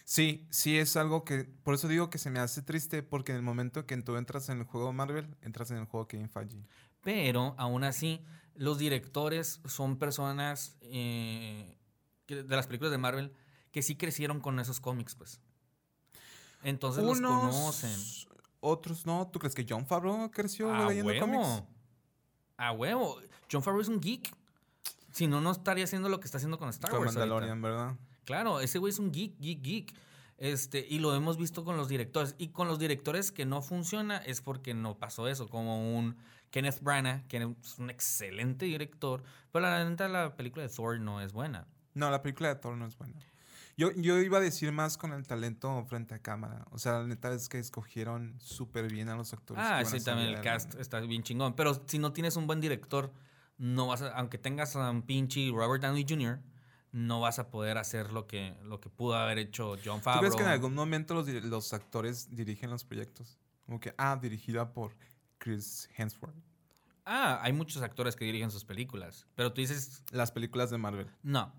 Sí, 0.04 0.46
sí 0.50 0.78
es 0.78 0.98
algo 0.98 1.24
que, 1.24 1.46
por 1.64 1.76
eso 1.76 1.88
digo 1.88 2.10
que 2.10 2.18
se 2.18 2.32
me 2.32 2.40
hace 2.40 2.62
triste, 2.62 3.02
porque 3.02 3.32
en 3.32 3.38
el 3.38 3.44
momento 3.44 3.86
que 3.86 3.96
tú 4.02 4.18
entras 4.18 4.50
en 4.50 4.58
el 4.58 4.66
juego 4.66 4.92
Marvel, 4.92 5.38
entras 5.42 5.72
en 5.72 5.78
el 5.78 5.86
juego 5.86 6.10
Kevin 6.10 6.30
Feige. 6.30 6.66
Pero 7.02 7.56
aún 7.58 7.86
así, 7.86 8.26
los 8.56 8.78
directores 8.78 9.60
son 9.66 9.98
personas 9.98 10.76
eh, 10.82 11.78
que- 12.26 12.44
de 12.44 12.56
las 12.56 12.68
películas 12.68 12.92
de 12.92 12.98
Marvel 12.98 13.34
que 13.72 13.82
sí 13.82 13.96
crecieron 13.96 14.40
con 14.42 14.60
esos 14.60 14.80
cómics, 14.80 15.16
pues. 15.16 15.40
Entonces 16.64 17.04
los 17.04 17.20
conocen. 17.20 17.92
otros 18.60 19.06
no. 19.06 19.28
¿Tú 19.32 19.40
crees 19.40 19.56
que 19.56 19.66
John 19.68 19.86
Favreau 19.88 20.30
creció 20.30 20.72
A 20.74 20.88
leyendo 20.90 21.12
huevo. 21.12 21.26
cómics? 21.26 21.64
A 22.58 22.72
huevo. 22.72 23.18
John 23.52 23.64
Favreau 23.64 23.82
es 23.82 23.88
un 23.88 24.00
geek. 24.00 24.32
Si 25.12 25.28
no, 25.28 25.42
no 25.42 25.52
estaría 25.52 25.84
haciendo 25.84 26.08
lo 26.10 26.20
que 26.20 26.26
está 26.26 26.38
haciendo 26.38 26.58
con 26.60 26.70
Star 26.70 26.92
Con 26.92 27.00
Wars. 27.02 27.16
ahorita. 27.16 27.20
Mandalorian, 27.22 27.62
¿verdad? 27.62 27.96
Claro, 28.26 28.60
ese 28.62 28.78
güey 28.80 28.92
es 28.92 29.00
un 29.00 29.12
geek, 29.12 29.38
geek, 29.40 29.62
geek. 29.62 29.94
Este, 30.38 30.86
y 30.90 31.00
lo 31.00 31.14
hemos 31.16 31.38
visto 31.38 31.64
con 31.66 31.76
los 31.78 31.88
directores. 31.90 32.36
Y 32.38 32.50
con 32.50 32.68
los 32.68 32.80
directores 32.80 33.32
que 33.32 33.46
no 33.46 33.62
funciona 33.62 34.18
es 34.18 34.42
porque 34.42 34.74
no 34.74 34.98
pasó 34.98 35.28
eso. 35.28 35.48
Como 35.50 35.98
un 35.98 36.16
Kenneth 36.52 36.82
Branagh, 36.82 37.26
que 37.28 37.38
es 37.38 37.80
un 37.80 37.90
excelente 37.90 38.66
director. 38.66 39.24
Pero 39.52 39.66
la 39.66 39.84
neta, 39.84 40.08
la 40.08 40.36
película 40.36 40.64
de 40.64 40.70
Thor 40.70 41.00
no 41.00 41.22
es 41.22 41.34
buena. 41.34 41.68
No, 41.94 42.12
la 42.12 42.22
película 42.22 42.50
de 42.50 42.56
Thor 42.56 42.78
no 42.78 42.86
es 42.86 42.98
buena. 42.98 43.20
Yo, 43.78 43.92
yo 43.94 44.20
iba 44.20 44.38
a 44.38 44.42
decir 44.42 44.72
más 44.72 44.98
con 44.98 45.14
el 45.14 45.26
talento 45.26 45.84
frente 45.86 46.14
a 46.14 46.20
cámara. 46.20 46.66
O 46.72 46.78
sea, 46.78 47.00
la 47.00 47.08
neta 47.08 47.34
es 47.34 47.50
que 47.50 47.58
escogieron 47.58 48.36
súper 48.40 48.92
bien 48.92 49.10
a 49.10 49.16
los 49.16 49.34
actores. 49.34 49.64
Ah, 49.66 49.84
sí, 49.86 50.04
también 50.04 50.30
el 50.30 50.42
cast 50.42 50.76
está 50.76 51.00
bien 51.00 51.24
chingón. 51.24 51.56
Pero 51.56 51.82
si 51.88 51.98
no 51.98 52.14
tienes 52.14 52.36
un 52.36 52.48
buen 52.48 52.62
director, 52.62 53.12
no 53.58 53.88
vas 53.88 54.02
a, 54.02 54.10
aunque 54.12 54.38
tengas 54.38 54.76
a 54.76 54.90
un 54.92 55.02
pinche 55.02 55.50
Robert 55.52 55.82
Downey 55.82 56.06
Jr., 56.08 56.40
no 56.92 57.22
vas 57.22 57.40
a 57.40 57.50
poder 57.50 57.78
hacer 57.78 58.12
lo 58.12 58.28
que, 58.28 58.56
lo 58.64 58.82
que 58.82 58.90
pudo 58.90 59.16
haber 59.16 59.38
hecho 59.38 59.78
John 59.84 60.00
¿Tú 60.00 60.04
Favreau. 60.04 60.20
crees 60.20 60.36
que 60.36 60.44
en 60.44 60.50
algún 60.50 60.76
momento 60.76 61.14
los, 61.14 61.28
los 61.28 61.74
actores 61.74 62.36
dirigen 62.36 62.70
los 62.70 62.84
proyectos? 62.84 63.40
Como 63.66 63.80
que, 63.80 63.94
ah, 63.98 64.20
dirigida 64.22 64.74
por 64.74 64.92
Chris 65.42 65.90
Hemsworth. 65.98 66.36
Ah, 67.06 67.40
hay 67.42 67.52
muchos 67.52 67.82
actores 67.82 68.16
que 68.16 68.26
dirigen 68.26 68.52
sus 68.52 68.64
películas. 68.64 69.26
Pero 69.36 69.52
tú 69.52 69.60
dices, 69.62 70.04
Las 70.12 70.32
películas 70.32 70.70
de 70.70 70.78
Marvel. 70.78 71.08
no, 71.24 71.52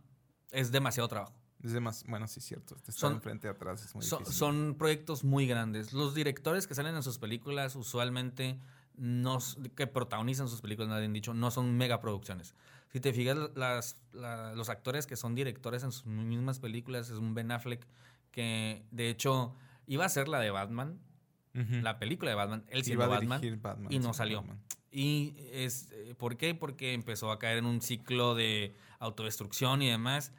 es 0.53 0.71
demasiado 0.71 1.09
trabajo. 1.09 1.35
Es 1.65 1.73
demás, 1.73 2.05
bueno, 2.09 2.27
sí, 2.29 2.39
es 2.41 2.47
cierto. 2.47 2.77
Estar 2.77 2.95
Son- 2.95 3.13
enfrente 3.15 3.47
y 3.49 3.51
atrás 3.51 3.85
es 3.85 3.95
muy 3.95 4.05
Son, 4.05 4.21
difícil. 4.21 4.39
son 4.39 4.75
proyectos 4.79 5.25
muy 5.25 5.47
grandes. 5.47 5.93
Los 5.93 6.15
directores 6.15 6.67
que 6.67 6.75
salen 6.75 6.95
en 6.97 7.03
sus 7.03 7.19
películas 7.19 7.75
usualmente 7.77 8.59
no, 8.97 9.39
que 9.77 9.87
protagonizan 9.87 10.49
sus 10.49 10.61
películas, 10.61 10.89
nadie 10.91 11.07
han 11.07 11.13
dicho, 11.13 11.35
no 11.35 11.51
son 11.51 11.77
megaproducciones. 11.77 12.55
Si 12.93 13.01
te 13.01 13.13
fijas, 13.13 13.37
las, 13.57 13.97
la- 14.13 14.55
los 14.55 14.69
actores 14.69 15.07
que 15.07 15.17
son 15.17 15.35
directores 15.35 15.83
en 15.83 15.93
sus 15.93 16.07
mismas 16.07 16.59
películas 16.61 17.09
es 17.11 17.17
un 17.19 17.35
Ben 17.35 17.51
Affleck 17.51 17.87
que 18.33 18.85
de 18.91 19.09
hecho 19.11 19.55
iba 19.87 20.05
a 20.05 20.09
ser 20.09 20.29
la 20.29 20.41
de 20.41 20.51
Batman, 20.51 20.99
La 21.55 21.99
película 21.99 22.31
de 22.31 22.35
Batman, 22.35 22.65
él 22.69 22.79
Iba 22.79 22.85
siendo 22.85 23.05
a 23.05 23.09
Batman. 23.09 23.41
Batman, 23.61 23.93
y 23.93 23.99
no 23.99 24.15
salió. 24.15 24.39
Batman. 24.41 24.59
Y 24.91 25.35
es, 25.53 25.89
eh, 25.93 26.15
¿por 26.17 26.37
qué? 26.37 26.55
Porque 26.55 26.93
empezó 26.95 27.31
a 27.31 27.39
caer 27.39 27.59
en 27.59 27.67
un 27.67 27.81
ciclo 27.81 28.35
de 28.35 28.75
autodestrucción 28.99 29.83
y 29.83 29.89
demás. 29.91 30.33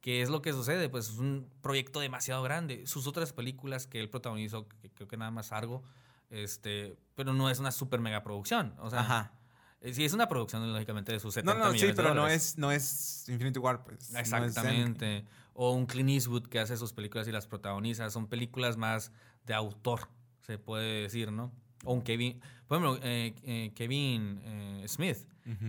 ¿Qué 0.00 0.22
es 0.22 0.30
lo 0.30 0.42
que 0.42 0.52
sucede? 0.52 0.88
Pues 0.88 1.08
es 1.10 1.18
un 1.18 1.48
proyecto 1.60 2.00
demasiado 2.00 2.42
grande. 2.42 2.86
Sus 2.86 3.06
otras 3.06 3.32
películas 3.32 3.86
que 3.86 4.00
él 4.00 4.08
protagonizó, 4.08 4.66
que 4.68 4.90
creo 4.90 5.06
que 5.08 5.16
nada 5.16 5.30
más 5.30 5.52
algo, 5.52 5.82
este, 6.30 6.96
pero 7.14 7.32
no 7.34 7.50
es 7.50 7.58
una 7.58 7.70
super 7.72 8.00
mega 8.00 8.22
producción. 8.22 8.74
O 8.78 8.88
sea, 8.90 9.00
Ajá. 9.00 9.32
eh, 9.80 9.92
sí 9.92 10.04
es 10.04 10.12
una 10.12 10.28
producción, 10.28 10.72
lógicamente, 10.72 11.12
de 11.12 11.20
sus 11.20 11.34
70 11.34 11.52
No, 11.54 11.58
no, 11.60 11.66
sí, 11.70 11.74
millones 11.74 11.96
pero 11.96 12.14
no 12.14 12.28
es, 12.28 12.56
no 12.58 12.72
es 12.72 13.28
Infinity 13.28 13.58
War, 13.58 13.84
pues. 13.84 14.10
no. 14.12 14.18
Exactamente. 14.18 15.24
o 15.52 15.72
un 15.72 15.84
Clint 15.86 16.10
Eastwood 16.10 16.46
que 16.46 16.58
hace 16.60 16.76
sus 16.76 16.92
películas 16.92 17.28
y 17.28 17.32
las 17.32 17.46
protagoniza. 17.46 18.08
Son 18.10 18.26
películas 18.26 18.76
más 18.78 19.12
de 19.44 19.52
autor, 19.54 20.08
se 20.50 20.58
puede 20.58 21.02
decir, 21.02 21.30
¿no? 21.30 21.52
O 21.84 21.92
un 21.94 22.02
Kevin, 22.02 22.40
por 22.66 22.78
ejemplo, 22.78 23.00
eh, 23.04 23.34
eh, 23.44 23.72
Kevin 23.76 24.40
eh, 24.44 24.84
Smith, 24.88 25.18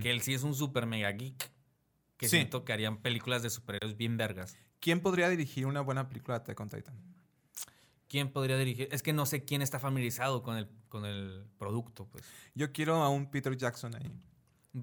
que 0.00 0.10
él 0.10 0.20
sí 0.22 0.34
es 0.34 0.42
un 0.42 0.54
super 0.56 0.86
mega 0.86 1.10
geek. 1.12 1.50
Que 2.16 2.28
Sí. 2.28 2.36
siento 2.36 2.64
que 2.64 2.72
harían 2.72 2.98
películas 2.98 3.42
de 3.42 3.50
superhéroes 3.50 3.96
bien 3.96 4.16
vergas. 4.16 4.56
¿Quién 4.80 5.00
podría 5.00 5.28
dirigir 5.28 5.66
una 5.66 5.80
buena 5.80 6.08
película 6.08 6.38
de 6.38 6.42
Attack 6.42 6.60
on 6.60 6.68
Titan? 6.68 6.94
¿Quién 8.08 8.30
podría 8.32 8.58
dirigir? 8.58 8.88
Es 8.92 9.02
que 9.02 9.12
no 9.12 9.24
sé 9.24 9.44
quién 9.44 9.62
está 9.62 9.78
familiarizado 9.78 10.42
con 10.42 10.56
el, 10.56 10.68
con 10.88 11.04
el 11.06 11.44
producto, 11.58 12.06
pues. 12.08 12.24
Yo 12.54 12.72
quiero 12.72 12.96
a 13.02 13.08
un 13.08 13.30
Peter 13.30 13.56
Jackson 13.56 13.94
ahí. 13.94 14.12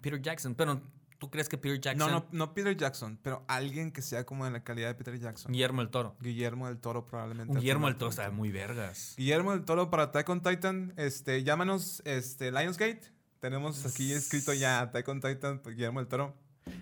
Peter 0.01 0.21
Jackson, 0.21 0.55
pero 0.55 0.81
¿tú 1.19 1.29
crees 1.29 1.47
que 1.47 1.58
Peter 1.58 1.79
Jackson, 1.79 2.12
No, 2.12 2.19
no, 2.19 2.27
no 2.32 2.53
Peter 2.53 2.75
Jackson, 2.75 3.19
pero 3.21 3.43
alguien 3.47 3.91
que 3.91 4.01
sea 4.01 4.25
como 4.25 4.45
de 4.45 4.51
la 4.51 4.63
calidad 4.63 4.88
de 4.88 4.95
Peter 4.95 5.19
Jackson. 5.19 5.51
Guillermo 5.51 5.82
el 5.82 5.89
Toro? 5.89 6.15
Guillermo 6.19 6.67
del 6.67 6.79
Toro 6.79 7.05
probablemente. 7.05 7.51
Un 7.53 7.60
Guillermo 7.60 7.82
final 7.82 7.93
el 7.93 7.99
Toro 7.99 8.10
está 8.10 8.32
muy 8.32 8.51
vergas. 8.51 9.13
Guillermo 9.17 9.51
del 9.51 9.65
Toro 9.65 9.89
para 9.89 10.03
Attack 10.03 10.27
on 10.29 10.41
Titan, 10.41 10.93
este, 10.97 11.43
llámanos, 11.43 12.01
este, 12.05 12.51
Lionsgate. 12.51 13.01
Tenemos 13.39 13.86
aquí 13.86 14.12
escrito 14.12 14.53
ya 14.53 14.82
Attack 14.82 15.08
on 15.08 15.21
Titan, 15.21 15.60
pues, 15.60 15.75
Guillermo 15.75 15.99
del 15.99 16.08
Toro. 16.08 16.36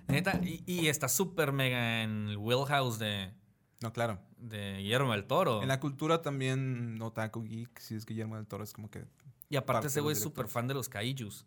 Neta, 0.08 0.40
y, 0.44 0.64
y 0.66 0.88
está 0.88 1.08
súper 1.08 1.52
mega 1.52 2.04
en 2.04 2.30
el 2.30 2.38
wheelhouse 2.38 3.00
de, 3.00 3.32
No, 3.82 3.94
claro. 3.94 4.20
de 4.38 4.78
Guillermo 4.78 5.12
del 5.12 5.26
Toro. 5.26 5.62
En 5.62 5.68
la 5.68 5.80
cultura 5.80 6.22
también 6.22 7.02
Otaku 7.02 7.44
Geek, 7.44 7.80
si 7.80 7.96
es 7.96 8.06
Guillermo 8.06 8.36
del 8.36 8.48
Toro, 8.48 8.64
es 8.64 8.74
como 8.74 8.90
que 8.90 9.06
y 9.50 9.56
aparte 9.56 9.74
parte 9.74 9.88
ese 9.88 10.02
güey 10.02 10.14
es 10.14 10.22
súper 10.22 10.48
fan 10.48 10.68
de 10.68 10.74
los 10.74 10.90
kaijus. 10.90 11.46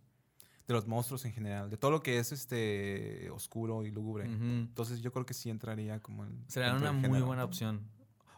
De 0.71 0.75
los 0.75 0.87
monstruos 0.87 1.25
en 1.25 1.33
general, 1.33 1.69
de 1.69 1.77
todo 1.77 1.91
lo 1.91 2.01
que 2.01 2.19
es 2.19 2.31
este 2.31 3.29
oscuro 3.31 3.85
y 3.85 3.91
lúgubre. 3.91 4.25
Entonces 4.25 5.01
yo 5.01 5.13
creo 5.13 5.27
que 5.27 5.35
sí 5.35 5.51
entraría 5.51 6.01
como 6.01 6.25
en 6.25 6.45
Sería 6.47 6.69
dentro 6.71 6.91
una 6.91 7.09
muy 7.09 7.21
buena 7.21 7.45
opción. 7.45 7.89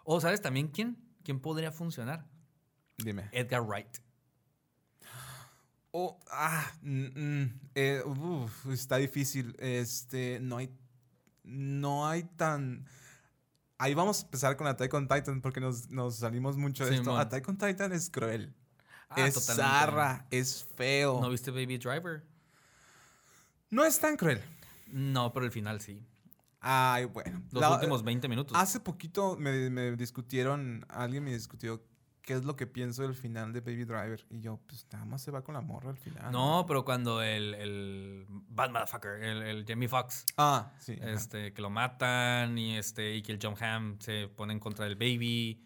O, 0.05 0.19
¿sabes 0.19 0.41
también 0.41 0.69
quién? 0.69 0.97
¿Quién 1.23 1.41
podría 1.41 1.71
funcionar? 1.71 2.27
Dime. 2.97 3.29
Edgar 3.33 3.63
Wright. 3.63 3.99
Oh, 5.91 6.19
ah, 6.31 6.73
mm, 6.81 7.43
mm, 7.43 7.61
eh, 7.75 8.03
uf, 8.07 8.67
está 8.73 8.97
difícil. 8.97 9.55
Este, 9.59 10.39
no 10.41 10.57
hay, 10.57 10.71
no 11.45 12.09
hay 12.09 12.23
tan. 12.23 12.87
Ahí 13.77 13.93
vamos 13.93 14.23
a 14.23 14.25
empezar 14.25 14.57
con 14.57 14.67
Attack 14.67 14.95
on 14.95 15.07
Titan 15.07 15.43
porque 15.43 15.61
nos, 15.61 15.91
nos 15.91 16.17
salimos 16.17 16.57
mucho 16.57 16.87
de 16.87 16.93
esto. 16.93 17.05
Simón. 17.05 17.21
Attack 17.21 17.47
on 17.47 17.59
Titan 17.59 17.93
es 17.93 18.09
cruel. 18.09 18.55
Ah, 19.17 19.27
es 19.27 19.35
totalmente. 19.35 19.71
zarra, 19.71 20.27
es 20.31 20.67
feo. 20.77 21.21
¿No 21.21 21.31
viste 21.31 21.51
Baby 21.51 21.79
Driver? 21.79 22.25
No 23.71 23.85
es 23.85 23.99
tan 23.99 24.17
cruel. 24.17 24.41
No, 24.89 25.33
pero 25.33 25.47
el 25.47 25.53
final 25.53 25.81
sí. 25.81 26.05
Ay, 26.61 27.07
bueno. 27.07 27.43
Los 27.51 27.61
La- 27.61 27.73
últimos 27.75 28.03
20 28.05 28.29
minutos. 28.29 28.57
Hace 28.57 28.81
poquito 28.81 29.37
me, 29.39 29.71
me 29.71 29.93
discutieron, 29.97 30.85
alguien 30.89 31.25
me 31.25 31.33
discutió 31.33 31.83
qué 32.21 32.35
es 32.35 32.45
lo 32.45 32.55
que 32.55 32.69
pienso 32.69 33.03
del 33.03 33.15
final 33.17 33.53
de 33.53 33.61
Baby 33.61 33.85
Driver. 33.85 34.25
Y 34.31 34.41
yo, 34.41 34.61
pues 34.69 34.87
nada 34.93 35.05
más 35.07 35.23
se 35.23 35.31
va 35.33 35.43
con 35.43 35.55
la 35.55 35.61
morra 35.61 35.91
al 35.91 35.97
final. 35.97 36.31
no, 36.31 36.65
pero 36.69 36.85
cuando 36.85 37.21
el, 37.23 37.55
el 37.55 38.27
Bad 38.29 38.71
Motherfucker, 38.71 39.23
el, 39.25 39.43
el 39.43 39.65
Jamie 39.67 39.89
Foxx, 39.89 40.27
Ah, 40.37 40.73
sí. 40.79 40.97
ajá. 41.01 41.11
este, 41.11 41.53
que 41.53 41.63
lo 41.63 41.71
matan 41.71 42.57
y, 42.59 42.77
este, 42.77 43.17
y 43.17 43.23
que 43.23 43.33
el 43.33 43.39
John 43.43 43.57
Hamm 43.61 43.99
se 43.99 44.29
pone 44.29 44.53
en 44.53 44.61
contra 44.61 44.85
del 44.85 44.95
baby. 44.95 45.65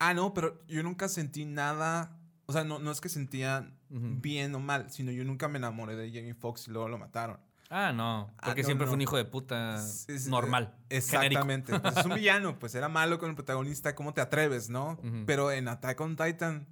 Ah, 0.00 0.14
no, 0.14 0.34
pero 0.34 0.66
yo 0.66 0.82
nunca 0.82 1.08
sentí 1.08 1.44
nada. 1.44 2.18
O 2.46 2.52
sea, 2.52 2.64
no, 2.64 2.78
no 2.78 2.90
es 2.90 3.00
que 3.00 3.08
sentía 3.08 3.70
bien 3.88 4.54
o 4.54 4.58
mal, 4.60 4.90
sino 4.90 5.10
yo 5.12 5.24
nunca 5.24 5.48
me 5.48 5.58
enamoré 5.58 5.96
de 5.96 6.08
Jamie 6.12 6.34
Foxx 6.34 6.68
y 6.68 6.72
luego 6.72 6.88
lo 6.88 6.98
mataron. 6.98 7.38
Ah, 7.70 7.92
no, 7.92 8.30
Ah, 8.38 8.46
porque 8.46 8.60
no, 8.62 8.66
siempre 8.66 8.84
no. 8.84 8.90
fue 8.90 8.96
un 8.96 9.02
hijo 9.02 9.16
de 9.16 9.24
puta 9.24 9.76
Es- 10.08 10.26
normal. 10.28 10.76
Exactamente. 10.90 11.78
Pues 11.80 11.96
es 11.96 12.04
un 12.04 12.14
villano, 12.14 12.58
pues 12.58 12.74
era 12.74 12.88
malo 12.88 13.18
con 13.18 13.30
el 13.30 13.34
protagonista. 13.34 13.94
¿Cómo 13.94 14.12
te 14.14 14.20
atreves, 14.20 14.68
no? 14.68 14.98
Pero 15.26 15.50
en 15.50 15.68
Attack 15.68 16.00
on 16.00 16.14
Titan, 16.16 16.66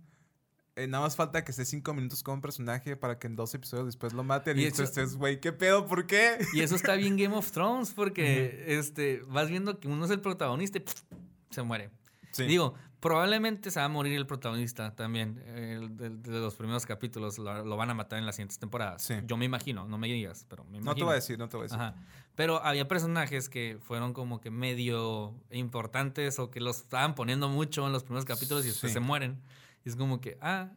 eh, 0.77 0.87
nada 0.87 1.05
más 1.05 1.17
falta 1.17 1.43
que 1.45 1.51
esté 1.51 1.65
cinco 1.65 1.93
minutos 1.95 2.23
con 2.23 2.35
un 2.35 2.41
personaje 2.43 2.97
para 2.97 3.19
que 3.19 3.27
en 3.27 3.35
dos 3.37 3.55
episodios 3.55 3.87
después 3.87 4.13
lo 4.13 4.23
maten. 4.25 4.59
Y 4.59 4.67
Y, 4.67 4.71
tú 4.71 4.83
estés, 4.83 5.17
güey, 5.17 5.41
¿qué 5.41 5.53
pedo? 5.53 5.87
¿Por 5.87 6.07
qué? 6.07 6.39
Y 6.53 6.61
eso 6.61 6.77
está 6.77 6.95
bien 6.95 7.17
Game 7.17 7.35
of 7.35 7.51
Thrones 7.51 7.93
porque 7.95 8.65
este, 8.79 9.23
vas 9.27 9.49
viendo 9.49 9.81
que 9.81 9.89
uno 9.89 10.05
es 10.05 10.11
el 10.11 10.21
protagonista 10.21 10.79
y 10.79 10.83
pff, 10.83 11.03
se 11.51 11.63
muere. 11.63 11.91
Sí. 12.33 12.45
Digo, 12.45 12.75
probablemente 13.03 13.73
se 13.73 13.81
va 13.81 13.87
a 13.87 13.89
morir 13.89 14.17
el 14.17 14.27
protagonista 14.27 14.95
también. 14.95 15.43
el 15.55 15.97
de, 15.97 16.11
de 16.11 16.39
los 16.41 16.55
primeros 16.55 16.87
capítulos 16.87 17.37
lo, 17.37 17.65
lo 17.65 17.77
van 17.77 17.91
a 17.91 17.95
matar 17.95 18.21
en 18.21 18.27
las 18.27 18.37
siguientes 18.37 18.59
temporadas. 18.61 19.03
Sí. 19.03 19.15
Yo 19.27 19.37
me 19.37 19.45
imagino, 19.45 19.87
no 19.89 19.99
me 19.99 20.07
digas, 20.07 20.47
pero 20.49 20.63
me 20.65 20.79
imagino. 20.79 20.93
no 20.93 20.95
te 20.95 21.03
voy 21.03 21.13
a 21.13 21.15
decir, 21.17 21.37
no 21.39 21.49
te 21.49 21.57
voy 21.57 21.65
a 21.65 21.67
decir. 21.67 21.81
Ajá. 21.81 21.95
Pero 22.37 22.63
había 22.65 22.87
personajes 22.87 23.49
que 23.49 23.79
fueron 23.83 24.13
como 24.15 24.41
que 24.41 24.51
medio 24.51 25.35
importantes 25.51 26.39
o 26.39 26.51
que 26.51 26.61
los 26.61 26.79
estaban 26.79 27.15
poniendo 27.17 27.49
mucho 27.49 27.85
en 27.87 27.93
los 27.93 28.05
primeros 28.05 28.25
capítulos 28.25 28.65
y 28.65 28.69
después 28.69 28.93
Sí. 28.93 28.95
se 28.95 29.01
mueren. 29.01 29.43
Y 29.85 29.89
es 29.89 29.97
como 29.97 30.21
que, 30.21 30.39
ah. 30.41 30.71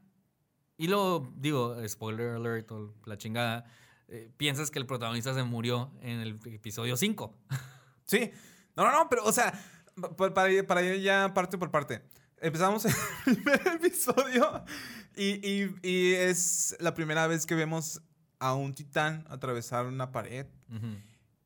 Y 0.77 0.87
luego, 0.87 1.31
digo, 1.37 1.77
spoiler 1.87 2.31
alert 2.31 2.69
o 2.71 2.93
la 3.05 3.17
chingada, 3.17 3.65
eh, 4.07 4.31
piensas 4.35 4.71
que 4.71 4.79
el 4.79 4.87
protagonista 4.87 5.33
se 5.35 5.43
murió 5.43 5.91
en 6.01 6.19
el 6.21 6.39
episodio 6.47 6.97
5. 6.97 7.33
Sí. 8.05 8.31
No, 8.75 8.83
no, 8.83 8.91
no, 8.91 9.09
pero, 9.09 9.23
o 9.23 9.31
sea, 9.31 9.53
para, 10.33 10.49
ir- 10.51 10.65
para 10.65 10.81
ir 10.83 11.01
ya 11.01 11.33
parte 11.33 11.57
por 11.57 11.71
parte. 11.71 12.01
Empezamos 12.41 12.85
el 12.85 12.93
primer 13.23 13.61
episodio 13.67 14.63
y, 15.15 15.47
y- 15.47 15.75
y 15.81 16.13
es 16.13 16.75
la 16.79 16.93
primera 16.93 17.27
vez 17.27 17.45
que 17.45 17.55
vemos 17.55 18.01
a 18.39 18.53
un 18.53 18.73
titán 18.73 19.25
atravesar 19.29 19.85
una 19.85 20.11
pared 20.11 20.45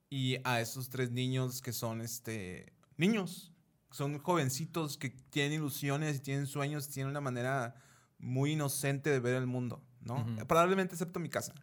y 0.10 0.38
a 0.44 0.60
esos 0.60 0.90
tres 0.90 1.12
niños 1.12 1.62
que 1.62 1.72
son, 1.74 2.02
este, 2.02 2.74
niños. 2.98 3.54
Son 3.92 4.18
jovencitos 4.20 4.98
que 4.98 5.10
tienen 5.10 5.54
ilusiones 5.54 6.18
y 6.18 6.20
tienen 6.20 6.46
sueños, 6.48 6.90
tienen 6.90 7.10
una 7.12 7.22
manera 7.22 7.76
muy 8.20 8.52
inocente 8.54 9.10
de 9.10 9.20
ver 9.20 9.36
el 9.36 9.48
mundo, 9.48 9.84
¿no? 10.02 10.16
Ujú. 10.22 10.46
Probablemente 10.48 10.94
excepto 10.96 11.20
mi 11.20 11.30
casa. 11.30 11.54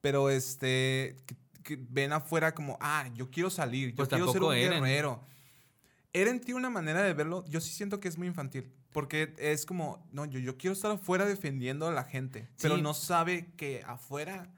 Pero, 0.00 0.30
este, 0.30 1.16
que, 1.26 1.36
que 1.62 1.76
ven 1.90 2.12
afuera 2.12 2.54
como, 2.54 2.78
ah, 2.80 3.08
yo 3.14 3.30
quiero 3.30 3.50
salir, 3.50 3.90
yo 3.90 3.96
Pues 3.96 4.08
quiero 4.08 4.32
ser 4.32 4.42
un 4.42 4.54
Eren. 4.54 4.82
guerrero. 4.82 5.24
Eren 6.12 6.40
tiene 6.40 6.58
una 6.58 6.70
manera 6.70 7.02
de 7.02 7.12
verlo, 7.14 7.44
yo 7.48 7.60
sí 7.60 7.70
siento 7.70 8.00
que 8.00 8.08
es 8.08 8.16
muy 8.18 8.26
infantil, 8.26 8.72
porque 8.92 9.34
es 9.38 9.66
como, 9.66 10.06
no, 10.12 10.24
yo, 10.24 10.38
yo 10.40 10.56
quiero 10.56 10.72
estar 10.72 10.90
afuera 10.90 11.26
defendiendo 11.26 11.86
a 11.86 11.92
la 11.92 12.04
gente, 12.04 12.48
pero 12.60 12.76
Sí. 12.76 12.82
no 12.82 12.94
sabe 12.94 13.52
que 13.56 13.82
afuera 13.86 14.50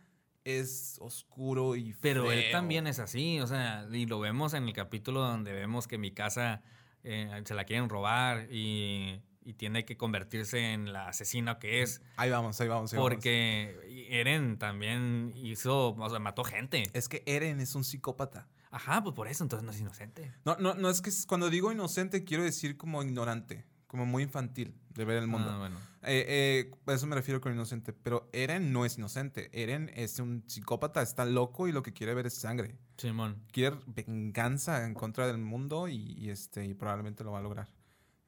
es 0.45 0.97
oscuro 1.01 1.77
y 1.77 1.95
Pero 2.01 2.31
él 2.33 2.41
feo. 2.45 2.53
también 2.53 2.87
es 2.87 2.99
así, 2.99 3.41
o 3.41 3.47
sea, 3.47 3.87
y 3.93 4.07
lo 4.07 4.21
vemos 4.21 4.55
en 4.55 4.65
el 4.69 4.73
capítulo 4.73 5.21
donde 5.21 5.53
vemos 5.53 5.87
que 5.87 5.99
mi 5.99 6.13
casa 6.13 6.63
eh, 7.03 7.43
se 7.45 7.55
la 7.55 7.65
quieren 7.65 7.89
robar 7.89 8.47
y, 8.51 9.21
y 9.45 9.55
tiene 9.55 9.85
que 9.85 9.97
convertirse 9.97 10.73
en 10.73 10.93
la 10.93 11.09
asesina 11.09 11.59
que 11.59 11.83
es. 11.83 12.01
Ahí 12.17 12.31
vamos, 12.31 12.61
ahí 12.61 12.69
vamos. 12.69 12.93
ahí 12.93 12.97
vamos. 12.99 13.11
Porque 13.13 14.07
Eren 14.11 14.59
también 14.59 15.33
hizo, 15.37 15.91
o 15.95 16.11
sea, 16.11 16.19
mató 16.21 16.45
gente. 16.45 16.85
Es 16.95 17.09
que 17.09 17.23
Eren 17.27 17.61
es 17.61 17.75
un 17.75 17.85
psicópata. 17.85 18.49
Ajá, 18.71 19.03
pues 19.03 19.15
por 19.15 19.29
eso 19.29 19.43
entonces 19.45 19.65
no 19.65 19.73
es 19.73 19.81
inocente. 19.81 20.33
No, 20.45 20.57
no, 20.57 20.75
no 20.75 20.91
es 20.91 21.01
que 21.03 21.11
cuando 21.27 21.51
digo 21.51 21.73
inocente 21.73 22.25
quiero 22.25 22.45
decir 22.45 22.77
como 22.77 23.03
ignorante, 23.03 23.67
como 23.87 24.07
muy 24.07 24.23
infantil 24.23 24.75
de 24.91 25.05
ver 25.05 25.17
el 25.19 25.27
mundo. 25.27 25.51
Ah, 25.51 25.59
bueno. 25.59 25.77
Eh, 26.03 26.25
eh, 26.29 26.71
a 26.87 26.93
eso 26.95 27.07
me 27.07 27.17
refiero 27.17 27.41
con 27.41 27.53
inocente. 27.53 27.93
Pero 27.93 28.31
Eren 28.33 28.73
no 28.73 28.85
es 28.85 28.97
inocente. 28.97 29.51
Eren 29.53 29.91
es 29.95 30.19
un 30.21 30.45
psicópata, 30.47 31.03
está 31.03 31.25
loco 31.25 31.67
y 31.69 31.73
lo 31.73 31.83
que 31.83 31.93
quiere 31.93 32.15
ver 32.15 32.27
es 32.27 32.35
sangre. 32.35 32.77
Simón. 32.97 33.43
Quiere 33.53 33.77
venganza 33.87 34.87
en 34.87 34.95
contra 34.95 35.27
del 35.27 35.39
mundo 35.39 35.89
y, 35.89 35.97
y, 35.97 36.31
este, 36.31 36.65
y 36.65 36.75
probablemente 36.75 37.25
lo 37.25 37.33
va 37.33 37.41
a 37.41 37.43
lograr. 37.43 37.69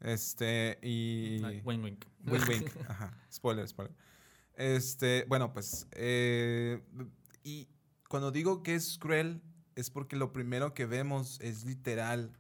Este, 0.01 0.79
y... 0.83 1.41
Ay, 1.45 1.63
Wink, 1.65 1.85
wink. 1.85 2.05
Wink, 2.27 2.49
wink. 2.49 2.71
Ajá. 2.89 3.17
Spoiler, 3.33 3.69
spoiler. 3.69 3.95
Este, 4.55 5.25
bueno, 5.29 5.53
pues. 5.53 5.87
eh, 5.93 6.83
y 7.45 7.69
cuando 8.09 8.31
digo 8.33 8.63
que 8.63 8.75
es 8.75 8.99
cruel, 8.99 9.41
es 9.77 9.91
porque 9.91 10.17
lo 10.17 10.33
primero 10.33 10.75
que 10.75 10.87
vemos 10.87 11.39
es 11.41 11.65
literal. 11.65 12.33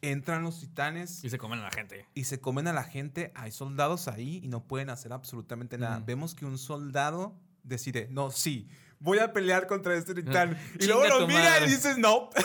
Entran 0.00 0.44
los 0.44 0.60
titanes 0.60 1.24
Y 1.24 1.30
se 1.30 1.38
comen 1.38 1.58
a 1.58 1.62
la 1.64 1.70
gente. 1.72 2.06
y 2.14 2.24
se 2.24 2.40
comen 2.40 2.68
a 2.68 2.72
la 2.72 2.84
gente. 2.84 3.32
Hay 3.34 3.50
soldados 3.50 4.06
ahí 4.06 4.40
y 4.44 4.48
no 4.48 4.64
pueden 4.64 4.90
hacer 4.90 5.12
absolutamente 5.12 5.76
nada. 5.76 6.00
Vemos 6.06 6.34
que 6.34 6.46
un 6.46 6.56
soldado 6.58 7.34
decide, 7.64 8.06
no, 8.10 8.30
sí, 8.30 8.68
voy 9.00 9.18
a 9.18 9.32
pelear 9.32 9.66
contra 9.66 9.94
este 9.96 10.14
titán. 10.14 10.58
y 10.80 10.86
luego 10.86 11.06
lo 11.06 11.26
mira 11.26 11.60
y 11.64 11.70
dices, 11.70 11.98
no. 11.98 12.30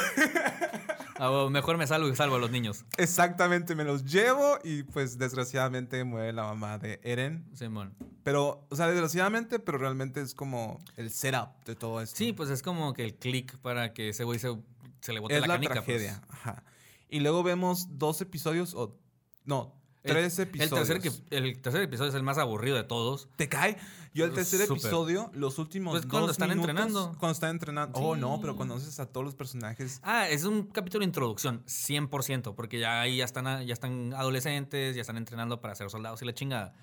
Ah, 1.19 1.29
bueno, 1.29 1.51
mejor 1.51 1.77
me 1.77 1.85
salvo 1.85 2.09
y 2.09 2.15
salvo 2.15 2.35
a 2.35 2.39
los 2.39 2.49
niños. 2.49 2.85
Exactamente, 2.97 3.75
me 3.75 3.83
los 3.83 4.03
llevo 4.03 4.57
y 4.63 4.83
pues 4.83 5.19
desgraciadamente 5.19 6.03
muere 6.03 6.33
la 6.33 6.43
mamá 6.43 6.79
de 6.79 6.99
Eren. 7.03 7.45
Simón. 7.53 7.95
Pero, 8.23 8.65
o 8.69 8.75
sea, 8.75 8.87
desgraciadamente, 8.87 9.59
pero 9.59 9.77
realmente 9.77 10.21
es 10.21 10.33
como 10.33 10.79
el 10.97 11.11
setup 11.11 11.63
de 11.65 11.75
todo 11.75 12.01
esto. 12.01 12.17
Sí, 12.17 12.33
pues 12.33 12.49
es 12.49 12.63
como 12.63 12.93
que 12.93 13.05
el 13.05 13.15
click 13.15 13.57
para 13.59 13.93
que 13.93 14.09
ese 14.09 14.23
güey 14.23 14.39
se, 14.39 14.57
se 15.01 15.13
le 15.13 15.19
bote 15.19 15.35
es 15.35 15.41
la 15.41 15.47
la, 15.47 15.53
canica. 15.53 15.75
pues. 15.75 15.85
tragedia. 15.85 16.21
Ajá. 16.29 16.63
Y 17.07 17.19
luego 17.19 17.43
vemos 17.43 17.99
dos 17.99 18.19
episodios, 18.19 18.73
o 18.73 18.97
no, 19.45 19.75
tres 20.03 20.37
El 20.39 20.47
episodios. 20.49 20.87
tercer, 20.87 21.01
que- 21.01 21.35
el 21.37 21.59
tercer 21.61 21.81
episodio 21.81 22.09
es 22.09 22.15
el 22.15 22.23
más 22.23 22.37
aburrido 22.37 22.75
de 22.75 22.83
todos. 22.83 23.27
¿Te 23.35 23.49
cae? 23.49 23.77
Yo 24.13 24.25
el 24.25 24.33
tercer 24.33 24.61
episodio, 24.61 25.31
los 25.33 25.57
últimos 25.57 25.93
Pues 25.93 26.03
dos 26.03 26.11
cuando 26.11 26.31
están 26.31 26.49
minutos, 26.49 26.69
entrenando. 26.69 27.15
Cuando 27.19 27.31
están 27.33 27.49
entrenando. 27.51 27.97
Oh, 27.99 28.15
no, 28.15 28.39
pero 28.41 28.55
conoces 28.55 28.99
a 28.99 29.07
todos 29.07 29.25
los 29.25 29.33
personajes. 29.33 29.99
Ah, 30.03 30.29
es 30.29 30.43
un 30.43 30.67
capítulo 30.67 30.99
de 30.99 31.05
introducción, 31.05 31.63
100%, 31.65 32.53
porque 32.55 32.77
ya 32.79 33.01
ahí 33.01 33.17
ya 33.17 33.25
están, 33.25 33.47
a- 33.47 33.63
ya 33.63 33.73
están 33.73 34.13
adolescentes, 34.13 34.95
ya 34.95 35.01
están 35.01 35.17
entrenando 35.17 35.61
para 35.61 35.73
ser 35.73 35.89
soldados 35.89 36.21
y 36.21 36.25
la 36.25 36.33
chingada. 36.33 36.75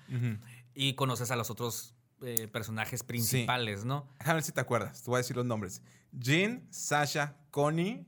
Y 0.73 0.95
conoces 0.95 1.31
a 1.31 1.35
los 1.37 1.49
otros 1.49 1.93
eh, 2.23 2.47
personajes 2.47 3.01
principales, 3.03 3.83
¿no? 3.85 4.07
Déjame 4.19 4.35
ver 4.35 4.43
si 4.43 4.51
te 4.51 4.61
acuerdas. 4.61 5.01
Te 5.01 5.09
voy 5.09 5.17
a 5.17 5.21
decir 5.21 5.35
los 5.35 5.45
nombres. 5.45 5.81
Jean, 6.11 6.67
Sasha, 6.69 7.35
Connie, 7.49 8.05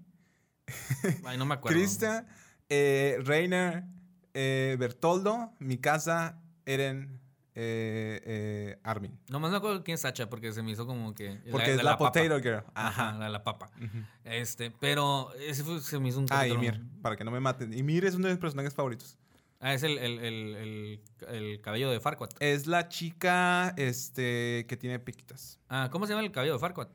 Ay, 1.26 1.38
no 1.38 1.46
me 1.46 1.56
acuerdo. 1.56 1.78
Krista, 1.80 2.28
eh, 2.70 3.18
Reiner, 3.24 3.86
eh, 4.34 4.76
Bertoldo, 4.80 5.52
Mikasa, 5.60 6.42
Eren, 6.66 7.20
eh, 7.56 8.22
eh, 8.26 8.80
Armin. 8.84 9.20
Nomás 9.30 9.50
no 9.50 9.54
me 9.54 9.58
acuerdo 9.58 9.84
quién 9.84 9.96
es 9.96 10.02
Sacha, 10.02 10.30
porque 10.30 10.52
se 10.54 10.64
me 10.64 10.72
hizo 10.72 10.86
como 10.88 11.14
que... 11.14 11.40
Porque 11.52 11.72
es 11.76 11.84
la, 11.84 11.98
papa. 11.98 12.12
Potato 12.12 12.40
Girl. 12.42 12.64
Ajá, 12.74 13.10
Ajá. 13.10 13.18
la 13.20 13.30
la 13.30 13.44
papa. 13.44 13.70
Este, 14.24 14.72
pero 14.72 15.34
ese 15.36 15.64
fue- 15.64 15.80
se 15.82 16.00
me 16.00 16.10
hizo 16.10 16.20
un 16.20 16.26
Ah, 16.32 16.48
Ymir, 16.48 16.82
para 17.02 17.16
que 17.16 17.24
no 17.24 17.32
me 17.32 17.40
maten. 17.40 17.74
Ymir 17.74 18.06
es 18.06 18.16
uno 18.16 18.28
de 18.28 18.34
mis 18.34 18.42
personajes 18.42 18.74
favoritos. 18.74 19.18
Ah, 19.60 19.74
es 19.74 19.84
el, 19.84 19.98
el, 19.98 20.20
el, 20.20 20.56
el, 20.56 21.02
el 21.30 21.62
cabello 21.62 21.90
de 21.90 22.00
Farquaad. 22.02 22.32
Es 22.40 22.68
la 22.68 22.90
chica 22.90 23.74
este, 23.78 24.66
que 24.68 24.76
tiene 24.76 25.00
piquitas. 25.00 25.60
Ah, 25.70 25.88
¿cómo 25.92 26.06
se 26.06 26.14
llama 26.14 26.26
el 26.26 26.32
cabello 26.32 26.54
de 26.54 26.60
Farquaad? 26.60 26.90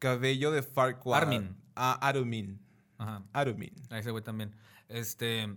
Cabello 0.00 0.50
de 0.50 0.62
Farquaad. 0.62 1.14
Armin. 1.22 1.56
Ah, 1.76 1.98
Arumin. 2.06 2.60
Ajá. 2.98 3.22
Arumin. 3.32 3.72
A 3.90 3.98
ese 4.00 4.10
güey 4.10 4.22
también. 4.22 4.54
Este. 4.88 5.48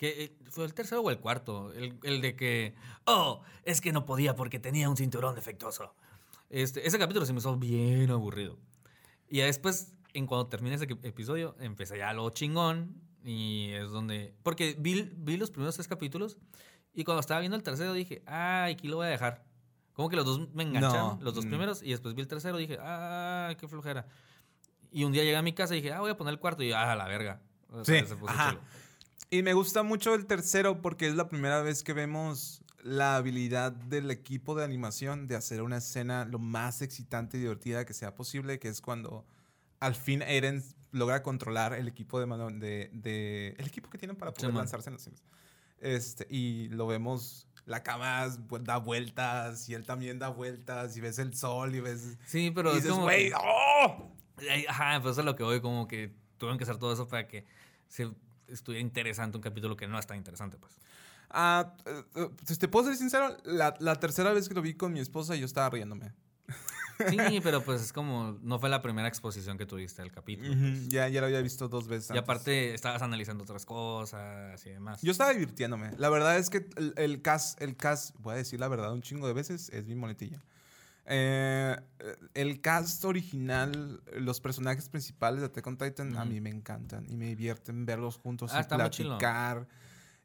Que 0.00 0.24
eh, 0.24 0.36
fue 0.48 0.64
el 0.64 0.72
tercero 0.72 1.02
o 1.02 1.10
el 1.10 1.18
cuarto. 1.18 1.74
El, 1.74 1.98
el 2.04 2.22
de 2.22 2.34
que. 2.34 2.74
Oh, 3.04 3.42
es 3.64 3.82
que 3.82 3.92
no 3.92 4.06
podía 4.06 4.34
porque 4.34 4.58
tenía 4.58 4.88
un 4.88 4.96
cinturón 4.96 5.34
defectuoso. 5.34 5.94
Este, 6.48 6.86
ese 6.88 6.98
capítulo 6.98 7.26
se 7.26 7.34
me 7.34 7.40
hizo 7.40 7.54
bien 7.58 8.10
aburrido. 8.10 8.56
Y 9.28 9.40
después, 9.40 9.92
en 10.14 10.26
cuando 10.26 10.46
termine 10.46 10.76
ese 10.76 10.86
episodio, 11.02 11.54
empecé 11.60 11.98
ya 11.98 12.14
lo 12.14 12.30
chingón. 12.30 12.98
Y 13.22 13.72
es 13.72 13.90
donde. 13.90 14.32
Porque 14.42 14.74
vi, 14.78 15.12
vi 15.18 15.36
los 15.36 15.50
primeros 15.50 15.74
tres 15.74 15.86
capítulos. 15.86 16.38
Y 16.94 17.04
cuando 17.04 17.20
estaba 17.20 17.40
viendo 17.40 17.58
el 17.58 17.62
tercero 17.62 17.92
dije, 17.92 18.22
ay, 18.24 18.72
aquí 18.72 18.88
lo 18.88 18.96
voy 18.96 19.06
a 19.08 19.10
dejar. 19.10 19.44
Como 19.92 20.08
que 20.08 20.16
los 20.16 20.24
dos 20.24 20.48
me 20.54 20.62
engancharon, 20.62 21.18
No, 21.18 21.22
los 21.22 21.34
dos 21.34 21.44
mm. 21.44 21.48
primeros. 21.50 21.82
Y 21.82 21.90
después 21.90 22.14
vi 22.14 22.22
el 22.22 22.26
tercero 22.26 22.58
y 22.58 22.66
dije, 22.66 22.78
ay, 22.80 23.56
qué 23.56 23.68
flojera. 23.68 24.06
Y 24.90 25.04
un 25.04 25.12
día 25.12 25.24
llegué 25.24 25.36
a 25.36 25.42
mi 25.42 25.52
casa 25.52 25.74
y 25.76 25.82
dije, 25.82 25.92
ah, 25.92 26.00
voy 26.00 26.10
a 26.10 26.16
poner 26.16 26.32
el 26.32 26.40
cuarto. 26.40 26.62
Y 26.62 26.72
ah, 26.72 26.96
la 26.96 27.06
verga. 27.06 27.42
O 27.68 27.84
sea, 27.84 28.00
Sí, 28.00 28.08
se 28.08 28.16
puso 28.16 28.32
ajá. 28.32 28.52
chulo. 28.52 28.62
Y 29.28 29.42
me 29.42 29.52
gusta 29.54 29.82
mucho 29.82 30.14
el 30.14 30.26
tercero 30.26 30.80
porque 30.82 31.06
es 31.06 31.14
la 31.14 31.28
primera 31.28 31.60
vez 31.62 31.82
que 31.82 31.92
vemos 31.92 32.62
la 32.82 33.16
habilidad 33.16 33.72
del 33.72 34.10
equipo 34.10 34.54
de 34.54 34.64
animación 34.64 35.26
de 35.26 35.36
hacer 35.36 35.60
una 35.62 35.76
escena 35.76 36.24
lo 36.24 36.38
más 36.38 36.80
excitante 36.82 37.36
y 37.36 37.40
divertida 37.40 37.84
que 37.84 37.92
sea 37.92 38.14
posible, 38.14 38.58
que 38.58 38.68
es 38.68 38.80
cuando 38.80 39.26
al 39.80 39.94
fin 39.94 40.22
Eren 40.22 40.62
logra 40.92 41.22
controlar 41.22 41.74
el 41.74 41.86
equipo 41.88 42.18
de, 42.18 42.26
de, 42.58 42.90
de- 42.92 43.54
el 43.58 43.66
equipo 43.66 43.90
que 43.90 43.98
tienen 43.98 44.16
para 44.16 44.32
poder 44.32 44.52
lanzarse 44.54 44.88
en 44.88 44.94
los 44.94 45.02
cielos. 45.02 45.22
Este, 45.80 46.26
y 46.30 46.68
lo 46.70 46.86
vemos, 46.86 47.46
la 47.66 47.82
cama 47.82 48.26
da 48.62 48.78
vueltas 48.78 49.68
y 49.68 49.74
él 49.74 49.84
también 49.86 50.18
da 50.18 50.28
vueltas 50.28 50.96
y 50.96 51.00
ves 51.00 51.18
el 51.18 51.34
sol 51.34 51.74
y 51.74 51.80
ves... 51.80 52.18
Sí, 52.26 52.50
pero 52.52 52.70
y 52.72 52.78
es 52.78 52.82
dices, 52.82 52.90
como... 52.92 53.04
güey, 53.04 53.28
que- 53.28 53.34
¡oh! 53.36 54.10
Ajá, 54.68 55.00
pues 55.02 55.12
eso 55.12 55.20
es 55.20 55.24
lo 55.26 55.36
que 55.36 55.42
voy, 55.44 55.60
como 55.60 55.86
que 55.86 56.12
tuvieron 56.38 56.56
que 56.58 56.64
hacer 56.64 56.78
todo 56.78 56.92
eso 56.94 57.06
para 57.06 57.28
que 57.28 57.44
se 57.88 58.10
estuviera 58.52 58.80
interesante 58.80 59.36
un 59.36 59.42
capítulo 59.42 59.76
que 59.76 59.86
no 59.86 59.98
es 59.98 60.06
tan 60.06 60.16
interesante, 60.16 60.56
pues. 60.58 60.78
Ah, 61.30 61.74
eh, 61.86 62.02
eh, 62.16 62.56
te 62.58 62.68
puedo 62.68 62.86
ser 62.86 62.96
sincero, 62.96 63.36
la, 63.44 63.74
la 63.78 63.96
tercera 63.96 64.32
vez 64.32 64.48
que 64.48 64.54
lo 64.54 64.62
vi 64.62 64.74
con 64.74 64.92
mi 64.92 65.00
esposa 65.00 65.36
yo 65.36 65.46
estaba 65.46 65.70
riéndome. 65.70 66.12
Sí, 67.08 67.40
pero 67.42 67.62
pues 67.62 67.80
es 67.80 67.92
como, 67.92 68.38
no 68.42 68.58
fue 68.58 68.68
la 68.68 68.82
primera 68.82 69.08
exposición 69.08 69.56
que 69.56 69.66
tuviste 69.66 70.02
del 70.02 70.12
capítulo. 70.12 70.50
Ujú, 70.52 70.88
ya, 70.88 71.08
ya 71.08 71.20
lo 71.20 71.26
había 71.26 71.40
visto 71.40 71.68
dos 71.68 71.88
veces. 71.88 72.10
Y 72.10 72.12
antes. 72.12 72.22
aparte 72.24 72.74
estabas 72.74 73.00
analizando 73.02 73.44
otras 73.44 73.64
cosas 73.64 74.64
y 74.66 74.70
demás. 74.70 75.00
Yo 75.02 75.12
estaba 75.12 75.32
divirtiéndome. 75.32 75.92
La 75.96 76.10
verdad 76.10 76.36
es 76.36 76.50
que 76.50 76.68
el, 76.76 76.92
el 76.96 77.22
cast, 77.22 77.60
el 77.62 77.76
cast, 77.76 78.14
voy 78.18 78.34
a 78.34 78.36
decir 78.36 78.60
la 78.60 78.68
verdad 78.68 78.92
un 78.92 79.02
chingo 79.02 79.26
de 79.26 79.32
veces, 79.32 79.70
es 79.70 79.86
mi 79.86 79.94
moletilla. 79.94 80.42
Eh, 81.12 81.76
el 82.34 82.60
cast 82.60 83.04
original, 83.04 84.00
los 84.16 84.40
personajes 84.40 84.88
principales 84.88 85.40
de 85.40 85.46
Attack 85.46 85.66
on 85.66 85.76
Titan, 85.76 86.16
a 86.16 86.24
mí 86.24 86.40
me 86.40 86.50
encantan 86.50 87.04
y 87.10 87.16
me 87.16 87.26
divierten 87.26 87.84
verlos 87.84 88.16
juntos 88.16 88.52
Ah, 88.54 88.60
y 88.60 88.74
platicar. 88.74 89.66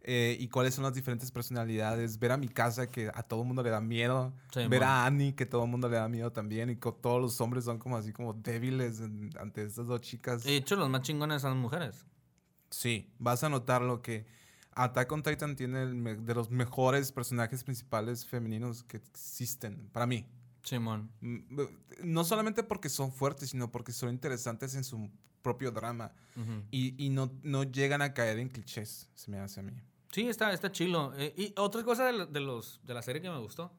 eh, 0.08 0.38
y 0.40 0.48
cuáles 0.50 0.76
son 0.76 0.84
las 0.84 0.94
diferentes 0.94 1.32
personalidades. 1.32 2.20
Ver 2.20 2.32
a 2.34 2.38
mi 2.38 2.48
casa 2.48 2.86
que 2.86 3.10
a 3.12 3.24
todo 3.24 3.44
mundo 3.44 3.64
le 3.64 3.72
da 3.72 3.82
miedo. 3.82 4.34
Sí, 4.54 4.68
ver 4.68 4.84
a 4.84 5.04
Annie 5.08 5.34
que 5.34 5.48
todo 5.48 5.64
el 5.64 5.72
mundo 5.72 5.90
le 5.90 5.96
da 5.98 6.08
miedo 6.08 6.32
también. 6.32 6.70
Y 6.70 6.76
todos 6.76 7.20
los 7.20 7.42
hombres 7.42 7.64
son 7.66 7.80
como 7.80 7.98
así 7.98 8.14
como 8.14 8.34
débiles 8.34 9.00
en- 9.00 9.32
ante 9.40 9.64
estas 9.64 9.88
dos 9.88 10.02
chicas. 10.02 10.44
De 10.44 10.56
hecho, 10.56 10.76
los 10.76 10.88
más 10.92 11.02
chingones 11.02 11.42
son 11.42 11.58
mujeres. 11.58 12.06
Sí, 12.70 13.12
vas 13.18 13.44
a 13.44 13.50
notar 13.50 13.82
lo 13.82 14.04
que 14.04 14.28
Attack 14.74 15.12
on 15.12 15.24
Titan 15.24 15.56
tiene 15.56 15.82
el 15.82 16.24
de 16.24 16.36
los 16.36 16.52
mejores 16.52 17.12
personajes 17.12 17.64
principales 17.64 18.28
femeninos 18.28 18.84
que 18.84 18.98
existen 18.98 19.90
para 19.92 20.06
mí. 20.06 20.28
Simón. 20.66 21.10
Mm, 21.22 21.56
b- 21.56 21.70
No 22.04 22.24
solamente 22.26 22.64
porque 22.64 22.90
son 22.90 23.12
fuertes, 23.14 23.52
sino 23.52 23.72
porque 23.72 23.92
son 23.94 24.10
interesantes 24.10 24.76
en 24.76 24.84
su 24.84 25.10
propio 25.42 25.72
drama 25.72 26.12
y, 26.72 26.96
y 27.04 27.10
no, 27.10 27.32
no 27.44 27.64
llegan 27.64 28.02
a 28.02 28.14
caer 28.14 28.40
en 28.40 28.50
clichés, 28.50 29.10
se 29.16 29.32
me 29.32 29.38
hace 29.40 29.60
a 29.62 29.64
mí. 29.64 29.72
Sí, 30.12 30.28
está, 30.28 30.52
está 30.52 30.72
chilo. 30.72 31.14
Eh, 31.18 31.34
y 31.38 31.54
otra 31.58 31.84
cosa 31.84 32.06
de, 32.08 32.14
lo- 32.14 32.26
de 32.26 32.40
los, 32.40 32.82
de 32.84 32.94
la 32.94 33.02
serie 33.02 33.22
que 33.22 33.30
me 33.30 33.38
gustó 33.40 33.72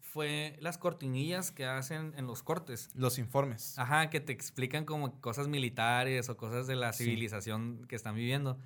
fue 0.00 0.56
las 0.60 0.78
cortinillas 0.78 1.50
que 1.52 1.64
hacen 1.66 2.12
en 2.16 2.26
los 2.26 2.42
cortes. 2.42 2.90
Los 2.94 3.18
informes. 3.18 3.78
Ajá, 3.78 4.08
que 4.10 4.20
te 4.20 4.32
explican 4.32 4.84
como 4.84 5.20
cosas 5.20 5.48
militares 5.48 6.28
o 6.28 6.36
cosas 6.36 6.66
de 6.66 6.76
la 6.76 6.92
Sí. 6.92 7.04
civilización 7.04 7.84
que 7.88 7.96
están 7.96 8.14
viviendo. 8.14 8.58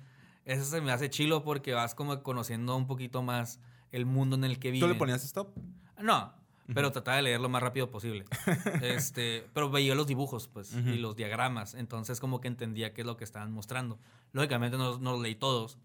Eso 0.45 0.63
se 0.65 0.81
me 0.81 0.91
hace 0.91 1.09
chilo 1.09 1.43
porque 1.43 1.73
vas 1.73 1.93
como 1.95 2.21
conociendo 2.23 2.75
un 2.75 2.87
poquito 2.87 3.21
más 3.21 3.59
el 3.91 4.05
mundo 4.05 4.35
en 4.35 4.43
el 4.43 4.59
que 4.59 4.69
¿Tú 4.69 4.73
viven. 4.73 4.89
le 4.91 4.95
ponías 4.95 5.23
stop? 5.23 5.55
No, 6.01 6.33
pero 6.73 6.91
trataba 6.91 7.17
de 7.17 7.23
leer 7.23 7.41
lo 7.41 7.49
más 7.49 7.61
rápido 7.61 7.89
posible. 7.89 8.25
este, 8.81 9.47
pero 9.53 9.69
veía 9.69 9.95
los 9.95 10.07
dibujos, 10.07 10.47
pues, 10.47 10.73
Ujú. 10.73 10.89
y 10.89 10.97
los 10.97 11.15
diagramas. 11.15 11.73
Entonces, 11.73 12.19
como 12.19 12.41
que 12.41 12.47
entendía 12.47 12.93
qué 12.93 13.01
es 13.01 13.07
lo 13.07 13.17
que 13.17 13.23
estaban 13.23 13.51
mostrando. 13.51 13.99
Lógicamente, 14.31 14.77
no, 14.77 14.97
no 14.99 15.11
los 15.13 15.21
leí 15.21 15.35
todos. 15.35 15.77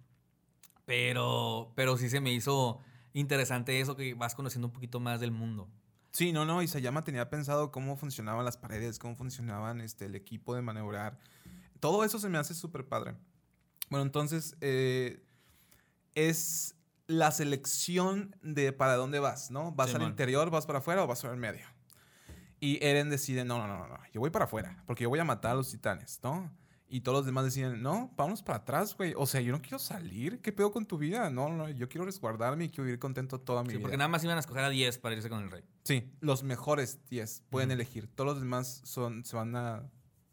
Pero, 0.85 1.73
pero 1.75 1.97
sí 1.97 2.09
se 2.09 2.21
me 2.21 2.33
hizo 2.33 2.79
interesante 3.13 3.81
eso 3.81 3.97
que 3.97 4.15
vas 4.15 4.35
conociendo 4.35 4.69
un 4.69 4.73
poquito 4.73 5.01
más 5.01 5.21
del 5.21 5.33
mundo. 5.33 5.69
Sí, 6.13 6.33
no, 6.33 6.45
no, 6.45 6.63
Isayama 6.63 7.03
tenía 7.03 7.29
pensado 7.29 7.71
cómo 7.73 7.97
funcionaban 7.97 8.45
las 8.45 8.57
paredes, 8.57 8.99
cómo 8.99 9.17
funcionaban 9.17 9.81
este, 9.81 10.07
el 10.07 10.15
equipo 10.15 10.55
de 10.55 10.63
maniobrar. 10.63 11.19
Todo 11.81 12.05
eso 12.05 12.19
se 12.19 12.29
me 12.29 12.39
hace 12.39 12.55
súper 12.55 12.87
padre. 12.87 13.17
Bueno, 13.91 14.05
entonces 14.05 14.57
eh, 14.61 15.23
es 16.15 16.76
la 17.07 17.31
selección 17.31 18.35
de 18.43 18.73
para 18.73 18.97
dónde 18.97 19.19
vas, 19.19 19.51
¿no? 19.51 19.73
¿Vas 19.73 19.95
al 19.95 20.03
interior, 20.03 20.51
vas 20.51 20.67
para 20.67 20.81
afuera 20.81 21.05
o 21.05 21.07
vas 21.07 21.23
para 21.23 21.35
el 21.35 21.41
medio? 21.41 21.67
Y 22.59 22.83
Eren 22.85 23.11
decide, 23.11 23.45
no, 23.45 23.59
no, 23.59 23.67
no, 23.69 23.79
no, 23.87 23.89
no, 23.89 23.99
yo 24.13 24.21
voy 24.21 24.31
para 24.31 24.47
afuera, 24.47 24.83
porque 24.87 25.05
yo 25.05 25.09
voy 25.11 25.19
a 25.19 25.25
matar 25.25 25.53
a 25.53 25.55
los 25.57 25.71
titanes, 25.71 26.21
¿no? 26.23 26.51
Y 26.89 27.01
todos 27.01 27.19
los 27.19 27.27
demás 27.27 27.45
deciden, 27.45 27.83
no, 27.83 28.13
vámonos 28.17 28.43
para 28.45 28.59
atrás, 28.59 28.97
güey. 28.97 29.13
O 29.17 29.27
sea, 29.27 29.41
yo 29.41 29.51
no 29.51 29.61
quiero 29.61 29.81
salir. 29.81 30.41
¿Qué 30.41 30.53
pedo 30.53 30.71
con 30.71 30.87
tu 30.87 30.97
vida? 30.99 31.29
No, 31.31 31.49
no, 31.49 31.69
yo 31.69 31.89
quiero 31.89 32.05
resguardarme 32.05 32.67
y 32.67 32.69
quiero 32.69 32.85
vivir 32.85 33.01
contento 33.01 33.41
toda 33.41 33.63
mi 33.65 33.71
Sí, 33.71 33.77
vida. 33.77 33.83
porque 33.83 33.97
nada 33.97 34.07
más 34.07 34.23
iban 34.23 34.37
a 34.37 34.41
escoger 34.41 34.63
a 34.63 34.69
10 34.71 34.99
para 34.99 35.17
irse 35.17 35.29
con 35.29 35.43
el 35.43 35.51
rey. 35.51 35.65
Sí, 35.83 36.13
los 36.21 36.45
mejores 36.45 37.05
10 37.11 37.43
pueden 37.51 37.73
elegir. 37.73 38.07
Todos 38.15 38.35
los 38.35 38.41
demás 38.41 38.83
son, 38.85 39.25
se 39.25 39.35
van 39.35 39.57
a 39.57 39.83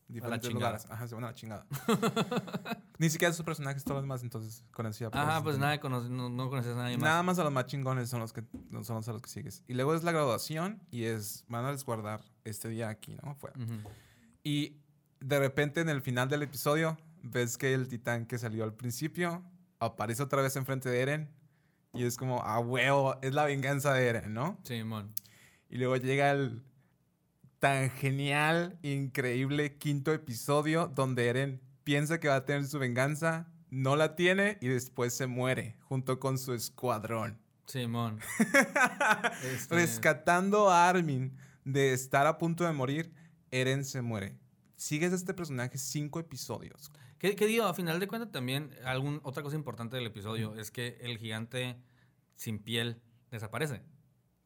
diferentes 0.08 0.50
chingada. 0.50 0.72
lugares. 0.72 0.92
Ajá, 0.92 1.08
se 1.08 1.16
van 1.16 1.24
a 1.24 1.28
la 1.28 1.34
chingada. 1.34 1.66
Ni 3.00 3.10
siquiera 3.10 3.34
sus 3.34 3.46
personajes, 3.46 3.84
todos 3.84 3.96
los 3.96 4.04
demás, 4.04 4.24
entonces 4.24 4.64
conocía. 4.72 5.10
Ajá, 5.12 5.36
eso 5.36 5.44
pues 5.44 5.58
nada, 5.58 5.78
no, 6.10 6.30
no 6.30 6.50
conoces 6.50 6.74
a 6.74 6.76
nadie 6.76 6.98
más. 6.98 7.04
Nada 7.04 7.24
más 7.24 7.40
a 7.40 7.44
los 7.44 7.52
más 7.52 7.66
chingones 7.66 8.10
son 8.10 8.20
los 8.20 8.34
que 8.34 8.44
son 8.82 8.96
los 8.96 9.08
a 9.08 9.14
los 9.14 9.22
que 9.22 9.30
sigues. 9.30 9.64
Y 9.68 9.74
luego 9.74 9.96
es 9.96 10.04
la 10.04 10.12
graduación 10.12 10.82
y 10.92 11.06
es 11.06 11.46
van 11.48 11.66
a 11.66 11.72
resguardar 11.72 12.22
este 12.44 12.70
día 12.70 12.90
aquí, 12.90 13.18
¿no? 13.24 13.36
Fuera. 13.36 13.60
Ujú. 13.60 13.90
Y 14.44 14.78
de 15.20 15.40
repente 15.40 15.82
en 15.82 15.90
el 15.90 16.02
final 16.02 16.30
del 16.30 16.44
episodio 16.44 16.98
ves 17.24 17.58
que 17.58 17.74
el 17.74 17.88
titán 17.88 18.26
que 18.26 18.38
salió 18.38 18.64
al 18.64 18.74
principio 18.74 19.44
aparece 19.80 20.24
otra 20.24 20.42
vez 20.42 20.56
enfrente 20.56 20.90
de 20.90 21.02
Eren 21.02 21.30
y 21.94 22.06
es 22.06 22.18
como, 22.18 22.42
ah, 22.44 22.60
huevo, 22.60 23.18
es 23.22 23.34
la 23.34 23.46
venganza 23.46 23.94
de 23.94 24.08
Eren, 24.08 24.34
¿no? 24.34 24.60
Simón. 24.64 25.14
Y 25.70 25.78
luego 25.78 25.96
llega 25.98 26.32
el 26.32 26.64
tan 27.64 27.90
genial, 27.92 28.78
increíble 28.82 29.78
quinto 29.78 30.12
episodio 30.12 30.92
donde 30.94 31.30
Eren 31.30 31.62
piensa 31.86 32.20
que 32.20 32.28
va 32.28 32.36
a 32.36 32.44
tener 32.44 32.66
su 32.68 32.78
venganza, 32.78 33.48
no 33.70 33.96
la 33.96 34.18
tiene 34.18 34.58
y 34.60 34.68
después 34.68 35.14
se 35.14 35.28
muere 35.28 35.78
junto 35.80 36.20
con 36.20 36.38
su 36.38 36.54
escuadrón. 36.54 37.40
Simón. 37.66 38.20
Este, 39.46 39.76
Rescatando 39.76 40.70
a 40.70 40.90
Armin 40.90 41.38
de 41.64 41.94
estar 41.94 42.28
a 42.28 42.38
punto 42.38 42.66
de 42.66 42.74
morir, 42.74 43.14
Eren 43.50 43.86
se 43.86 44.02
muere. 44.02 44.38
Sigues 44.76 45.14
a 45.14 45.16
este 45.16 45.34
personaje 45.34 45.78
cinco 45.78 46.20
episodios. 46.20 46.92
¿Qué, 47.18 47.38
qué 47.38 47.48
digo? 47.48 47.64
A 47.64 47.74
final 47.74 47.98
de 48.02 48.10
cuentas 48.10 48.30
también, 48.30 48.72
algún, 48.84 49.22
otra 49.24 49.42
cosa 49.42 49.56
importante 49.56 49.96
del 49.96 50.08
episodio 50.08 50.54
es 50.58 50.70
que 50.70 50.98
el 51.00 51.18
gigante 51.18 51.78
sin 52.36 52.60
piel 52.60 53.02
desaparece. 53.32 53.84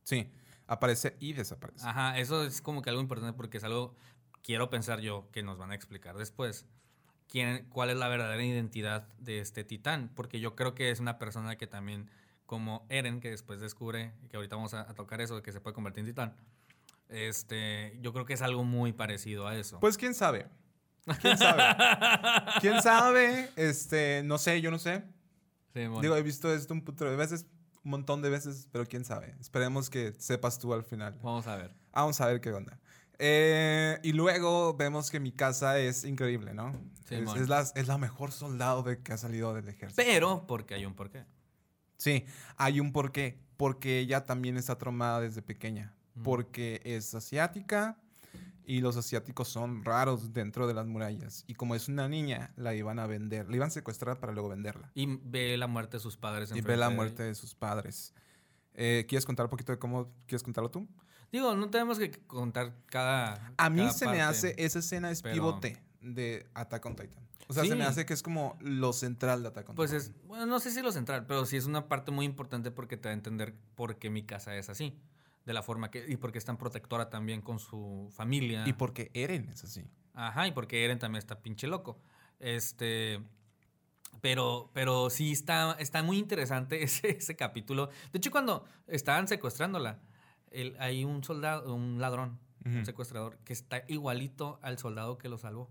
Sí, 0.04 0.32
aparece 0.68 1.16
y 1.20 1.34
desaparece. 1.34 1.88
Ajá, 1.88 2.18
eso 2.18 2.44
es 2.44 2.62
como 2.62 2.82
que 2.82 2.90
algo 2.90 3.02
importante 3.02 3.36
porque 3.36 3.58
es 3.58 3.64
algo, 3.64 3.96
quiero 4.44 4.70
pensar 4.70 5.00
yo, 5.00 5.30
que 5.32 5.44
nos 5.44 5.58
van 5.58 5.72
a 5.72 5.76
explicar 5.76 6.18
después. 6.18 6.66
Quién, 7.28 7.66
¿Cuál 7.70 7.90
es 7.90 7.98
la 7.98 8.08
verdadera 8.08 8.44
identidad 8.44 9.08
de 9.18 9.40
este 9.40 9.64
titán? 9.64 10.12
Porque 10.16 10.40
yo 10.40 10.56
creo 10.56 10.76
que 10.76 10.92
es 10.92 11.00
una 11.00 11.18
persona 11.18 11.58
que 11.58 11.68
también, 11.68 12.10
como 12.46 12.86
Eren, 12.90 13.20
que 13.20 13.30
después 13.30 13.60
descubre, 13.60 14.14
que 14.30 14.38
ahorita 14.38 14.56
vamos 14.56 14.74
a, 14.74 14.82
a 14.82 14.94
tocar 14.94 15.20
eso, 15.20 15.42
que 15.42 15.52
se 15.52 15.60
puede 15.60 15.74
convertir 15.74 16.02
en 16.02 16.06
titán. 16.08 16.36
Este, 17.10 17.98
yo 18.02 18.14
creo 18.14 18.26
que 18.26 18.34
es 18.34 18.42
algo 18.42 18.64
muy 18.64 18.94
parecido 18.94 19.48
a 19.48 19.56
eso. 19.56 19.80
Pues 19.80 19.98
quién 19.98 20.14
sabe. 20.14 20.48
¿Quién 21.22 21.38
sabe? 21.38 21.64
¿Quién 22.62 22.82
sabe? 22.82 23.50
Este, 23.56 24.22
no 24.26 24.38
sé, 24.38 24.62
yo 24.62 24.72
no 24.72 24.80
sé. 24.80 25.04
Sí, 25.74 25.86
bueno. 25.88 26.02
Digo, 26.02 26.16
he 26.16 26.24
visto 26.24 26.54
esto 26.54 26.74
un 26.74 26.82
putero 26.82 27.10
de 27.12 27.18
veces, 27.18 27.46
un 27.84 27.92
montón 27.92 28.22
de 28.22 28.30
veces, 28.30 28.68
pero 28.72 28.86
quién 28.86 29.06
sabe. 29.06 29.36
Esperemos 29.40 29.90
que 29.90 30.14
sepas 30.14 30.60
tú 30.60 30.74
al 30.74 30.84
final. 30.84 31.18
vamos 31.22 31.48
a 31.48 31.56
ver. 31.56 31.74
Vamos 31.94 32.20
a 32.22 32.28
ver 32.28 32.42
qué 32.42 32.52
onda. 32.52 32.80
Eh, 33.20 34.00
y 34.04 34.14
luego 34.14 34.76
vemos 34.76 35.10
que 35.10 35.20
mi 35.20 35.32
casa 35.32 35.80
es 35.80 36.04
increíble, 36.04 36.54
¿no? 36.54 36.72
Sí, 37.08 37.16
es, 37.16 37.36
es 37.36 37.50
la, 37.50 37.62
es 37.62 37.88
la 37.88 37.98
mejor 37.98 38.32
soldado 38.32 38.84
de, 38.84 39.02
que 39.02 39.14
ha 39.14 39.18
salido 39.18 39.54
del 39.54 39.68
ejército. 39.68 40.02
Pero, 40.06 40.46
porque 40.48 40.76
hay 40.76 40.86
un 40.86 40.94
porqué. 40.94 41.26
Sí, 41.98 42.26
hay 42.58 42.80
un 42.80 42.92
porqué. 42.92 43.40
Porque 43.58 44.00
ella 44.00 44.26
también 44.26 44.56
está 44.58 44.78
traumada 44.78 45.22
desde 45.22 45.42
pequeña. 45.42 45.96
Mm. 46.14 46.24
Porque 46.24 46.82
es 46.84 47.16
asiática 47.16 47.98
y 48.70 48.82
los 48.82 48.98
asiáticos 48.98 49.48
son 49.48 49.84
raros 49.86 50.34
dentro 50.34 50.68
de 50.68 50.74
las 50.74 50.86
murallas. 50.86 51.46
Y 51.48 51.54
como 51.56 51.74
es 51.74 51.88
una 51.88 52.10
niña, 52.10 52.52
la 52.58 52.76
iban 52.76 53.00
a 53.00 53.08
vender. 53.08 53.50
La 53.50 53.56
iban 53.56 53.68
a 53.70 53.72
secuestrar 53.72 54.20
para 54.20 54.34
luego 54.34 54.50
venderla. 54.50 54.92
Y 54.94 55.06
ve 55.24 55.56
la 55.58 55.68
muerte 55.68 55.98
de 55.98 56.02
sus 56.02 56.18
padres. 56.18 56.52
Y 56.54 56.60
ve 56.60 56.76
la 56.76 56.90
muerte 56.90 57.24
de 57.24 57.34
sus 57.34 57.56
padres. 57.56 58.14
Eh, 58.74 59.06
¿Quieres 59.08 59.26
contar 59.26 59.46
un 59.46 59.50
poquito 59.50 59.72
de 59.72 59.80
cómo 59.80 60.12
quieres 60.28 60.44
contarlo 60.44 60.70
tú? 60.70 60.86
Digo, 61.32 61.56
no 61.56 61.70
tenemos 61.70 61.98
que 61.98 62.12
contar 62.12 62.74
cada. 62.88 63.54
A 63.58 63.70
mí 63.70 63.80
cada 63.80 63.92
se 63.94 64.06
me 64.08 64.22
hace, 64.22 64.54
esa 64.58 64.80
escena 64.80 65.12
es 65.12 65.22
pero- 65.22 65.36
pivote 65.36 65.82
de 66.02 66.46
Attack 66.54 66.86
on 66.86 66.96
Titan. 66.96 67.26
O 67.50 67.54
sea, 67.54 67.64
se 67.64 67.76
me 67.76 67.86
hace 67.86 68.06
que 68.06 68.14
es 68.14 68.22
como 68.22 68.58
lo 68.60 68.92
central 68.92 69.42
de 69.44 69.48
Attack 69.48 69.70
on 69.70 69.76
Pues 69.76 69.92
Titan. 69.92 70.06
es, 70.06 70.28
bueno, 70.28 70.46
no 70.46 70.60
sé 70.60 70.72
si 70.72 70.82
lo 70.82 70.92
central, 70.92 71.26
pero 71.26 71.46
sí 71.46 71.56
es 71.56 71.66
una 71.66 71.88
parte 71.88 72.12
muy 72.12 72.26
importante 72.26 72.70
porque 72.72 72.98
te 72.98 73.04
da 73.08 73.12
a 73.12 73.14
entender 73.14 73.56
por 73.76 73.96
qué 73.98 74.10
mi 74.10 74.24
casa 74.24 74.54
es 74.58 74.70
así. 74.70 75.00
De 75.48 75.54
la 75.54 75.64
forma 75.64 75.90
que. 75.90 76.06
Y 76.08 76.18
porque 76.18 76.38
es 76.38 76.46
tan 76.46 76.58
protectora 76.58 77.10
también 77.10 77.42
con 77.42 77.58
su 77.58 78.10
familia. 78.12 78.66
Y 78.68 78.74
porque 78.74 79.10
Eren 79.14 79.48
es 79.50 79.64
así. 79.64 79.86
Ajá, 80.14 80.46
y 80.46 80.52
porque 80.52 80.84
Eren 80.84 81.00
también 81.00 81.20
está 81.20 81.40
pinche 81.42 81.68
loco. 81.68 81.98
Este. 82.40 83.22
Pero, 84.22 84.70
pero 84.74 85.10
sí 85.10 85.32
está, 85.32 85.78
está 85.80 86.04
muy 86.04 86.18
interesante 86.18 86.84
ese, 86.84 87.12
ese 87.18 87.36
capítulo. 87.36 87.88
De 88.12 88.18
hecho, 88.18 88.30
cuando 88.32 88.66
estaban 88.88 89.28
secuestrándola, 89.28 90.00
el- 90.52 90.76
hay 90.80 91.06
un 91.06 91.24
soldado, 91.24 91.74
un 91.74 92.00
ladrón, 92.02 92.40
un 92.66 92.86
secuestrador, 92.86 93.38
que 93.46 93.54
está 93.54 93.84
igualito 93.88 94.60
al 94.62 94.78
soldado 94.78 95.18
que 95.18 95.30
lo 95.30 95.38
salvó. 95.38 95.70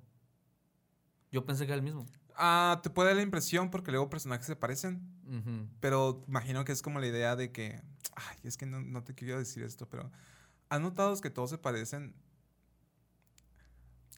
Yo 1.31 1.45
pensé 1.45 1.67
que 1.67 1.73
era 1.73 1.77
el 1.77 1.83
mismo. 1.83 2.07
Ah, 2.37 2.81
te 2.83 2.91
puede 2.91 3.09
dar 3.09 3.17
la 3.17 3.23
impresión 3.23 3.71
porque 3.71 3.91
luego 3.91 4.11
personajes 4.11 4.47
se 4.47 4.57
parecen, 4.57 5.01
Ujú. 5.27 5.69
pero 5.81 6.23
imagino 6.29 6.65
que 6.65 6.73
es 6.73 6.83
como 6.83 7.01
la 7.01 7.07
idea 7.07 7.35
de 7.35 7.51
que, 7.51 7.81
ay, 8.15 8.37
es 8.45 8.57
que 8.57 8.67
no, 8.67 8.81
no 8.81 9.03
te 9.03 9.15
quiero 9.15 9.39
decir 9.39 9.63
esto, 9.63 9.89
pero 9.89 10.11
¿has 10.69 10.81
notado 10.81 11.19
que 11.21 11.31
todos 11.31 11.51
se 11.51 11.59
parecen? 11.59 12.15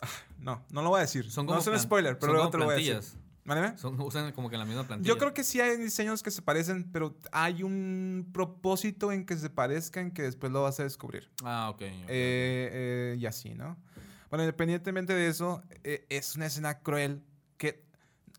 Ah, 0.01 0.09
no, 0.39 0.65
no 0.71 0.83
lo 0.83 0.91
voy 0.91 0.99
a 0.99 1.03
decir. 1.03 1.31
Son 1.31 1.47
no 1.47 1.51
como 1.51 1.61
es 1.61 1.67
un 1.67 1.79
spoiler, 1.79 2.19
pero 2.19 2.33
luego 2.33 2.51
te 2.51 2.59
lo 2.59 2.65
voy 2.65 2.75
a 2.75 2.77
decir. 2.77 3.01
¿Mándeme? 3.45 3.79
Son, 3.79 3.99
usan 3.99 4.31
como 4.33 4.51
que 4.51 4.59
la 4.59 4.67
misma 4.67 4.87
plantilla. 4.87 5.15
Yo 5.15 5.19
creo 5.19 5.33
que 5.33 5.43
sí 5.43 5.59
hay 5.59 5.79
diseños 5.79 6.23
que 6.23 6.31
se 6.31 6.43
parecen, 6.43 6.91
pero 6.93 7.17
hay 7.33 7.63
un 7.63 8.29
propósito 8.31 9.11
en 9.11 9.25
que 9.25 9.39
se 9.39 9.49
parezcan 9.49 10.11
que 10.11 10.21
después 10.21 10.53
lo 10.53 10.65
vas 10.65 10.79
a 10.81 10.83
descubrir. 10.83 11.31
Ah, 11.43 11.71
ok. 11.71 11.77
ok, 11.77 11.83
ok. 11.83 12.09
Eh, 12.09 12.09
eh, 12.09 13.17
y 13.19 13.25
así, 13.25 13.55
¿no? 13.55 13.79
Bueno, 14.29 14.45
independientemente 14.45 15.15
de 15.15 15.29
eso, 15.29 15.63
eh, 15.83 16.05
es 16.11 16.37
una 16.37 16.45
escena 16.45 16.81
cruel 16.81 17.25
que 17.57 17.88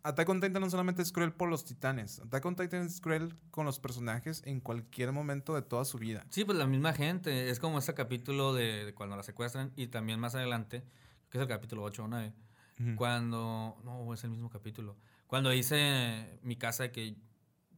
Attack 0.04 0.30
on 0.30 0.40
Titan 0.42 0.62
no 0.62 0.70
solamente 0.70 1.02
es 1.02 1.12
cruel 1.12 1.34
por 1.34 1.50
los 1.50 1.66
titanes, 1.66 2.20
Attack 2.20 2.46
on 2.46 2.56
Titan 2.56 2.82
es 2.84 3.02
cruel 3.02 3.36
con 3.52 3.66
los 3.66 3.80
personajes 3.80 4.42
en 4.46 4.60
cualquier 4.62 5.12
momento 5.12 5.56
de 5.56 5.62
toda 5.62 5.84
su 5.86 5.98
vida. 5.98 6.26
Sí, 6.30 6.46
pues 6.46 6.58
la 6.58 6.68
misma 6.68 6.94
gente. 6.94 7.50
Es 7.50 7.60
como 7.60 7.80
ese 7.80 7.94
capítulo 7.94 8.54
de, 8.54 8.86
de 8.86 8.94
cuando 8.94 9.16
la 9.18 9.24
secuestran 9.24 9.72
y 9.76 9.88
también 9.88 10.20
más 10.20 10.36
adelante, 10.36 10.84
que 11.30 11.38
es 11.38 11.42
el 11.42 11.48
capítulo 11.48 11.84
8 11.84 12.04
o 12.06 12.08
9, 12.08 12.34
Ujú. 12.80 12.96
cuando... 12.96 13.78
No, 13.84 14.14
es 14.14 14.24
el 14.24 14.30
mismo 14.30 14.50
capítulo. 14.50 14.96
Cuando 15.28 15.50
dice 15.50 16.40
mi 16.44 16.56
casa 16.56 16.92
que 16.92 17.16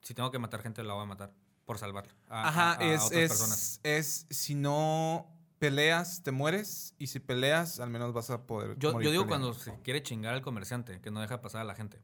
si 0.01 0.13
tengo 0.13 0.31
que 0.31 0.39
matar 0.39 0.61
gente 0.61 0.83
la 0.83 0.93
voy 0.93 1.03
a 1.03 1.05
matar 1.07 1.33
por 1.65 1.77
salvarla. 1.77 2.13
a- 2.29 2.47
Ajá, 2.49 2.71
a- 2.73 2.79
a 2.79 2.83
es, 2.85 3.01
otras 3.01 3.11
es, 3.19 3.29
personas. 3.29 3.79
es 3.83 4.25
si 4.29 4.55
no 4.55 5.27
peleas, 5.59 6.23
te 6.23 6.31
mueres, 6.31 6.95
y 6.97 7.07
si 7.07 7.19
peleas, 7.19 7.79
al 7.79 7.89
menos 7.91 8.13
vas 8.13 8.29
a 8.31 8.47
poder. 8.47 8.77
Yo, 8.79 8.93
morir 8.93 9.05
yo 9.05 9.11
digo 9.11 9.23
peleando. 9.25 9.49
cuando 9.49 9.59
se 9.63 9.79
quiere 9.83 10.01
chingar 10.01 10.33
al 10.33 10.41
comerciante, 10.41 10.99
que 11.01 11.11
no 11.11 11.21
deja 11.21 11.39
pasar 11.41 11.61
a 11.61 11.63
la 11.65 11.75
gente. 11.75 12.01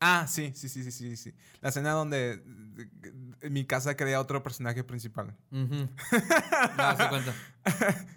Ah, 0.00 0.26
sí, 0.28 0.52
sí, 0.54 0.68
sí, 0.68 0.82
sí, 0.84 0.92
sí, 0.92 1.16
sí. 1.16 1.34
La 1.60 1.70
escena 1.70 1.92
donde 1.92 2.42
mi 3.50 3.64
casa 3.64 3.96
crea 3.96 4.20
otro 4.20 4.42
personaje 4.42 4.84
principal. 4.84 5.34
Ujú. 5.50 5.88
Ya 6.76 6.96
se 6.98 7.08
cuenta. 7.08 7.34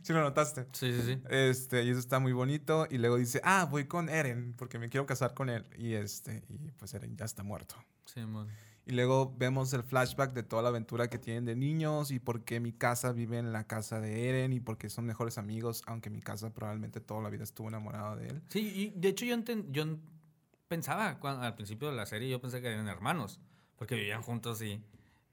¿Sí 0.02 0.12
lo 0.14 0.22
notaste? 0.22 0.68
Sí, 0.74 0.94
sí, 0.94 1.02
sí. 1.06 1.22
Este, 1.30 1.84
y 1.84 1.90
eso 1.90 2.00
está 2.00 2.20
muy 2.20 2.34
bonito. 2.34 2.86
Y 2.90 2.98
luego 2.98 3.16
dice, 3.18 3.40
ah, 3.44 3.66
voy 3.70 3.86
con 3.86 4.10
Eren, 4.10 4.54
porque 4.58 4.78
me 4.78 4.90
quiero 4.90 5.06
casar 5.06 5.34
con 5.34 5.50
él. 5.50 5.66
Y 5.78 5.94
este, 5.94 6.44
y 6.50 6.72
pues 6.72 6.94
Eren 6.94 7.16
ya 7.16 7.26
está 7.26 7.44
muerto. 7.44 7.76
Sí, 8.06 8.22
mon. 8.22 8.48
Y 8.86 8.92
luego 8.94 9.36
vemos 9.38 9.72
el 9.74 9.84
flashback 9.84 10.34
de 10.34 10.42
toda 10.42 10.64
la 10.64 10.70
aventura 10.70 11.10
que 11.10 11.20
tienen 11.20 11.46
de 11.46 11.56
niños 11.56 12.10
y 12.10 12.20
por 12.20 12.44
qué 12.44 12.60
mi 12.60 12.74
casa 12.74 13.12
vive 13.12 13.38
en 13.38 13.54
la 13.54 13.66
casa 13.68 14.00
de 14.02 14.28
Eren 14.30 14.52
y 14.52 14.60
por 14.60 14.78
qué 14.80 14.90
son 14.90 15.06
mejores 15.06 15.38
amigos, 15.38 15.84
aunque 15.86 16.10
mi 16.10 16.22
casa 16.22 16.52
probablemente 16.54 17.00
toda 17.00 17.22
la 17.22 17.30
vida 17.30 17.44
estuvo 17.44 17.68
enamorada 17.68 18.16
de 18.16 18.28
él. 18.30 18.42
Sí, 18.50 18.60
y 18.94 19.00
de 19.00 19.10
hecho 19.10 19.26
yo, 19.26 19.36
enten- 19.36 19.68
yo 19.72 19.86
pensaba 20.70 21.20
al 21.22 21.56
principio 21.56 21.90
de 21.90 21.96
la 21.98 22.06
serie, 22.06 22.30
yo 22.30 22.40
pensé 22.40 22.62
que 22.62 22.70
eran 22.70 22.88
hermanos, 22.88 23.42
porque 23.76 23.96
vivían 23.96 24.22
juntos 24.22 24.62
y, 24.62 24.82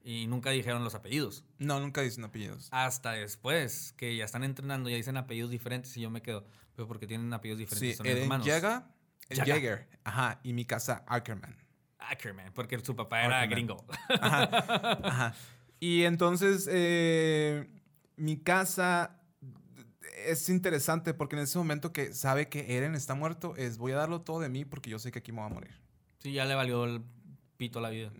y 0.02 0.26
nunca 0.26 0.50
dijeron 0.50 0.82
los 0.82 0.96
apellidos. 0.96 1.44
No, 1.58 1.78
nunca 1.78 2.00
dicen 2.00 2.24
apellidos. 2.24 2.68
Hasta 2.72 3.12
después, 3.12 3.92
que 3.96 4.16
ya 4.16 4.24
están 4.24 4.42
entrenando, 4.42 4.90
ya 4.90 4.96
dicen 4.96 5.16
apellidos 5.16 5.50
diferentes 5.50 5.96
y 5.96 6.00
yo 6.00 6.10
me 6.10 6.22
quedo, 6.22 6.44
pero 6.74 6.88
porque 6.88 7.06
tienen 7.06 7.32
apellidos 7.32 7.58
diferentes, 7.60 7.90
Sí, 7.92 7.96
son 7.96 8.06
Eren 8.06 8.24
hermanos. 8.24 8.44
llega. 8.46 8.90
Jäger, 9.28 9.88
ajá, 10.04 10.40
y 10.42 10.52
mi 10.52 10.64
casa 10.64 11.04
Ackerman. 11.06 11.56
Ackerman, 11.98 12.52
porque 12.54 12.78
su 12.84 12.94
papá 12.96 13.24
era 13.24 13.46
gringo. 13.46 13.84
Ajá. 14.20 15.34
Y 15.80 16.04
entonces, 16.04 16.68
eh, 16.70 17.68
mi 18.16 18.38
casa 18.38 19.20
es 20.26 20.48
interesante 20.48 21.14
porque 21.14 21.36
en 21.36 21.42
ese 21.42 21.58
momento 21.58 21.92
que 21.92 22.12
sabe 22.12 22.48
que 22.48 22.76
Eren 22.76 22.94
está 22.94 23.14
muerto, 23.14 23.54
es 23.56 23.78
voy 23.78 23.92
a 23.92 23.96
darlo 23.96 24.20
todo 24.22 24.40
de 24.40 24.48
mí 24.48 24.64
porque 24.64 24.90
yo 24.90 24.98
sé 24.98 25.12
que 25.12 25.20
aquí 25.20 25.32
me 25.32 25.38
voy 25.38 25.50
a 25.50 25.54
morir. 25.54 25.74
Sí, 26.18 26.32
ya 26.32 26.44
le 26.44 26.54
valió 26.54 26.84
el 26.84 27.02
pito 27.56 27.80
la 27.80 27.90
vida. 27.90 28.12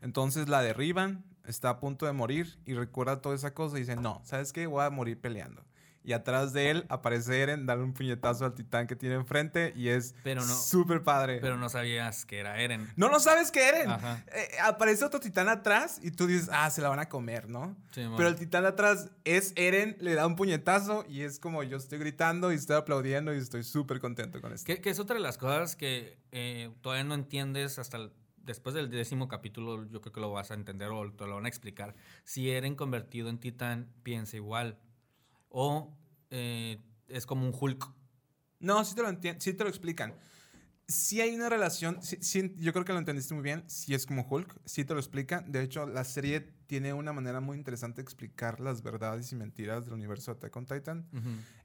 Entonces 0.00 0.48
la 0.48 0.62
derriban, 0.62 1.24
está 1.46 1.70
a 1.70 1.80
punto 1.80 2.06
de 2.06 2.12
morir 2.12 2.58
y 2.64 2.74
recuerda 2.74 3.20
toda 3.20 3.34
esa 3.34 3.54
cosa 3.54 3.76
y 3.76 3.80
dice, 3.80 3.96
no, 3.96 4.20
¿sabes 4.24 4.52
qué? 4.52 4.66
Voy 4.66 4.84
a 4.84 4.90
morir 4.90 5.20
peleando. 5.20 5.64
Y 6.04 6.14
atrás 6.14 6.52
de 6.52 6.70
él 6.70 6.84
aparece 6.88 7.40
Eren, 7.42 7.64
darle 7.64 7.84
un 7.84 7.92
puñetazo 7.94 8.44
al 8.44 8.54
titán 8.54 8.86
que 8.88 8.96
tiene 8.96 9.14
enfrente 9.14 9.72
y 9.76 9.88
es 9.88 10.14
no- 10.24 10.42
súper 10.42 11.04
padre. 11.04 11.38
Pero 11.40 11.56
no 11.56 11.68
sabías 11.68 12.26
que 12.26 12.38
era 12.40 12.60
Eren. 12.60 12.88
no 12.96 13.08
lo 13.08 13.20
sabes 13.20 13.52
que 13.52 13.68
Eren. 13.68 13.88
Eh, 13.90 14.48
aparece 14.64 15.04
otro 15.04 15.20
titán 15.20 15.48
atrás 15.48 16.00
y 16.02 16.10
tú 16.10 16.26
dices, 16.26 16.48
ah, 16.52 16.68
se 16.70 16.80
la 16.82 16.88
van 16.88 16.98
a 16.98 17.08
comer, 17.08 17.48
¿no? 17.48 17.76
Sí. 17.92 18.02
Pero 18.16 18.28
el 18.28 18.34
titán 18.36 18.62
de 18.62 18.70
atrás 18.70 19.10
es 19.24 19.52
Eren, 19.54 19.96
le 20.00 20.14
da 20.14 20.26
un 20.26 20.34
puñetazo 20.34 21.04
y 21.08 21.22
es 21.22 21.38
como 21.38 21.62
yo 21.62 21.76
estoy 21.76 21.98
gritando 21.98 22.52
y 22.52 22.56
estoy 22.56 22.76
aplaudiendo 22.76 23.32
y 23.32 23.38
estoy 23.38 23.62
súper 23.62 24.00
contento 24.00 24.40
con 24.40 24.52
esto. 24.52 24.66
Que, 24.66 24.80
que 24.80 24.90
es 24.90 24.98
otra 24.98 25.14
de 25.14 25.22
las 25.22 25.38
cosas 25.38 25.76
que 25.76 26.18
eh, 26.32 26.70
todavía 26.80 27.04
no 27.04 27.14
entiendes 27.14 27.78
hasta 27.78 27.98
el- 27.98 28.12
después 28.38 28.74
del 28.74 28.90
décimo 28.90 29.28
capítulo. 29.28 29.84
Yo 29.88 30.00
creo 30.00 30.12
que 30.12 30.20
lo 30.20 30.32
vas 30.32 30.50
a 30.50 30.54
entender 30.54 30.88
o 30.88 31.12
te 31.12 31.26
lo 31.28 31.36
van 31.36 31.44
a 31.44 31.48
explicar. 31.48 31.94
Si 32.24 32.50
Eren 32.50 32.74
convertido 32.74 33.28
en 33.28 33.38
titán 33.38 33.88
piensa 34.02 34.34
igual. 34.36 34.78
O 35.52 35.96
eh, 36.30 36.78
es 37.08 37.26
como 37.26 37.46
un 37.46 37.54
Hulk. 37.58 37.92
No, 38.60 38.84
sí 38.84 38.94
te 38.94 39.02
lo 39.02 39.10
sí 39.38 39.52
te 39.54 39.64
lo 39.64 39.68
explican. 39.70 40.14
Sí 40.88 41.20
hay 41.20 41.34
una 41.34 41.48
relación, 41.48 42.02
sí- 42.02 42.18
sí, 42.20 42.54
yo 42.58 42.72
creo 42.72 42.84
que 42.84 42.92
lo 42.92 42.98
entendiste 42.98 43.32
muy 43.34 43.42
bien, 43.42 43.64
sí 43.68 43.94
es 43.94 44.04
como 44.04 44.26
Hulk, 44.28 44.60
sí 44.64 44.84
te 44.84 44.92
lo 44.94 45.00
explican. 45.00 45.50
De 45.50 45.62
hecho, 45.62 45.86
la 45.86 46.04
serie 46.04 46.40
tiene 46.66 46.92
una 46.92 47.12
manera 47.12 47.40
muy 47.40 47.56
interesante 47.56 47.96
de 47.96 48.02
explicar 48.02 48.60
las 48.60 48.82
verdades 48.82 49.30
y 49.32 49.36
mentiras 49.36 49.84
del 49.84 49.94
universo 49.94 50.32
de 50.32 50.38
Attack 50.38 50.56
on 50.56 50.66
Titan. 50.66 51.08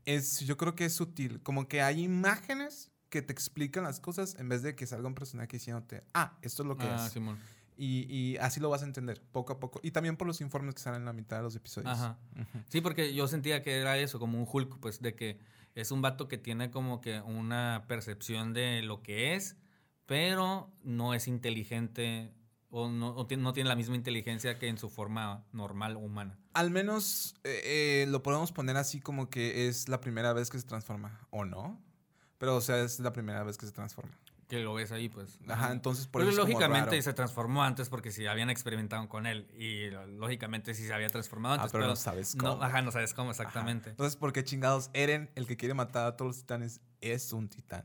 Es, 0.05 0.41
yo 0.41 0.55
creo 0.57 0.75
que 0.75 0.85
es 0.85 0.93
sutil, 0.93 1.41
como 1.41 1.67
que 1.67 1.81
hay 1.81 2.03
imágenes 2.03 2.91
que 3.09 3.21
te 3.21 3.33
explican 3.33 3.83
las 3.85 3.99
cosas 3.99 4.35
en 4.37 4.49
vez 4.49 4.61
de 4.61 4.75
que 4.75 4.85
salga 4.85 5.07
un 5.07 5.15
personaje 5.15 5.49
diciéndote, 5.57 6.03
ah, 6.13 6.37
esto 6.41 6.63
es 6.63 6.67
lo 6.67 6.77
que 6.77 6.87
Ah, 6.87 7.05
es. 7.07 7.13
Simón. 7.13 7.37
Y, 7.77 8.11
y 8.11 8.37
así 8.37 8.59
lo 8.59 8.69
vas 8.69 8.81
a 8.81 8.85
entender, 8.85 9.21
poco 9.31 9.53
a 9.53 9.59
poco. 9.59 9.79
Y 9.83 9.91
también 9.91 10.17
por 10.17 10.25
los 10.25 10.41
informes 10.41 10.73
que 10.73 10.81
salen 10.81 11.01
en 11.01 11.05
la 11.05 11.13
mitad 11.13 11.37
de 11.37 11.43
los 11.43 11.55
episodios. 11.55 11.93
Ajá. 11.93 12.17
Sí, 12.69 12.81
porque 12.81 13.13
yo 13.13 13.27
sentía 13.27 13.61
que 13.61 13.79
era 13.79 13.97
eso, 13.97 14.19
como 14.19 14.39
un 14.39 14.47
Hulk, 14.51 14.79
pues 14.79 15.01
de 15.01 15.15
que 15.15 15.39
es 15.75 15.91
un 15.91 16.01
vato 16.01 16.27
que 16.27 16.39
tiene 16.39 16.71
como 16.71 17.01
que 17.01 17.21
una 17.21 17.85
percepción 17.87 18.53
de 18.53 18.81
lo 18.81 19.03
que 19.03 19.35
es, 19.35 19.57
pero 20.07 20.71
no 20.83 21.13
es 21.13 21.27
inteligente 21.27 22.33
o 22.69 22.89
no, 22.89 23.09
o 23.09 23.27
no 23.37 23.53
tiene 23.53 23.69
la 23.69 23.75
misma 23.75 23.95
inteligencia 23.95 24.57
que 24.57 24.67
en 24.67 24.77
su 24.77 24.89
forma 24.89 25.45
normal 25.51 25.95
humana. 25.95 26.39
Al 26.53 26.71
menos 26.71 27.35
eh, 27.43 27.61
eh, 28.03 28.05
lo 28.07 28.23
podemos 28.23 28.51
poner 28.51 28.75
así 28.77 28.99
como 28.99 29.29
que 29.29 29.67
es 29.67 29.87
la 29.87 30.01
primera 30.01 30.33
vez 30.33 30.49
que 30.49 30.59
se 30.59 30.65
transforma, 30.65 31.27
¿o 31.29 31.45
no? 31.45 31.79
Pero, 32.37 32.55
o 32.55 32.61
sea, 32.61 32.79
es 32.79 32.99
la 32.99 33.13
primera 33.13 33.43
vez 33.43 33.57
que 33.57 33.65
se 33.65 33.71
transforma. 33.71 34.17
Que 34.47 34.59
lo 34.59 34.73
ves 34.73 34.93
ahí, 34.93 35.09
pues. 35.09 35.39
Ajá, 35.49 35.73
entonces 35.73 36.07
por 36.07 36.21
Pero 36.21 36.31
eso 36.31 36.41
es 36.41 36.45
como 36.47 36.53
lógicamente 36.59 36.91
raro. 36.91 37.01
se 37.01 37.13
transformó 37.13 37.63
antes 37.63 37.89
porque 37.89 38.11
si 38.11 38.27
habían 38.27 38.49
experimentado 38.49 39.09
con 39.09 39.25
él 39.25 39.45
y 39.57 39.89
lógicamente 40.17 40.73
sí 40.73 40.85
se 40.87 40.93
había 40.93 41.09
transformado 41.09 41.55
Ah, 41.55 41.57
antes. 41.57 41.71
pero 41.73 41.85
no 41.85 41.95
sabes 41.97 42.33
no, 42.35 42.51
cómo. 42.51 42.63
ajá, 42.63 42.81
no 42.81 42.91
sabes 42.91 43.13
cómo 43.13 43.31
Ajá. 43.31 43.43
exactamente. 43.43 43.89
Entonces, 43.89 44.15
¿por 44.15 44.31
qué 44.31 44.45
chingados 44.45 44.89
Eren, 44.93 45.29
el 45.35 45.47
que 45.47 45.57
quiere 45.57 45.73
matar 45.73 46.05
a 46.07 46.15
todos 46.15 46.29
los 46.29 46.37
titanes, 46.37 46.79
es 47.01 47.33
un 47.33 47.49
titán? 47.49 47.83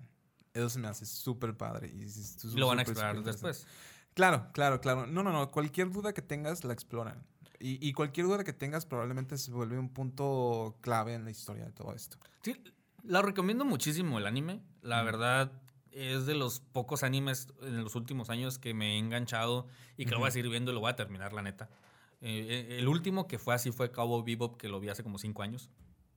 Eso 0.55 0.69
se 0.71 0.79
me 0.79 0.87
hace 0.87 1.05
súper 1.05 1.57
padre. 1.57 1.91
Y 1.93 2.05
es- 2.05 2.17
es 2.17 2.45
Y 2.55 2.59
lo 2.59 2.69
van 2.69 2.79
a 2.79 2.83
explorar 2.83 3.21
después. 3.23 3.67
Claro, 4.15 4.49
claro, 4.53 4.81
claro. 4.81 5.07
No, 5.07 5.23
no, 5.25 5.33
no. 5.33 5.51
Cualquier 5.51 5.91
duda 5.91 6.13
que 6.13 6.23
tengas, 6.23 6.63
la 6.63 6.75
exploran. 6.75 7.25
Y, 7.59 7.79
y 7.85 7.93
cualquier 7.93 8.27
duda 8.27 8.45
que 8.45 8.53
tengas 8.53 8.87
probablemente 8.87 9.37
se 9.39 9.51
vuelve 9.51 9.79
un 9.79 9.89
punto 9.89 10.77
clave 10.81 11.15
en 11.15 11.25
la 11.25 11.31
historia 11.31 11.65
de 11.65 11.73
todo 11.73 11.93
esto. 11.95 12.19
Sí, 12.43 12.63
la 13.03 13.23
recomiendo 13.23 13.65
muchísimo 13.65 14.19
el 14.19 14.27
anime. 14.27 14.61
La 14.83 15.03
verdad 15.03 15.51
es 15.93 16.27
de 16.27 16.35
los 16.35 16.61
pocos 16.61 17.03
animes 17.03 17.49
en 17.63 17.83
los 17.85 17.95
últimos 17.95 18.31
años 18.31 18.59
que 18.59 18.75
me 18.75 18.95
he 18.95 18.99
enganchado 18.99 19.67
y 19.97 20.05
que 20.07 20.13
lo 20.13 20.19
voy 20.21 20.29
a 20.29 20.31
seguir 20.31 20.51
viendo 20.51 20.71
y 20.71 20.75
lo 20.75 20.81
voy 20.81 20.91
a 20.91 20.97
terminar, 20.97 21.33
la 21.33 21.43
neta. 21.43 21.69
Eh, 22.21 22.67
eh, 22.71 22.79
el 22.79 22.89
último 22.89 23.27
que 23.27 23.39
fue 23.39 23.55
así 23.55 23.73
fue 23.73 23.91
Cowboy 23.91 24.23
Bebop, 24.25 24.57
que 24.57 24.69
lo 24.69 24.81
vi 24.81 24.89
hace 24.89 25.03
como 25.03 25.19
cinco 25.19 25.43
años 25.43 25.71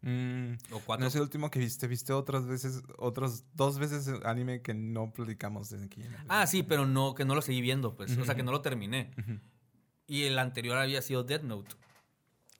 Mm, 0.05 0.57
o 0.71 0.79
cuatro. 0.85 1.01
no 1.03 1.07
es 1.07 1.15
el 1.15 1.21
último 1.23 1.49
que 1.49 1.57
viste. 1.57 1.87
Viste 1.87 2.13
otras 2.13 2.45
veces, 2.45 2.83
otros 2.99 3.43
dos 3.55 3.79
veces 3.79 4.07
anime 4.23 4.61
que 4.61 4.75
no 4.75 5.11
platicamos 5.11 5.71
desde 5.71 5.85
aquí. 5.85 6.03
Ah, 6.27 6.45
sí, 6.45 6.61
pero 6.61 6.85
no, 6.85 7.15
que 7.15 7.25
no 7.25 7.33
lo 7.33 7.41
seguí 7.41 7.59
viendo, 7.61 7.95
pues. 7.95 8.15
O 8.17 8.23
sea, 8.23 8.35
que 8.35 8.43
no 8.43 8.51
lo 8.51 8.61
terminé. 8.61 9.09
Y 10.05 10.23
el 10.23 10.37
anterior 10.37 10.77
había 10.77 11.01
sido 11.01 11.23
Dead 11.23 11.41
Note. 11.41 11.75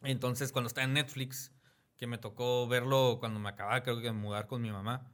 Entonces, 0.02 0.52
cuando 0.52 0.68
está 0.68 0.82
en 0.84 0.94
Netflix, 0.94 1.52
que 1.98 2.08
me 2.08 2.18
tocó 2.18 2.68
verlo 2.68 3.18
cuando 3.20 3.40
me 3.40 3.50
acababa, 3.50 3.84
creo 3.84 3.98
que 3.98 4.04
de 4.08 4.12
mudar 4.12 4.48
con 4.48 4.64
mi 4.64 4.72
mamá. 4.72 5.08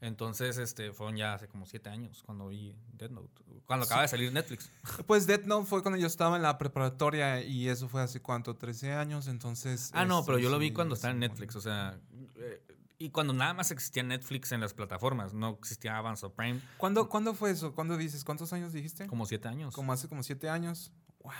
Entonces, 0.00 0.58
este, 0.58 0.92
fueron 0.92 1.16
ya 1.16 1.34
hace 1.34 1.48
como 1.48 1.66
siete 1.66 1.90
años 1.90 2.22
cuando 2.24 2.48
vi 2.48 2.76
Dead 2.92 3.10
Note. 3.10 3.42
Cuando 3.66 3.84
acaba 3.84 4.02
de 4.02 4.08
salir 4.08 4.32
Netflix. 4.32 4.70
Pues 5.06 5.26
Death 5.26 5.44
Note 5.44 5.66
fue 5.66 5.82
cuando 5.82 5.98
yo 5.98 6.06
estaba 6.06 6.36
en 6.36 6.42
la 6.42 6.56
preparatoria 6.56 7.42
y 7.42 7.68
eso 7.68 7.88
fue 7.88 8.02
hace 8.02 8.20
cuánto, 8.20 8.56
13 8.56 8.92
años, 8.92 9.26
entonces... 9.26 9.90
Ah, 9.92 10.04
no, 10.04 10.24
pero 10.24 10.38
yo 10.38 10.50
lo 10.50 10.58
vi 10.58 10.72
cuando 10.72 10.94
estaba 10.94 11.12
en 11.12 11.20
Netflix. 11.20 11.56
O 11.56 11.60
sea, 11.60 11.98
eh, 12.36 12.62
y 12.98 13.10
cuando 13.10 13.32
nada 13.32 13.54
más 13.54 13.70
existía 13.70 14.02
Netflix 14.02 14.52
en 14.52 14.60
las 14.60 14.74
plataformas. 14.74 15.32
No 15.32 15.50
existía 15.50 15.96
Amazon 15.96 16.32
Prime. 16.32 16.60
¿Cuándo, 16.78 17.08
¿Cuándo 17.08 17.32
fue 17.34 17.52
eso? 17.52 17.74
¿Cuándo 17.74 17.96
dices? 17.96 18.24
¿Cuántos 18.24 18.52
años 18.52 18.72
dijiste? 18.72 19.06
Como 19.06 19.24
siete 19.26 19.48
años. 19.48 19.74
Como 19.74 19.92
hace 19.92 20.08
como 20.08 20.22
siete 20.22 20.48
años. 20.48 20.92
Wow. 21.22 21.32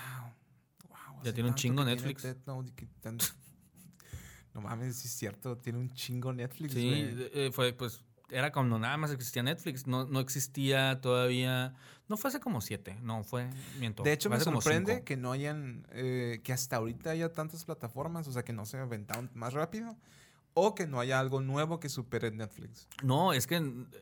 wow 0.89 1.23
Ya 1.25 1.33
tiene 1.33 1.49
un 1.49 1.57
chingo 1.57 1.85
Netflix. 1.85 2.23
Death 2.23 2.47
Note 2.47 2.73
que 2.75 2.89
No 4.55 4.61
mames, 4.61 4.97
sí 4.97 5.09
es 5.09 5.15
cierto, 5.15 5.59
tiene 5.59 5.79
un 5.79 5.93
chingo 5.95 6.33
Netflix. 6.33 6.73
Sí, 6.73 6.93
eh, 7.33 7.51
fue 7.53 7.73
pues 7.73 8.05
era 8.31 8.53
cuando 8.53 8.79
nada 8.79 8.97
más 8.97 9.11
existía 9.11 9.43
Netflix. 9.43 9.87
No, 9.87 10.07
no 10.07 10.21
existía 10.21 11.01
todavía. 11.01 11.75
No 12.09 12.17
fue 12.17 12.29
hace 12.29 12.41
como 12.41 12.61
siete. 12.61 12.99
No, 13.03 13.25
fue. 13.25 13.51
Miento. 13.79 14.03
De 14.03 14.13
hecho, 14.13 14.31
me 14.31 14.41
sorprende 14.41 15.03
que 15.05 15.17
no 15.17 15.33
hayan, 15.33 15.87
eh, 15.91 16.41
que 16.43 16.53
hasta 16.53 16.77
ahorita 16.77 17.11
haya 17.11 17.33
tantas 17.33 17.65
plataformas, 17.65 18.29
o 18.29 18.33
sea, 18.33 18.45
que 18.45 18.53
no 18.53 18.67
se 18.67 18.79
aventaron 18.79 19.31
más 19.35 19.53
rápido, 19.53 19.97
o 20.55 20.75
que 20.75 20.87
no 20.87 21.01
haya 21.01 21.21
algo 21.21 21.41
nuevo 21.41 21.81
que 21.81 21.89
supere 21.89 22.31
Netflix. 22.31 22.89
No, 23.03 23.33
es 23.33 23.47
que 23.47 23.57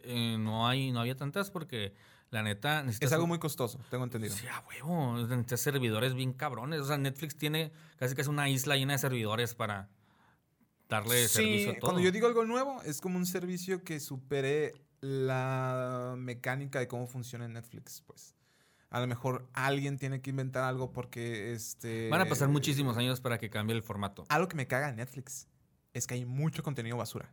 eh, 0.04 0.36
no, 0.38 0.68
hay, 0.68 0.92
no 0.92 1.00
había 1.00 1.16
tantas 1.16 1.50
porque 1.50 1.94
la 2.30 2.42
neta. 2.42 2.84
Es 3.00 3.12
algo 3.12 3.26
muy 3.26 3.38
costoso, 3.38 3.80
tengo 3.90 4.04
entendido. 4.04 4.34
Sí, 4.34 4.46
a 4.46 4.64
huevo. 4.68 5.16
Necesitas 5.18 5.60
servidores 5.60 6.14
bien 6.14 6.32
cabrones. 6.32 6.80
O 6.80 6.84
sea, 6.84 6.98
Netflix 6.98 7.36
tiene 7.36 7.72
casi 7.96 8.14
que 8.14 8.22
es 8.22 8.28
una 8.28 8.48
isla 8.48 8.76
llena 8.76 8.94
de 8.94 8.98
servidores 8.98 9.54
para 9.54 9.88
darle 10.88 11.28
servicio 11.28 11.70
a 11.70 11.74
todo. 11.74 11.80
cuando 11.80 12.00
yo 12.00 12.12
digo 12.12 12.26
algo 12.26 12.44
nuevo, 12.44 12.82
es 12.82 13.00
como 13.00 13.18
un 13.18 13.26
servicio 13.26 13.82
que 13.82 14.00
supere 14.00 14.74
la 15.00 16.14
mecánica 16.16 16.78
de 16.78 16.88
cómo 16.88 17.06
funciona 17.06 17.48
Netflix, 17.48 18.02
pues. 18.06 18.34
A 18.90 19.00
lo 19.00 19.06
mejor 19.06 19.48
alguien 19.52 19.98
tiene 19.98 20.20
que 20.20 20.30
inventar 20.30 20.64
algo 20.64 20.92
porque 20.92 21.52
este. 21.52 22.08
Van 22.08 22.20
a 22.20 22.26
pasar 22.26 22.48
muchísimos 22.48 22.96
años 22.96 23.20
para 23.20 23.38
que 23.38 23.50
cambie 23.50 23.74
el 23.74 23.82
formato. 23.82 24.24
Algo 24.28 24.48
que 24.48 24.56
me 24.56 24.66
caga 24.66 24.88
en 24.88 24.96
Netflix 24.96 25.48
es 25.92 26.06
que 26.06 26.14
hay 26.14 26.24
mucho 26.24 26.62
contenido 26.62 26.96
basura. 26.96 27.32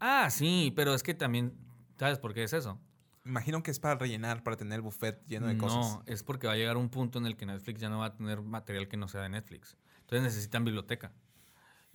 Ah, 0.00 0.30
sí, 0.30 0.72
pero 0.74 0.94
es 0.94 1.02
que 1.02 1.14
también. 1.14 1.54
¿Sabes 1.98 2.18
por 2.18 2.34
qué 2.34 2.44
es 2.44 2.52
eso? 2.52 2.78
Imagino 3.24 3.62
que 3.62 3.70
es 3.70 3.80
para 3.80 3.96
rellenar, 3.96 4.42
para 4.42 4.56
tener 4.56 4.76
el 4.76 4.82
buffet 4.82 5.20
lleno 5.26 5.48
de 5.48 5.54
no, 5.54 5.64
cosas. 5.64 5.98
es 6.06 6.22
porque 6.22 6.46
va 6.46 6.52
a 6.52 6.56
llegar 6.56 6.76
un 6.76 6.88
punto 6.88 7.18
en 7.18 7.26
el 7.26 7.36
que 7.36 7.46
Netflix 7.46 7.80
ya 7.80 7.88
no 7.88 7.98
va 7.98 8.06
a 8.06 8.14
tener 8.14 8.40
material 8.40 8.86
que 8.86 8.96
no 8.96 9.08
sea 9.08 9.22
de 9.22 9.30
Netflix. 9.30 9.76
Entonces 10.00 10.22
necesitan 10.22 10.64
biblioteca. 10.64 11.12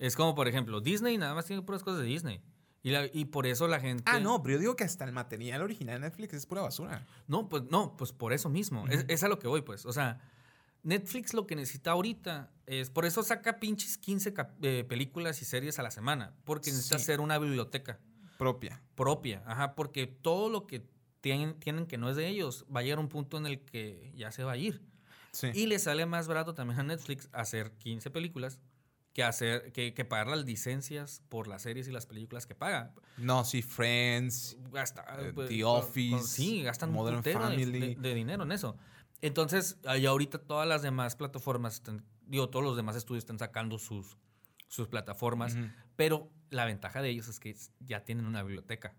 Es 0.04 0.16
como, 0.16 0.34
por 0.34 0.48
ejemplo, 0.48 0.80
Disney 0.80 1.16
nada 1.16 1.34
más 1.34 1.46
tiene 1.46 1.62
puras 1.62 1.82
cosas 1.82 2.00
de 2.00 2.06
Disney. 2.06 2.40
Y, 2.82 2.90
la- 2.90 3.06
y 3.12 3.26
por 3.26 3.46
eso 3.46 3.68
la 3.68 3.78
gente. 3.78 4.02
Ah, 4.06 4.18
no, 4.18 4.42
pero 4.42 4.54
yo 4.56 4.60
digo 4.60 4.76
que 4.76 4.82
hasta 4.84 5.04
el 5.04 5.12
material 5.12 5.62
original 5.62 6.00
de 6.00 6.08
Netflix 6.08 6.34
es 6.34 6.46
pura 6.46 6.62
basura. 6.62 7.06
No, 7.28 7.48
pues 7.48 7.62
no, 7.70 7.96
pues 7.96 8.12
por 8.12 8.32
eso 8.32 8.48
mismo. 8.48 8.86
es, 8.88 9.04
es 9.08 9.22
a 9.22 9.28
lo 9.28 9.38
que 9.38 9.46
voy, 9.46 9.62
pues. 9.62 9.86
O 9.86 9.92
sea, 9.92 10.20
Netflix 10.82 11.32
lo 11.34 11.46
que 11.46 11.54
necesita 11.54 11.92
ahorita 11.92 12.50
es. 12.66 12.90
Por 12.90 13.04
eso 13.06 13.22
saca 13.22 13.60
pinches 13.60 13.98
15 13.98 14.34
cap- 14.34 14.56
eh, 14.62 14.84
películas 14.88 15.40
y 15.40 15.44
series 15.44 15.78
a 15.78 15.82
la 15.84 15.92
semana. 15.92 16.34
Porque 16.44 16.70
necesita 16.72 16.98
Sí. 16.98 17.02
hacer 17.04 17.20
una 17.20 17.38
biblioteca 17.38 18.00
Propia. 18.38 18.82
propia. 18.96 19.42
Ajá, 19.46 19.76
porque 19.76 20.08
todo 20.08 20.50
lo 20.50 20.66
que 20.66 20.84
tienen, 21.20 21.54
tienen 21.60 21.86
que 21.86 21.98
no 21.98 22.10
es 22.10 22.16
de 22.16 22.26
ellos 22.26 22.66
va 22.74 22.80
a 22.80 22.82
llegar 22.82 22.98
a 22.98 23.02
un 23.02 23.08
punto 23.08 23.36
en 23.36 23.46
el 23.46 23.60
que 23.60 24.12
ya 24.16 24.32
se 24.32 24.42
va 24.42 24.52
a 24.52 24.56
ir. 24.56 24.82
Sí. 25.30 25.50
Y 25.54 25.66
le 25.66 25.78
sale 25.78 26.04
más 26.06 26.26
barato 26.26 26.52
también 26.52 26.80
a 26.80 26.82
Netflix 26.82 27.28
hacer 27.32 27.70
15 27.78 28.10
películas 28.10 28.58
que 29.12 29.22
hacer 29.22 29.72
que, 29.72 29.92
que 29.94 30.04
pagar 30.04 30.28
las 30.28 30.44
licencias 30.46 31.22
por 31.28 31.46
las 31.46 31.62
series 31.62 31.86
y 31.88 31.92
las 31.92 32.06
películas 32.06 32.46
que 32.46 32.54
paga. 32.54 32.94
No, 33.18 33.44
sí, 33.44 33.60
Friends. 33.62 34.56
Gasta, 34.72 35.04
Eh, 35.20 35.32
pues, 35.34 35.48
The 35.48 35.64
Office, 35.64 36.16
con- 36.16 36.24
sí, 36.26 36.62
gastan 36.62 36.92
Modern 36.92 37.20
de, 37.22 37.32
Family. 37.32 37.80
de- 37.80 37.94
de 37.96 38.14
dinero 38.14 38.42
en 38.44 38.52
eso. 38.52 38.76
Entonces, 39.20 39.78
ahí 39.84 40.06
ahorita 40.06 40.38
todas 40.38 40.66
las 40.66 40.82
demás 40.82 41.14
plataformas, 41.16 41.74
están- 41.74 42.04
digo, 42.26 42.48
todos 42.48 42.64
los 42.64 42.76
demás 42.76 42.96
estudios 42.96 43.22
están 43.22 43.38
sacando 43.38 43.78
sus, 43.78 44.16
sus 44.68 44.88
plataformas, 44.88 45.56
pero 45.96 46.30
la 46.50 46.64
ventaja 46.64 47.02
de 47.02 47.10
ellos 47.10 47.28
es 47.28 47.38
que 47.38 47.54
ya 47.80 48.04
tienen 48.04 48.24
una 48.26 48.42
biblioteca. 48.42 48.94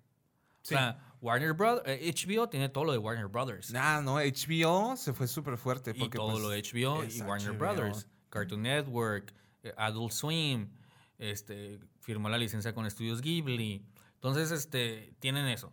Sí. 0.62 0.76
O 0.76 0.78
sea, 0.78 1.14
Warner 1.22 1.54
Brothers, 1.54 1.86
HBO 2.02 2.48
tiene 2.48 2.70
todo 2.70 2.86
lo 2.86 2.92
de 2.94 2.98
Warner 3.00 3.28
Brothers. 3.28 3.72
Nah, 3.74 4.00
no, 4.02 4.18
HBO 4.20 4.96
se 4.96 5.12
fue 5.12 5.28
súper 5.28 5.58
fuerte. 5.58 5.92
y 5.96 6.00
Porque, 6.00 6.18
todo 6.18 6.32
pues, 6.32 6.42
lo 6.44 6.50
de 6.50 6.60
HBO 6.60 7.04
y 7.04 7.22
Warner 7.22 7.50
HBO. 7.52 7.58
Brothers, 7.58 8.08
Cartoon 8.30 8.62
Network, 8.62 9.32
eh, 9.32 9.36
Adult 9.78 10.12
Swim, 10.12 10.70
este, 11.18 11.80
firmó 12.00 12.30
la 12.30 12.38
licencia 12.38 12.74
con 12.74 12.86
Estudios 12.86 13.22
Ghibli. 13.22 13.86
Entonces, 14.16 14.52
este, 14.52 15.14
tienen 15.20 15.48
eso. 15.48 15.72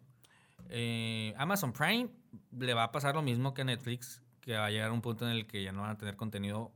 Eh, 0.68 1.34
Amazon 1.36 1.72
Prime 1.72 2.10
le 2.52 2.74
va 2.74 2.84
a 2.84 2.92
pasar 2.92 3.14
lo 3.14 3.22
mismo 3.22 3.54
que 3.54 3.64
Netflix, 3.64 4.22
que 4.40 4.54
va 4.54 4.66
a 4.66 4.70
llegar 4.70 4.90
a 4.90 4.92
un 4.92 5.02
punto 5.02 5.26
en 5.26 5.32
el 5.32 5.46
que 5.46 5.62
ya 5.62 5.72
no 5.72 5.82
van 5.82 5.90
a 5.90 5.98
tener 5.98 6.16
contenido 6.16 6.72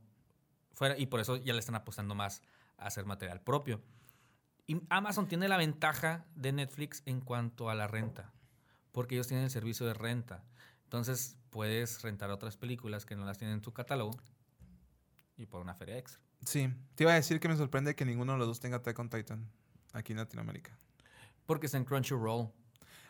fuera 0.73 0.97
y 0.97 1.05
por 1.05 1.19
eso 1.19 1.37
ya 1.37 1.53
le 1.53 1.59
están 1.59 1.75
apostando 1.75 2.15
más 2.15 2.41
a 2.77 2.87
hacer 2.87 3.05
material 3.05 3.41
propio. 3.41 3.81
Y 4.67 4.81
Amazon 4.89 5.27
tiene 5.27 5.47
la 5.47 5.57
ventaja 5.57 6.25
de 6.35 6.51
Netflix 6.51 7.03
en 7.05 7.21
cuanto 7.21 7.69
a 7.69 7.75
la 7.75 7.87
renta, 7.87 8.33
porque 8.91 9.15
ellos 9.15 9.27
tienen 9.27 9.45
el 9.45 9.51
servicio 9.51 9.85
de 9.85 9.93
renta. 9.93 10.43
Entonces 10.83 11.37
puedes 11.49 12.01
rentar 12.01 12.31
otras 12.31 12.57
películas 12.57 13.05
que 13.05 13.15
no 13.15 13.25
las 13.25 13.37
tienen 13.37 13.55
en 13.55 13.61
tu 13.61 13.73
catálogo 13.73 14.11
y 15.37 15.45
por 15.45 15.61
una 15.61 15.75
feria 15.75 15.97
extra. 15.97 16.24
Sí, 16.45 16.71
te 16.95 17.03
iba 17.03 17.11
a 17.11 17.15
decir 17.15 17.39
que 17.39 17.47
me 17.47 17.57
sorprende 17.57 17.95
que 17.95 18.05
ninguno 18.05 18.33
de 18.33 18.39
los 18.39 18.47
dos 18.47 18.59
tenga 18.59 18.77
Attack 18.77 18.97
on 18.99 19.09
Titan 19.09 19.49
aquí 19.93 20.13
en 20.13 20.19
Latinoamérica. 20.19 20.77
Porque 21.45 21.65
está 21.65 21.77
en 21.77 21.85
Crunchyroll. 21.85 22.49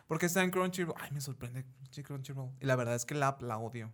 Porque 0.06 0.26
está 0.26 0.42
en 0.42 0.50
Crunchyroll. 0.50 0.94
Ay, 0.98 1.10
me 1.12 1.20
sorprende 1.20 1.64
Crunchyroll. 2.04 2.50
Y 2.60 2.66
la 2.66 2.76
verdad 2.76 2.94
es 2.94 3.04
que 3.04 3.14
la 3.14 3.28
app 3.28 3.42
la 3.42 3.58
odio. 3.58 3.92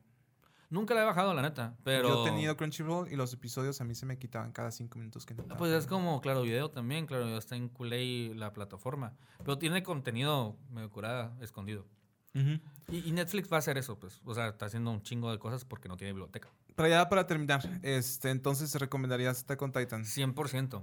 Nunca 0.71 0.95
la 0.95 1.03
he 1.03 1.05
bajado, 1.05 1.35
la 1.35 1.43
neta, 1.43 1.77
pero... 1.85 2.09
Yo 2.09 2.23
he 2.23 2.31
tenido 2.31 2.57
Crunchyroll 2.57 3.13
y 3.13 3.17
los 3.17 3.31
episodios 3.35 3.79
a 3.83 3.85
mí 3.85 3.95
se 3.95 4.07
me 4.07 4.19
quitaban 4.19 4.53
cada 4.53 4.71
cinco 4.71 4.99
minutos 4.99 5.27
que 5.27 5.35
no. 5.35 5.47
Pues 5.59 5.71
es 5.71 5.87
como 5.87 6.19
Claro 6.23 6.41
Video 6.41 6.71
también, 6.71 7.07
Claro 7.07 7.27
Video 7.27 7.39
está 7.39 7.57
en 7.57 7.69
Kulei 7.69 8.33
la 8.33 8.55
plataforma, 8.55 9.15
pero 9.39 9.59
tiene 9.59 9.83
contenido 9.83 10.57
medio 10.71 10.91
curada, 10.91 11.37
escondido. 11.43 11.85
Y, 12.89 13.09
y 13.09 13.13
Netflix 13.13 13.51
va 13.51 13.57
a 13.57 13.59
hacer 13.59 13.79
eso, 13.79 13.99
pues, 13.99 14.21
o 14.25 14.35
sea, 14.35 14.49
está 14.49 14.67
haciendo 14.67 14.91
un 14.91 15.03
chingo 15.03 15.31
de 15.31 15.39
cosas 15.39 15.65
porque 15.65 15.89
no 15.89 15.97
tiene 15.97 16.13
biblioteca. 16.13 16.51
Pero 16.75 16.89
ya 16.89 17.09
para 17.09 17.27
terminar, 17.27 17.63
este, 17.83 18.31
entonces 18.31 18.75
recomendarías 18.75 19.43
Attack 19.43 19.63
on 19.63 19.73
Titan. 19.73 20.05
100%. 20.05 20.83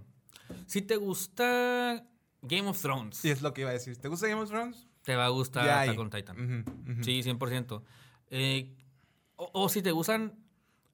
Si 0.65 0.81
te 0.81 0.95
gusta 0.97 2.05
Game 2.41 2.67
of 2.69 2.81
Thrones, 2.81 3.23
Y 3.25 3.29
es 3.29 3.41
lo 3.41 3.53
que 3.53 3.61
iba 3.61 3.69
a 3.69 3.73
decir. 3.73 3.97
¿Te 3.97 4.07
gusta 4.07 4.27
Game 4.27 4.41
of 4.41 4.49
Thrones? 4.49 4.87
te 5.03 5.15
va 5.15 5.25
a 5.25 5.29
gustar 5.29 5.65
Ya 5.65 5.81
Attack 5.81 5.99
on 5.99 6.09
Titan. 6.09 6.99
Sí, 7.01 7.21
100%. 7.23 7.81
Eh, 8.29 8.75
o, 9.37 9.49
o 9.53 9.69
si 9.69 9.81
te 9.81 9.91
gustan 9.91 10.37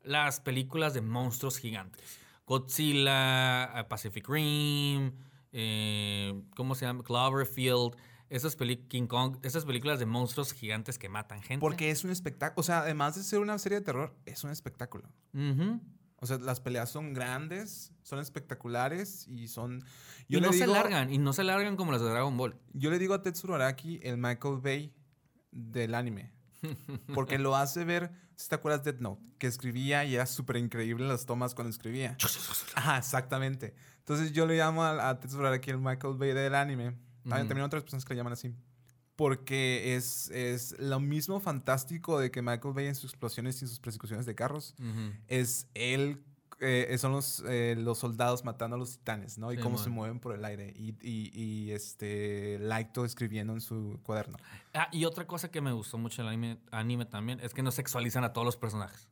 las 0.04 0.40
películas 0.40 0.94
de 0.94 1.02
monstruos 1.02 1.58
gigantes. 1.58 2.20
Godzilla, 2.46 3.78
eh, 3.80 3.84
Pacific 3.86 4.28
Rim, 4.30 5.12
eh, 5.52 6.42
¿cómo 6.56 6.76
se 6.76 6.86
llama? 6.86 7.04
Cloverfield. 7.04 7.96
Esas 8.30 8.56
peli 8.56 8.78
King 8.78 9.08
Kong, 9.08 9.38
esas 9.44 9.66
películas 9.66 10.00
de 10.00 10.06
monstruos 10.06 10.52
gigantes 10.54 10.98
que 10.98 11.10
matan 11.10 11.42
gente. 11.42 11.62
Porque 11.62 11.92
es 11.92 12.04
un 12.04 12.10
espectáculo. 12.10 12.60
O 12.60 12.64
sea, 12.64 12.80
además 12.80 13.16
de 13.16 13.24
ser 13.24 13.40
una 13.40 13.58
serie 13.60 13.80
de 13.80 13.86
terror, 13.86 14.16
es 14.26 14.44
un 14.44 14.50
espectáculo. 14.52 15.08
Ujú. 15.34 15.80
O 16.18 16.26
sea, 16.26 16.38
las 16.40 16.60
peleas 16.60 16.90
son 16.90 17.14
grandes, 17.14 17.92
son 18.02 18.20
espectaculares 18.20 19.28
y 19.28 19.48
son. 19.48 19.84
Y 20.28 20.36
le 20.36 20.42
no 20.42 20.54
se 20.54 20.62
digo- 20.62 20.74
largan, 20.74 21.14
y 21.14 21.18
no 21.20 21.34
se 21.34 21.44
largan 21.44 21.76
como 21.76 21.92
las 21.92 22.02
de 22.02 22.10
Dragon 22.10 22.36
Ball. 22.36 22.58
Yo 22.74 22.90
le 22.90 22.98
digo 22.98 23.14
a 23.14 23.22
Tetsuro 23.22 23.56
Araki 23.56 24.00
el 24.02 24.18
Michael 24.18 24.58
Bay 24.62 24.94
del 25.52 25.94
anime. 25.94 26.34
Porque 27.14 27.38
lo 27.38 27.56
hace 27.56 27.84
ver. 27.86 28.12
¿sí 28.38 28.50
¿Te 28.50 28.56
acuerdas 28.56 28.84
de 28.84 28.92
Death 28.92 29.02
Note? 29.02 29.22
Que 29.38 29.48
escribía 29.48 30.04
y 30.04 30.16
era 30.16 30.26
súper 30.26 30.58
increíble 30.58 31.08
las 31.08 31.26
tomas 31.26 31.54
cuando 31.54 31.70
escribía. 31.70 32.18
Ajá, 32.74 32.98
exactamente. 32.98 33.76
Entonces 34.00 34.32
yo 34.34 34.46
le 34.48 34.58
llamo 34.58 34.84
a, 34.84 35.10
a 35.10 35.20
Tetsuro 35.20 35.48
Araki 35.48 35.70
el 35.70 35.78
Michael 35.78 36.16
Bay 36.18 36.34
del 36.34 36.56
anime. 36.56 36.96
También, 37.26 37.42
Ujú. 37.42 37.48
también 37.50 37.66
otras 37.66 37.84
personas 37.84 38.06
que 38.06 38.14
le 38.14 38.18
llaman 38.18 38.34
así. 38.34 38.54
Porque 39.16 39.96
es, 39.96 40.30
es 40.32 40.76
lo 40.80 41.00
mismo 41.00 41.40
fantástico 41.40 42.20
de 42.20 42.32
que 42.32 42.42
Michael 42.42 42.74
Bay 42.74 42.88
en 42.88 42.96
sus 42.96 43.12
explosiones 43.12 43.62
y 43.62 43.68
sus 43.68 43.80
persecuciones 43.80 44.26
de 44.26 44.36
carros 44.36 44.76
es 45.28 45.68
él, 45.74 46.22
eh, 46.60 46.96
son 46.98 47.14
los, 47.14 47.44
eh, 47.48 47.76
los 47.78 47.98
soldados 47.98 48.44
matando 48.44 48.76
a 48.76 48.80
los 48.80 48.98
titanes, 48.98 49.38
¿no? 49.38 49.52
Y 49.54 49.58
cómo 49.58 49.78
se 49.78 49.90
mueven 49.90 50.20
por 50.20 50.36
el 50.36 50.44
aire. 50.44 50.74
Y, 50.76 50.96
y, 51.02 51.32
y, 51.34 51.72
este, 51.72 52.60
Laito 52.60 53.06
escribiendo 53.06 53.54
en 53.54 53.62
su 53.62 54.00
cuaderno. 54.04 54.38
Ah, 54.74 54.90
y 54.92 55.06
otra 55.06 55.26
cosa 55.26 55.50
que 55.50 55.62
me 55.62 55.72
gustó 55.72 55.98
mucho 55.98 56.22
del 56.22 56.30
anime, 56.30 56.60
anime 56.72 57.06
también 57.06 57.40
es 57.42 57.54
que 57.54 57.64
no 57.64 57.72
sexualizan 57.72 58.24
a 58.26 58.34
todos 58.34 58.46
los 58.46 58.58
personajes. 58.58 59.08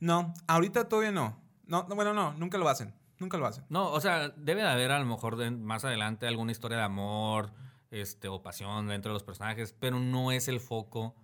No, 0.00 0.34
ahorita 0.46 0.88
todavía 0.88 1.12
no. 1.12 1.38
No, 1.66 1.86
no, 1.88 1.94
bueno, 1.94 2.14
no, 2.14 2.32
nunca 2.34 2.58
lo 2.58 2.68
hacen. 2.68 2.94
Nunca 3.18 3.36
lo 3.38 3.46
hacen. 3.46 3.64
No, 3.68 3.90
o 3.92 4.00
sea, 4.00 4.28
debe 4.36 4.62
de 4.62 4.68
haber 4.68 4.92
a 4.92 4.98
lo 4.98 5.06
mejor 5.06 5.36
de- 5.36 5.50
más 5.50 5.84
adelante 5.84 6.26
alguna 6.26 6.52
historia 6.52 6.76
de 6.78 6.84
amor 6.84 7.52
este, 7.90 8.28
o 8.28 8.42
pasión 8.42 8.88
dentro 8.88 9.10
de 9.10 9.14
los 9.14 9.22
personajes, 9.22 9.74
pero 9.78 9.98
no 10.00 10.32
es 10.32 10.48
el 10.48 10.60
foco 10.60 11.14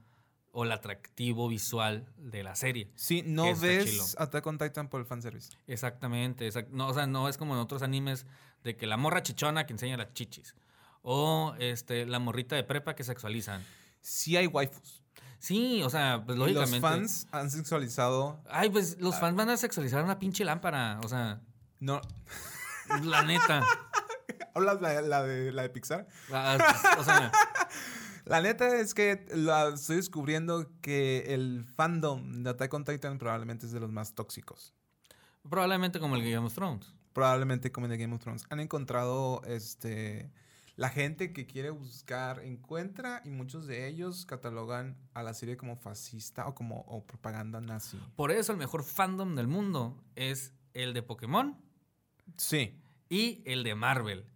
o 0.53 0.65
el 0.65 0.73
atractivo 0.73 1.49
visual 1.49 2.07
de 2.19 2.43
la 2.43 2.55
serie. 2.55 2.91
Sí, 2.95 3.23
no 3.27 3.55
ves 3.57 3.87
chilo. 3.91 4.05
Attack 4.19 4.47
on 4.47 4.59
Titan 4.59 4.89
por 4.89 5.01
el 5.01 5.07
fanservice. 5.07 5.53
Exactamente. 5.67 6.47
exact- 6.49 6.69
no, 6.71 6.89
o 6.89 6.95
sea, 6.95 7.07
no 7.07 7.29
es 7.29 7.37
como 7.39 7.55
en 7.55 7.61
otros 7.61 7.83
animes 7.83 8.27
de 8.63 8.77
que 8.77 8.87
la 8.87 8.97
morra 8.97 9.23
chichona 9.23 9.67
que 9.67 9.73
enseña 9.73 9.97
las 9.97 10.13
chichis. 10.15 10.55
O 11.03 11.55
este, 11.59 12.07
la 12.07 12.19
morrita 12.21 12.55
de 12.55 12.65
prepa 12.65 12.95
que 12.95 13.03
sexualizan. 13.03 13.65
Sí 14.01 14.37
hay 14.37 14.47
waifus. 14.47 15.03
Sí, 15.41 15.83
o 15.83 15.91
sea, 15.91 16.23
pues 16.25 16.39
lógicamente. 16.39 16.79
Los 16.79 16.81
fans 16.81 17.27
han 17.33 17.51
sexualizado. 17.51 18.41
Ay, 18.49 18.71
pues 18.71 19.01
los 19.01 19.19
fans 19.19 19.37
van 19.37 19.49
a 19.51 19.57
sexualizar 19.57 20.05
una 20.05 20.19
pinche 20.21 20.45
lámpara. 20.45 21.01
O 21.03 21.09
sea, 21.09 21.41
No. 21.83 22.01
la 23.05 23.23
neta. 23.23 23.63
¿Hablas 24.55 24.81
la, 24.81 25.03
la 25.03 25.23
de, 25.25 25.51
la 25.51 25.63
de 25.63 25.71
Pixar? 25.71 26.07
O 26.99 27.05
sea, 27.05 27.33
La 28.25 28.41
neta 28.41 28.77
es 28.77 28.95
que 28.95 29.27
la- 29.35 29.71
estoy 29.71 29.97
descubriendo 29.97 30.71
que 30.81 31.35
el 31.35 31.65
fandom 31.75 32.45
de 32.45 32.51
Attack 32.51 32.73
on 32.73 32.85
Titan 32.85 33.19
probablemente 33.19 33.67
es 33.67 33.73
de 33.73 33.81
los 33.81 33.91
más 33.91 34.15
tóxicos. 34.15 34.73
probablemente 35.49 35.99
como 35.99 36.15
el 36.15 36.23
Game 36.23 36.47
of 36.47 36.55
Thrones. 36.55 36.95
Probablemente 37.13 37.73
como 37.73 37.87
en 37.87 37.93
The 37.93 37.99
Game 37.99 38.15
of 38.15 38.21
Thrones. 38.23 38.45
Han 38.51 38.61
encontrado 38.61 39.43
este 39.45 40.31
la 40.77 40.89
gente 40.89 41.33
que 41.33 41.47
quiere 41.47 41.71
buscar 41.71 42.39
encuentra 42.45 43.21
y 43.25 43.31
muchos 43.31 43.67
de 43.67 43.89
ellos 43.89 44.25
catalogan 44.25 44.97
a 45.15 45.23
la 45.25 45.35
serie 45.35 45.57
como 45.57 45.77
fascista 45.77 46.47
o 46.47 46.55
como 46.55 46.83
o 46.83 47.05
propaganda 47.05 47.61
nazi. 47.61 47.99
Por 48.15 48.31
eso 48.31 48.53
el 48.53 48.59
mejor 48.59 48.85
fandom 48.85 49.35
del 49.35 49.49
mundo 49.49 50.01
es 50.15 50.53
el 50.75 50.95
de 50.95 51.03
Pokémon 51.03 51.61
Sí. 52.37 52.79
y 53.09 53.43
el 53.47 53.63
de 53.65 53.75
Marvel. 53.75 54.27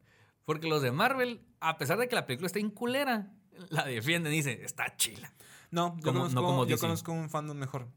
Porque 0.45 0.69
los 0.69 0.83
de 0.83 0.93
Marvel, 0.93 1.45
a 1.61 1.77
pesar 1.79 1.99
de 1.99 2.09
que 2.09 2.15
la 2.15 2.27
película 2.27 2.47
está 2.47 2.59
inculera, 2.59 3.33
la 3.71 3.85
defienden 3.85 4.33
y 4.33 4.37
dicen, 4.37 4.59
está 4.63 4.97
chila. 4.97 5.33
No, 5.71 5.97
yo, 5.99 6.03
Como- 6.13 6.19
no 6.21 6.25
conozco, 6.29 6.43
como 6.43 6.67
yo 6.67 6.79
conozco 6.79 7.13
un 7.13 7.29
fandom 7.31 7.57
mejor, 7.57 7.89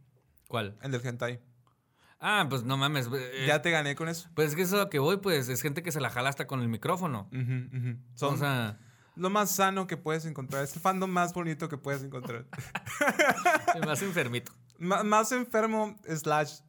¿Cuál? 0.47 0.77
el 0.81 0.91
del 0.91 1.05
hentai. 1.05 1.39
Ah, 2.19 2.45
pues 2.49 2.63
no 2.63 2.75
mames. 2.75 3.07
eh, 3.13 3.45
ya 3.47 3.61
te 3.61 3.71
gané 3.71 3.95
con 3.95 4.09
eso. 4.09 4.29
Pues 4.33 4.49
es 4.49 4.55
que 4.55 4.63
eso 4.63 4.81
a 4.81 4.89
que 4.89 4.99
voy, 4.99 5.17
pues 5.17 5.47
es 5.47 5.61
gente 5.61 5.83
que 5.83 5.91
se 5.91 6.01
la 6.01 6.09
jala 6.09 6.29
hasta 6.29 6.47
con 6.47 6.59
el 6.61 6.67
micrófono. 6.67 7.29
Son 8.15 8.33
O 8.33 8.37
sea, 8.37 8.77
lo 9.15 9.29
más 9.29 9.51
sano 9.51 9.87
que 9.87 9.95
puedes 9.95 10.25
encontrar. 10.25 10.63
Es 10.63 10.73
el 10.75 10.81
fandom 10.81 11.09
más 11.09 11.33
bonito 11.33 11.69
que 11.69 11.77
puedes 11.77 12.03
encontrar. 12.03 12.45
el 13.75 13.85
más 13.85 14.01
enfermito. 14.01 14.51
M- 14.79 15.03
más 15.03 15.31
enfermo, 15.31 15.97
slash, 16.07 16.59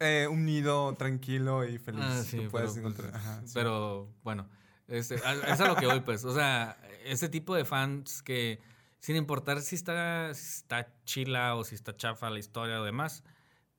eh, 0.00 0.28
unido, 0.30 0.94
tranquilo 0.96 1.64
y 1.64 1.78
feliz. 1.78 2.04
Ah, 2.04 2.22
sí, 2.22 2.38
que 2.38 2.50
puedes 2.50 2.72
pero, 2.72 2.82
pues, 2.82 2.96
encontrar. 3.02 3.14
Ajá, 3.14 3.42
sí. 3.44 3.52
Pero 3.54 4.12
bueno, 4.22 4.48
este, 4.86 5.16
es 5.16 5.60
a 5.60 5.66
lo 5.66 5.76
que 5.76 5.86
voy, 5.86 6.00
pues. 6.00 6.24
O 6.24 6.34
sea, 6.34 6.78
ese 7.04 7.28
tipo 7.28 7.54
de 7.54 7.64
fans 7.64 8.22
que, 8.22 8.60
sin 8.98 9.16
importar 9.16 9.60
si 9.60 9.74
está, 9.74 10.32
si 10.34 10.58
está 10.58 10.94
chila 11.04 11.56
o 11.56 11.64
si 11.64 11.74
está 11.74 11.96
chafa 11.96 12.30
la 12.30 12.38
historia 12.38 12.80
o 12.80 12.84
demás, 12.84 13.24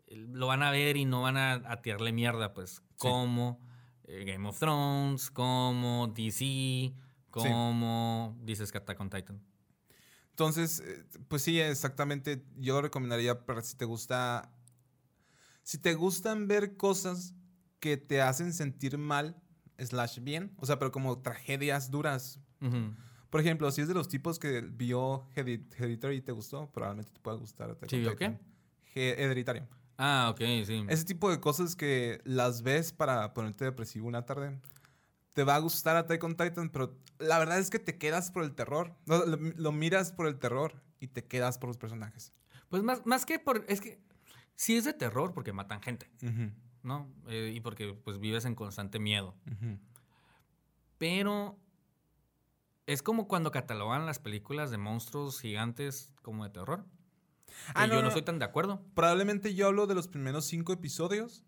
lo 0.08 0.48
van 0.48 0.64
a 0.64 0.72
ver 0.72 0.98
y 0.98 1.06
no 1.06 1.22
van 1.22 1.38
a, 1.38 1.54
a 1.54 1.82
tirarle 1.82 2.12
mierda, 2.12 2.54
pues. 2.54 2.82
Como 2.98 3.60
eh, 4.10 4.26
Game 4.26 4.48
of 4.50 4.58
Thrones, 4.58 5.30
como 5.30 6.08
DC, 6.08 6.94
como 7.30 8.36
dices 8.42 8.72
que 8.72 8.80
Attack 8.80 9.00
on 9.00 9.10
Titan. 9.10 9.42
Entonces, 10.32 10.80
eh, 10.80 11.04
pues 11.28 11.44
sí, 11.44 11.60
exactamente. 11.60 12.44
Yo 12.58 12.74
lo 12.74 12.82
recomendaría 12.82 13.46
para 13.46 13.62
si 13.62 13.78
te 13.78 13.86
gusta. 13.86 14.52
Si 15.70 15.78
te 15.78 15.94
gustan 15.94 16.48
ver 16.48 16.78
cosas 16.78 17.36
que 17.80 17.96
te 17.96 18.24
hacen 18.24 18.54
sentir 18.54 18.98
mal, 18.98 19.40
slash 19.78 20.18
bien. 20.20 20.52
O 20.58 20.66
sea, 20.66 20.80
pero 20.80 20.92
como 20.92 21.20
tragedias 21.22 21.92
duras. 21.92 22.40
Por 23.30 23.40
ejemplo, 23.40 23.70
si 23.70 23.82
es 23.82 23.88
de 23.88 23.94
los 23.94 24.08
tipos 24.08 24.40
que 24.40 24.62
vio 24.62 25.28
Heredit- 25.36 25.72
Hereditary 25.78 26.16
y 26.16 26.22
te 26.24 26.32
gustó, 26.32 26.72
probablemente 26.72 27.12
te 27.12 27.20
pueda 27.20 27.38
gustar. 27.38 27.78
¿Sí 27.88 28.00
vio 28.00 28.14
Titan. 28.14 28.42
He- 28.96 29.24
Hereditario. 29.24 29.68
Ah, 30.00 30.30
ok, 30.32 30.40
sí. 30.66 30.84
Ese 30.90 31.06
tipo 31.06 31.30
de 31.30 31.40
cosas 31.40 31.76
que 31.76 32.20
las 32.24 32.64
ves 32.64 32.92
para 32.92 33.32
ponerte 33.36 33.64
depresivo 33.66 34.08
una 34.08 34.26
tarde. 34.26 34.60
Te 35.36 35.44
va 35.44 35.54
a 35.54 35.60
gustar 35.60 35.96
Attack 35.98 36.24
on 36.24 36.36
Titan, 36.36 36.70
pero 36.72 36.98
la 37.20 37.38
verdad 37.38 37.60
es 37.60 37.70
que 37.70 37.78
te 37.78 38.00
quedas 38.00 38.32
por 38.32 38.44
el 38.44 38.56
terror. 38.56 38.96
Lo, 39.06 39.24
lo 39.28 39.72
miras 39.72 40.12
por 40.14 40.26
el 40.26 40.40
terror 40.40 40.82
y 41.00 41.10
te 41.10 41.24
quedas 41.26 41.60
por 41.60 41.68
los 41.70 41.78
personajes. 41.78 42.34
Pues 42.70 42.82
más, 42.82 43.06
más 43.06 43.28
que 43.28 43.38
por. 43.38 43.64
Es 43.68 43.82
que 43.82 44.02
sí 44.60 44.76
es 44.76 44.84
de 44.84 44.94
terror 44.94 45.34
porque 45.34 45.54
matan 45.54 45.82
gente, 45.82 46.12
¿no? 46.84 47.10
Eh, 47.30 47.54
y 47.56 47.62
porque 47.62 47.94
pues 47.94 48.20
vives 48.20 48.44
en 48.44 48.56
constante 48.56 49.00
miedo. 49.00 49.34
Pero 50.98 51.58
es 52.86 53.02
como 53.02 53.30
cuando 53.30 53.52
catalogan 53.52 54.06
las 54.06 54.20
películas 54.20 54.70
de 54.70 54.78
monstruos 54.78 55.40
gigantes 55.40 56.14
como 56.22 56.44
de 56.44 56.50
terror. 56.50 56.86
Ah, 57.74 57.88
no, 57.88 57.94
yo 57.94 57.96
no, 57.96 58.02
no. 58.04 58.08
estoy 58.10 58.24
tan 58.24 58.38
de 58.38 58.46
acuerdo. 58.46 58.84
Probablemente 58.96 59.56
yo 59.56 59.68
hablo 59.68 59.88
de 59.88 59.96
los 59.96 60.10
primeros 60.10 60.46
cinco 60.46 60.74
episodios. 60.74 61.46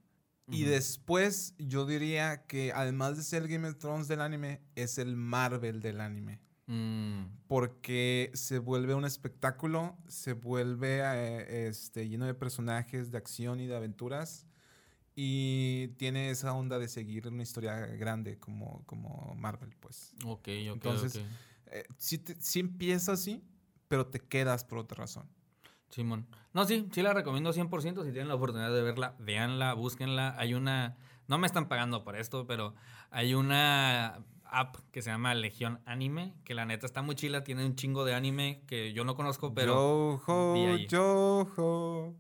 Y 0.48 0.64
después 0.64 1.54
yo 1.58 1.86
diría 1.86 2.46
que 2.46 2.74
además 2.74 3.16
de 3.16 3.24
ser 3.24 3.48
Game 3.48 3.70
of 3.70 3.78
Thrones 3.78 4.10
del 4.10 4.20
anime, 4.20 4.62
es 4.76 4.98
el 4.98 5.16
Marvel 5.16 5.82
del 5.82 6.02
anime. 6.02 6.42
Mm, 6.68 7.24
porque 7.48 8.32
se 8.34 8.60
vuelve 8.60 8.94
un 8.96 9.04
espectáculo, 9.06 9.98
se 10.08 10.34
vuelve 10.34 11.02
eh, 11.04 11.68
este, 11.68 12.08
lleno 12.08 12.26
de 12.26 12.34
personajes 12.34 13.12
de 13.12 13.18
acción 13.18 13.60
y 13.60 13.68
de 13.68 13.76
aventuras 13.76 14.48
y 15.16 15.90
tiene 15.98 16.30
esa 16.30 16.54
onda 16.54 16.80
de 16.80 16.88
seguir 16.88 17.28
una 17.28 17.44
historia 17.44 17.76
grande 17.88 18.38
como, 18.40 18.84
como 18.86 19.34
Marvel, 19.36 19.76
pues. 19.80 20.14
ok, 20.24 20.30
ok, 20.40 20.48
Entonces, 20.48 21.18
ok. 21.18 21.24
Eh, 21.74 21.84
sí, 21.98 22.18
te- 22.18 22.36
sí 22.36 22.60
empieza 22.60 23.14
así, 23.14 23.44
pero 23.88 24.08
te 24.08 24.20
quedas 24.20 24.64
por 24.64 24.78
otra 24.78 25.00
razón. 25.00 25.28
Simón. 25.90 26.26
No, 26.54 26.66
sí, 26.66 26.88
sí 26.94 27.02
la 27.02 27.14
recomiendo 27.14 27.52
100%. 27.52 28.04
Si 28.06 28.12
tienen 28.12 28.30
la 28.30 28.36
oportunidad 28.36 28.74
de 28.74 28.82
verla, 28.82 29.16
véanla, 29.20 29.74
búsquenla. 29.74 30.36
Hay 30.38 30.54
una. 30.54 30.96
No 31.28 31.38
me 31.38 31.48
están 31.48 31.68
pagando 31.68 32.04
por 32.04 32.16
esto, 32.16 32.48
pero 32.48 32.76
hay 33.10 33.34
una 33.34 34.24
app 34.52 34.76
que 34.92 35.02
se 35.02 35.10
llama 35.10 35.34
Legión 35.34 35.82
Anime, 35.86 36.36
que 36.44 36.54
la 36.54 36.66
neta 36.66 36.86
está 36.86 37.02
muy 37.02 37.16
chila. 37.16 37.44
Tiene 37.44 37.66
un 37.66 37.76
chingo 37.76 38.06
de 38.06 38.14
anime 38.14 38.64
que 38.68 38.94
yo 38.94 39.04
no 39.04 39.16
conozco, 39.16 39.54
pero. 39.54 40.22
Yo-ho, 40.28 40.78
yo-ho, 40.88 42.16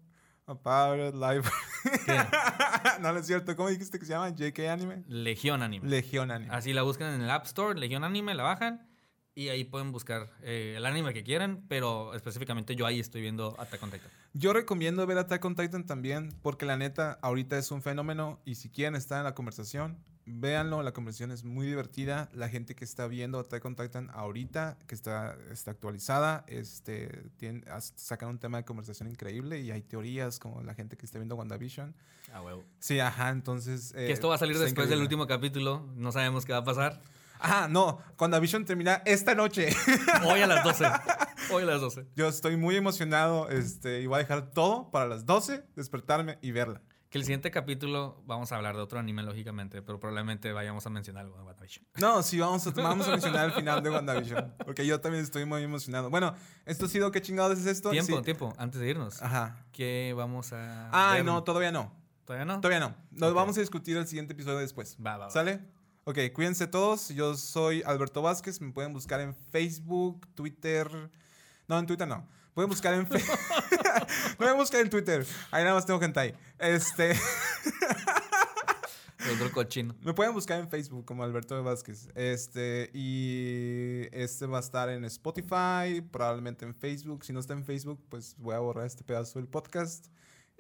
Life. 1.14 1.50
No, 3.02 3.14
no 3.14 3.20
es 3.20 3.26
cierto. 3.26 3.56
¿Cómo 3.56 3.70
dijiste 3.70 3.98
que 3.98 4.06
se 4.06 4.14
llama? 4.14 4.30
JK 4.30 4.60
Anime. 4.70 5.04
Legión 5.08 5.64
Anime. 5.64 5.88
Legión 5.88 6.30
Anime. 6.30 6.54
Así 6.54 6.74
la 6.74 6.84
buscan 6.84 7.14
en 7.14 7.22
el 7.22 7.30
App 7.30 7.46
Store, 7.46 7.80
Legión 7.80 8.04
Anime, 8.04 8.36
la 8.36 8.44
bajan 8.44 8.91
y 9.34 9.50
ahí 9.50 9.64
pueden 9.64 9.92
buscar 9.92 10.30
eh, 10.42 10.76
el 10.78 10.86
anime 10.86 11.14
que 11.14 11.24
quieran, 11.24 11.64
pero 11.68 12.14
específicamente 12.14 12.76
yo 12.76 12.86
ahí 12.86 13.00
estoy 13.00 13.22
viendo 13.22 13.56
Attack 13.60 13.82
on 13.84 13.92
Titan. 13.92 14.10
Yo 14.34 14.54
recomiendo 14.54 15.06
ver 15.08 15.18
Attack 15.18 15.44
on 15.46 15.56
Titan 15.56 15.86
también, 15.86 16.34
porque 16.42 16.66
la 16.66 16.78
neta, 16.78 17.18
ahorita 17.22 17.58
es 17.58 17.72
un 17.72 17.82
fenómeno 17.82 18.42
y 18.46 18.56
si 18.56 18.70
quieren 18.70 18.96
estar 18.96 19.20
en 19.20 19.24
la 19.24 19.34
conversación, 19.34 19.98
véanlo, 20.26 20.84
la 20.84 20.92
conversación 20.94 21.32
es 21.32 21.44
muy 21.44 21.66
divertida. 21.66 22.30
La 22.34 22.50
gente 22.50 22.76
que 22.76 22.84
está 22.86 23.08
viendo 23.08 23.40
Attack 23.40 23.64
on 23.66 23.76
Titan 23.76 24.10
ahorita, 24.14 24.78
que 24.86 24.96
está, 24.96 25.38
está 25.50 25.72
actualizada, 25.72 26.44
este, 26.48 27.24
tiene, 27.38 27.64
sacan 27.96 28.30
un 28.30 28.40
tema 28.40 28.58
de 28.58 28.66
conversación 28.66 29.10
increíble 29.10 29.62
y 29.62 29.72
hay 29.72 29.82
teorías 29.82 30.40
como 30.40 30.62
la 30.62 30.74
gente 30.74 30.98
que 30.98 31.06
está 31.06 31.20
viendo 31.20 31.36
WandaVision. 31.36 31.96
Ah, 32.34 32.42
huevo. 32.42 32.64
Sí, 32.80 33.00
ajá, 33.00 33.30
entonces... 33.30 33.94
eh, 33.96 34.08
que 34.08 34.12
esto 34.12 34.30
va 34.30 34.36
a 34.36 34.38
salir 34.38 34.54
está 34.56 34.66
después 34.66 34.90
del 34.90 35.00
increíble. 35.00 35.24
último 35.24 35.28
capítulo, 35.28 35.86
no 35.96 36.12
sabemos 36.12 36.46
qué 36.46 36.52
va 36.54 36.60
a 36.60 36.64
pasar. 36.66 37.02
Ajá, 37.42 37.68
no, 37.68 38.00
WandaVision 38.20 38.66
termina 38.66 39.02
esta 39.06 39.34
noche. 39.36 39.70
Hoy 40.28 40.42
a 40.42 40.48
las 40.48 40.64
12. 40.64 40.86
Hoy 41.52 41.64
a 41.64 41.66
las 41.66 41.82
12. 41.82 42.06
Yo 42.16 42.28
estoy 42.28 42.56
muy 42.56 42.76
emocionado 42.76 43.50
este, 43.50 44.02
y 44.02 44.08
voy 44.08 44.16
a 44.16 44.20
dejar 44.20 44.52
todo 44.52 44.92
para 44.92 45.08
las 45.08 45.26
12, 45.26 45.64
despertarme 45.76 46.38
y 46.42 46.52
verla. 46.52 46.82
Que 47.10 47.18
el 47.18 47.26
siguiente 47.26 47.52
capítulo 47.52 48.24
vamos 48.26 48.54
a 48.54 48.56
hablar 48.56 48.76
de 48.76 48.82
otro 48.82 48.98
anime, 48.98 49.22
lógicamente, 49.24 49.82
pero 49.82 50.00
probablemente 50.00 50.54
vayamos 50.54 50.86
a 50.86 50.90
mencionar 50.90 51.26
algo 51.26 51.36
de 51.38 51.44
WandaVision. 51.44 51.86
No, 51.96 52.24
sí, 52.24 52.40
vamos 52.40 52.66
a, 52.66 52.72
vamos 52.76 53.06
a 53.08 53.12
mencionar 53.12 53.48
el 53.48 53.52
final 53.52 53.84
de 53.84 53.90
WandaVision. 53.90 54.56
Porque 54.64 54.86
yo 54.86 55.02
también 55.02 55.24
estoy 55.24 55.44
muy 55.44 55.62
emocionado. 55.64 56.10
Bueno, 56.10 56.34
esto 56.66 56.86
ha 56.86 56.88
sido 56.88 57.12
¿Qué 57.12 57.22
chingados 57.22 57.60
es 57.60 57.66
esto? 57.66 57.90
Tiempo, 57.90 58.18
Sí. 58.18 58.24
tiempo, 58.24 58.54
antes 58.58 58.80
de 58.80 58.88
irnos. 58.88 59.22
Ajá. 59.22 59.66
¿Qué 59.74 60.14
vamos 60.16 60.54
a. 60.54 60.90
Ay, 60.92 61.18
ver? 61.18 61.26
no, 61.26 61.44
todavía 61.44 61.72
no. 61.74 61.92
¿Todavía 62.24 62.46
no? 62.46 62.62
Todavía 62.62 62.80
no. 62.80 62.96
Nos 63.12 63.34
vamos 63.34 63.58
a 63.58 63.60
discutir 63.60 63.98
el 63.98 64.08
siguiente 64.08 64.32
episodio 64.32 64.60
después. 64.60 64.96
Va, 65.06 65.18
va, 65.18 65.26
va. 65.26 65.32
¿Sale? 65.32 65.60
Ok, 66.04 66.18
cuídense 66.34 66.66
todos. 66.66 67.10
Yo 67.10 67.36
soy 67.36 67.84
Alberto 67.86 68.24
Vázquez. 68.24 68.60
Me 68.60 68.72
pueden 68.72 68.92
buscar 68.92 69.22
en 69.22 69.36
Facebook, 69.36 70.28
Twitter. 70.34 70.90
No, 71.68 71.78
en 71.78 71.86
Twitter 71.86 72.08
no. 72.08 72.28
Pueden 72.56 72.70
buscar 72.70 72.96
en 72.96 73.06
Facebook. 73.06 73.38
no 74.40 74.48
me 74.48 74.54
busquen 74.54 74.82
en 74.82 74.90
Twitter. 74.90 75.28
Ahí 75.52 75.64
nada 75.64 75.76
más 75.76 75.86
tengo 75.86 76.00
gente 76.00 76.20
ahí. 76.20 76.34
Este. 76.58 77.12
El 79.20 79.36
otro 79.36 79.52
cochino. 79.52 79.96
Me 80.02 80.16
pueden 80.16 80.34
buscar 80.34 80.60
en 80.60 80.68
Facebook 80.70 81.06
como 81.06 81.24
Alberto 81.24 81.64
Vázquez. 81.64 82.10
Este, 82.16 82.90
y 82.96 84.08
este 84.12 84.48
va 84.48 84.58
a 84.58 84.62
estar 84.62 84.90
en 84.90 85.06
Spotify, 85.06 86.02
probablemente 86.10 86.66
en 86.66 86.74
Facebook. 86.74 87.24
Si 87.24 87.32
no 87.32 87.40
está 87.40 87.54
en 87.54 87.64
Facebook, 87.64 88.04
pues 88.10 88.36
voy 88.40 88.56
a 88.56 88.60
borrar 88.60 88.88
este 88.88 89.04
pedazo 89.04 89.38
del 89.38 89.48
podcast. 89.48 90.08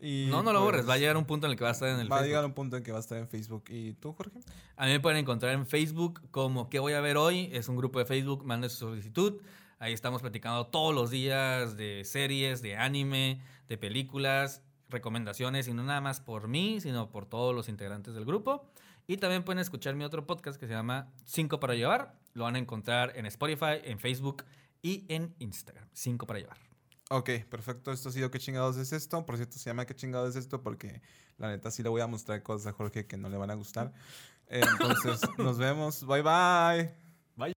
Y 0.02 0.28
No, 0.30 0.41
no 0.43 0.52
lo 0.52 0.62
borres. 0.62 0.82
pues, 0.82 0.89
Va 0.89 0.93
a 0.95 0.97
llegar 0.97 1.16
un 1.18 1.26
punto 1.26 1.45
en 1.47 1.52
el 1.52 1.58
que 1.58 1.64
va 1.64 1.70
a 1.70 1.74
estar 1.74 1.88
en 1.89 1.99
el 1.99 2.12
va 2.12 2.16
a 2.16 2.20
Facebook. 2.20 2.28
llegar 2.30 2.45
un 2.45 2.54
punto 2.54 2.78
en 2.78 2.84
que 2.84 2.91
va 2.91 2.97
a 2.97 3.02
estar 3.02 3.18
en 3.18 3.28
Facebook. 3.28 3.64
¿Y 3.70 3.93
tú, 3.93 4.14
Jorge? 4.14 4.39
A 4.76 4.86
mí 4.86 4.91
me 4.91 4.99
pueden 4.99 5.20
encontrar 5.20 5.54
en 5.54 5.66
Facebook 5.68 6.22
como 6.32 6.70
¿Qué 6.70 6.80
voy 6.80 6.93
a 6.93 7.02
ver 7.02 7.18
hoy? 7.18 7.49
Es 7.54 7.70
un 7.70 7.76
grupo 7.76 7.99
de 7.99 8.06
Facebook, 8.06 8.43
manden 8.45 8.70
su 8.70 8.78
solicitud. 8.78 9.41
Ahí 9.80 9.93
estamos 9.93 10.22
platicando 10.22 10.68
todos 10.68 10.93
los 10.93 11.10
días 11.12 11.76
de 11.78 12.04
series, 12.06 12.62
de 12.62 12.78
anime, 12.78 13.41
de 13.68 13.78
películas, 13.78 14.62
recomendaciones, 14.89 15.68
y 15.68 15.74
no 15.74 15.84
nada 15.84 16.02
más 16.02 16.20
por 16.20 16.47
mí, 16.47 16.80
sino 16.82 17.10
por 17.10 17.26
todos 17.26 17.56
los 17.56 17.70
integrantes 17.70 18.14
del 18.14 18.26
grupo. 18.26 18.70
Y 19.08 19.18
también 19.18 19.43
pueden 19.43 19.60
escuchar 19.60 19.95
mi 19.95 20.04
otro 20.04 20.28
podcast 20.28 20.60
que 20.60 20.68
se 20.68 20.74
llama 20.74 21.12
5 21.26 21.60
para 21.60 21.74
llevar. 21.76 22.14
Lo 22.34 22.43
van 22.43 22.56
a 22.56 22.60
encontrar 22.60 23.14
en 23.18 23.26
Spotify, 23.26 23.82
en 23.84 23.99
Facebook 23.99 24.43
y 24.82 25.06
en 25.14 25.34
Instagram. 25.39 25.88
5 25.93 26.28
para 26.28 26.39
llevar. 26.39 26.70
Ok, 27.14 27.30
perfecto. 27.49 27.91
Esto 27.91 28.07
ha 28.07 28.12
sido 28.14 28.32
¿Qué 28.32 28.39
chingados 28.39 28.78
es 28.78 28.93
esto? 28.93 29.26
Por 29.26 29.36
cierto, 29.36 29.59
se 29.59 29.70
llama 29.70 29.86
¿Qué 29.86 29.93
chingados 29.93 30.30
es 30.30 30.38
esto? 30.38 30.64
Porque 30.64 31.01
la 31.38 31.49
neta 31.49 31.70
sí 31.70 31.84
le 31.84 31.89
voy 31.89 31.99
a 31.99 32.07
mostrar 32.07 32.41
cosas 32.41 32.68
a 32.68 32.72
Jorge 32.72 33.05
que 33.05 33.18
no 33.18 33.28
le 33.28 33.36
van 33.36 33.51
a 33.51 33.55
gustar. 33.55 33.91
Entonces, 34.47 35.20
nos 35.38 35.57
vemos. 35.57 36.05
Bye, 36.05 36.22
bye. 36.22 37.01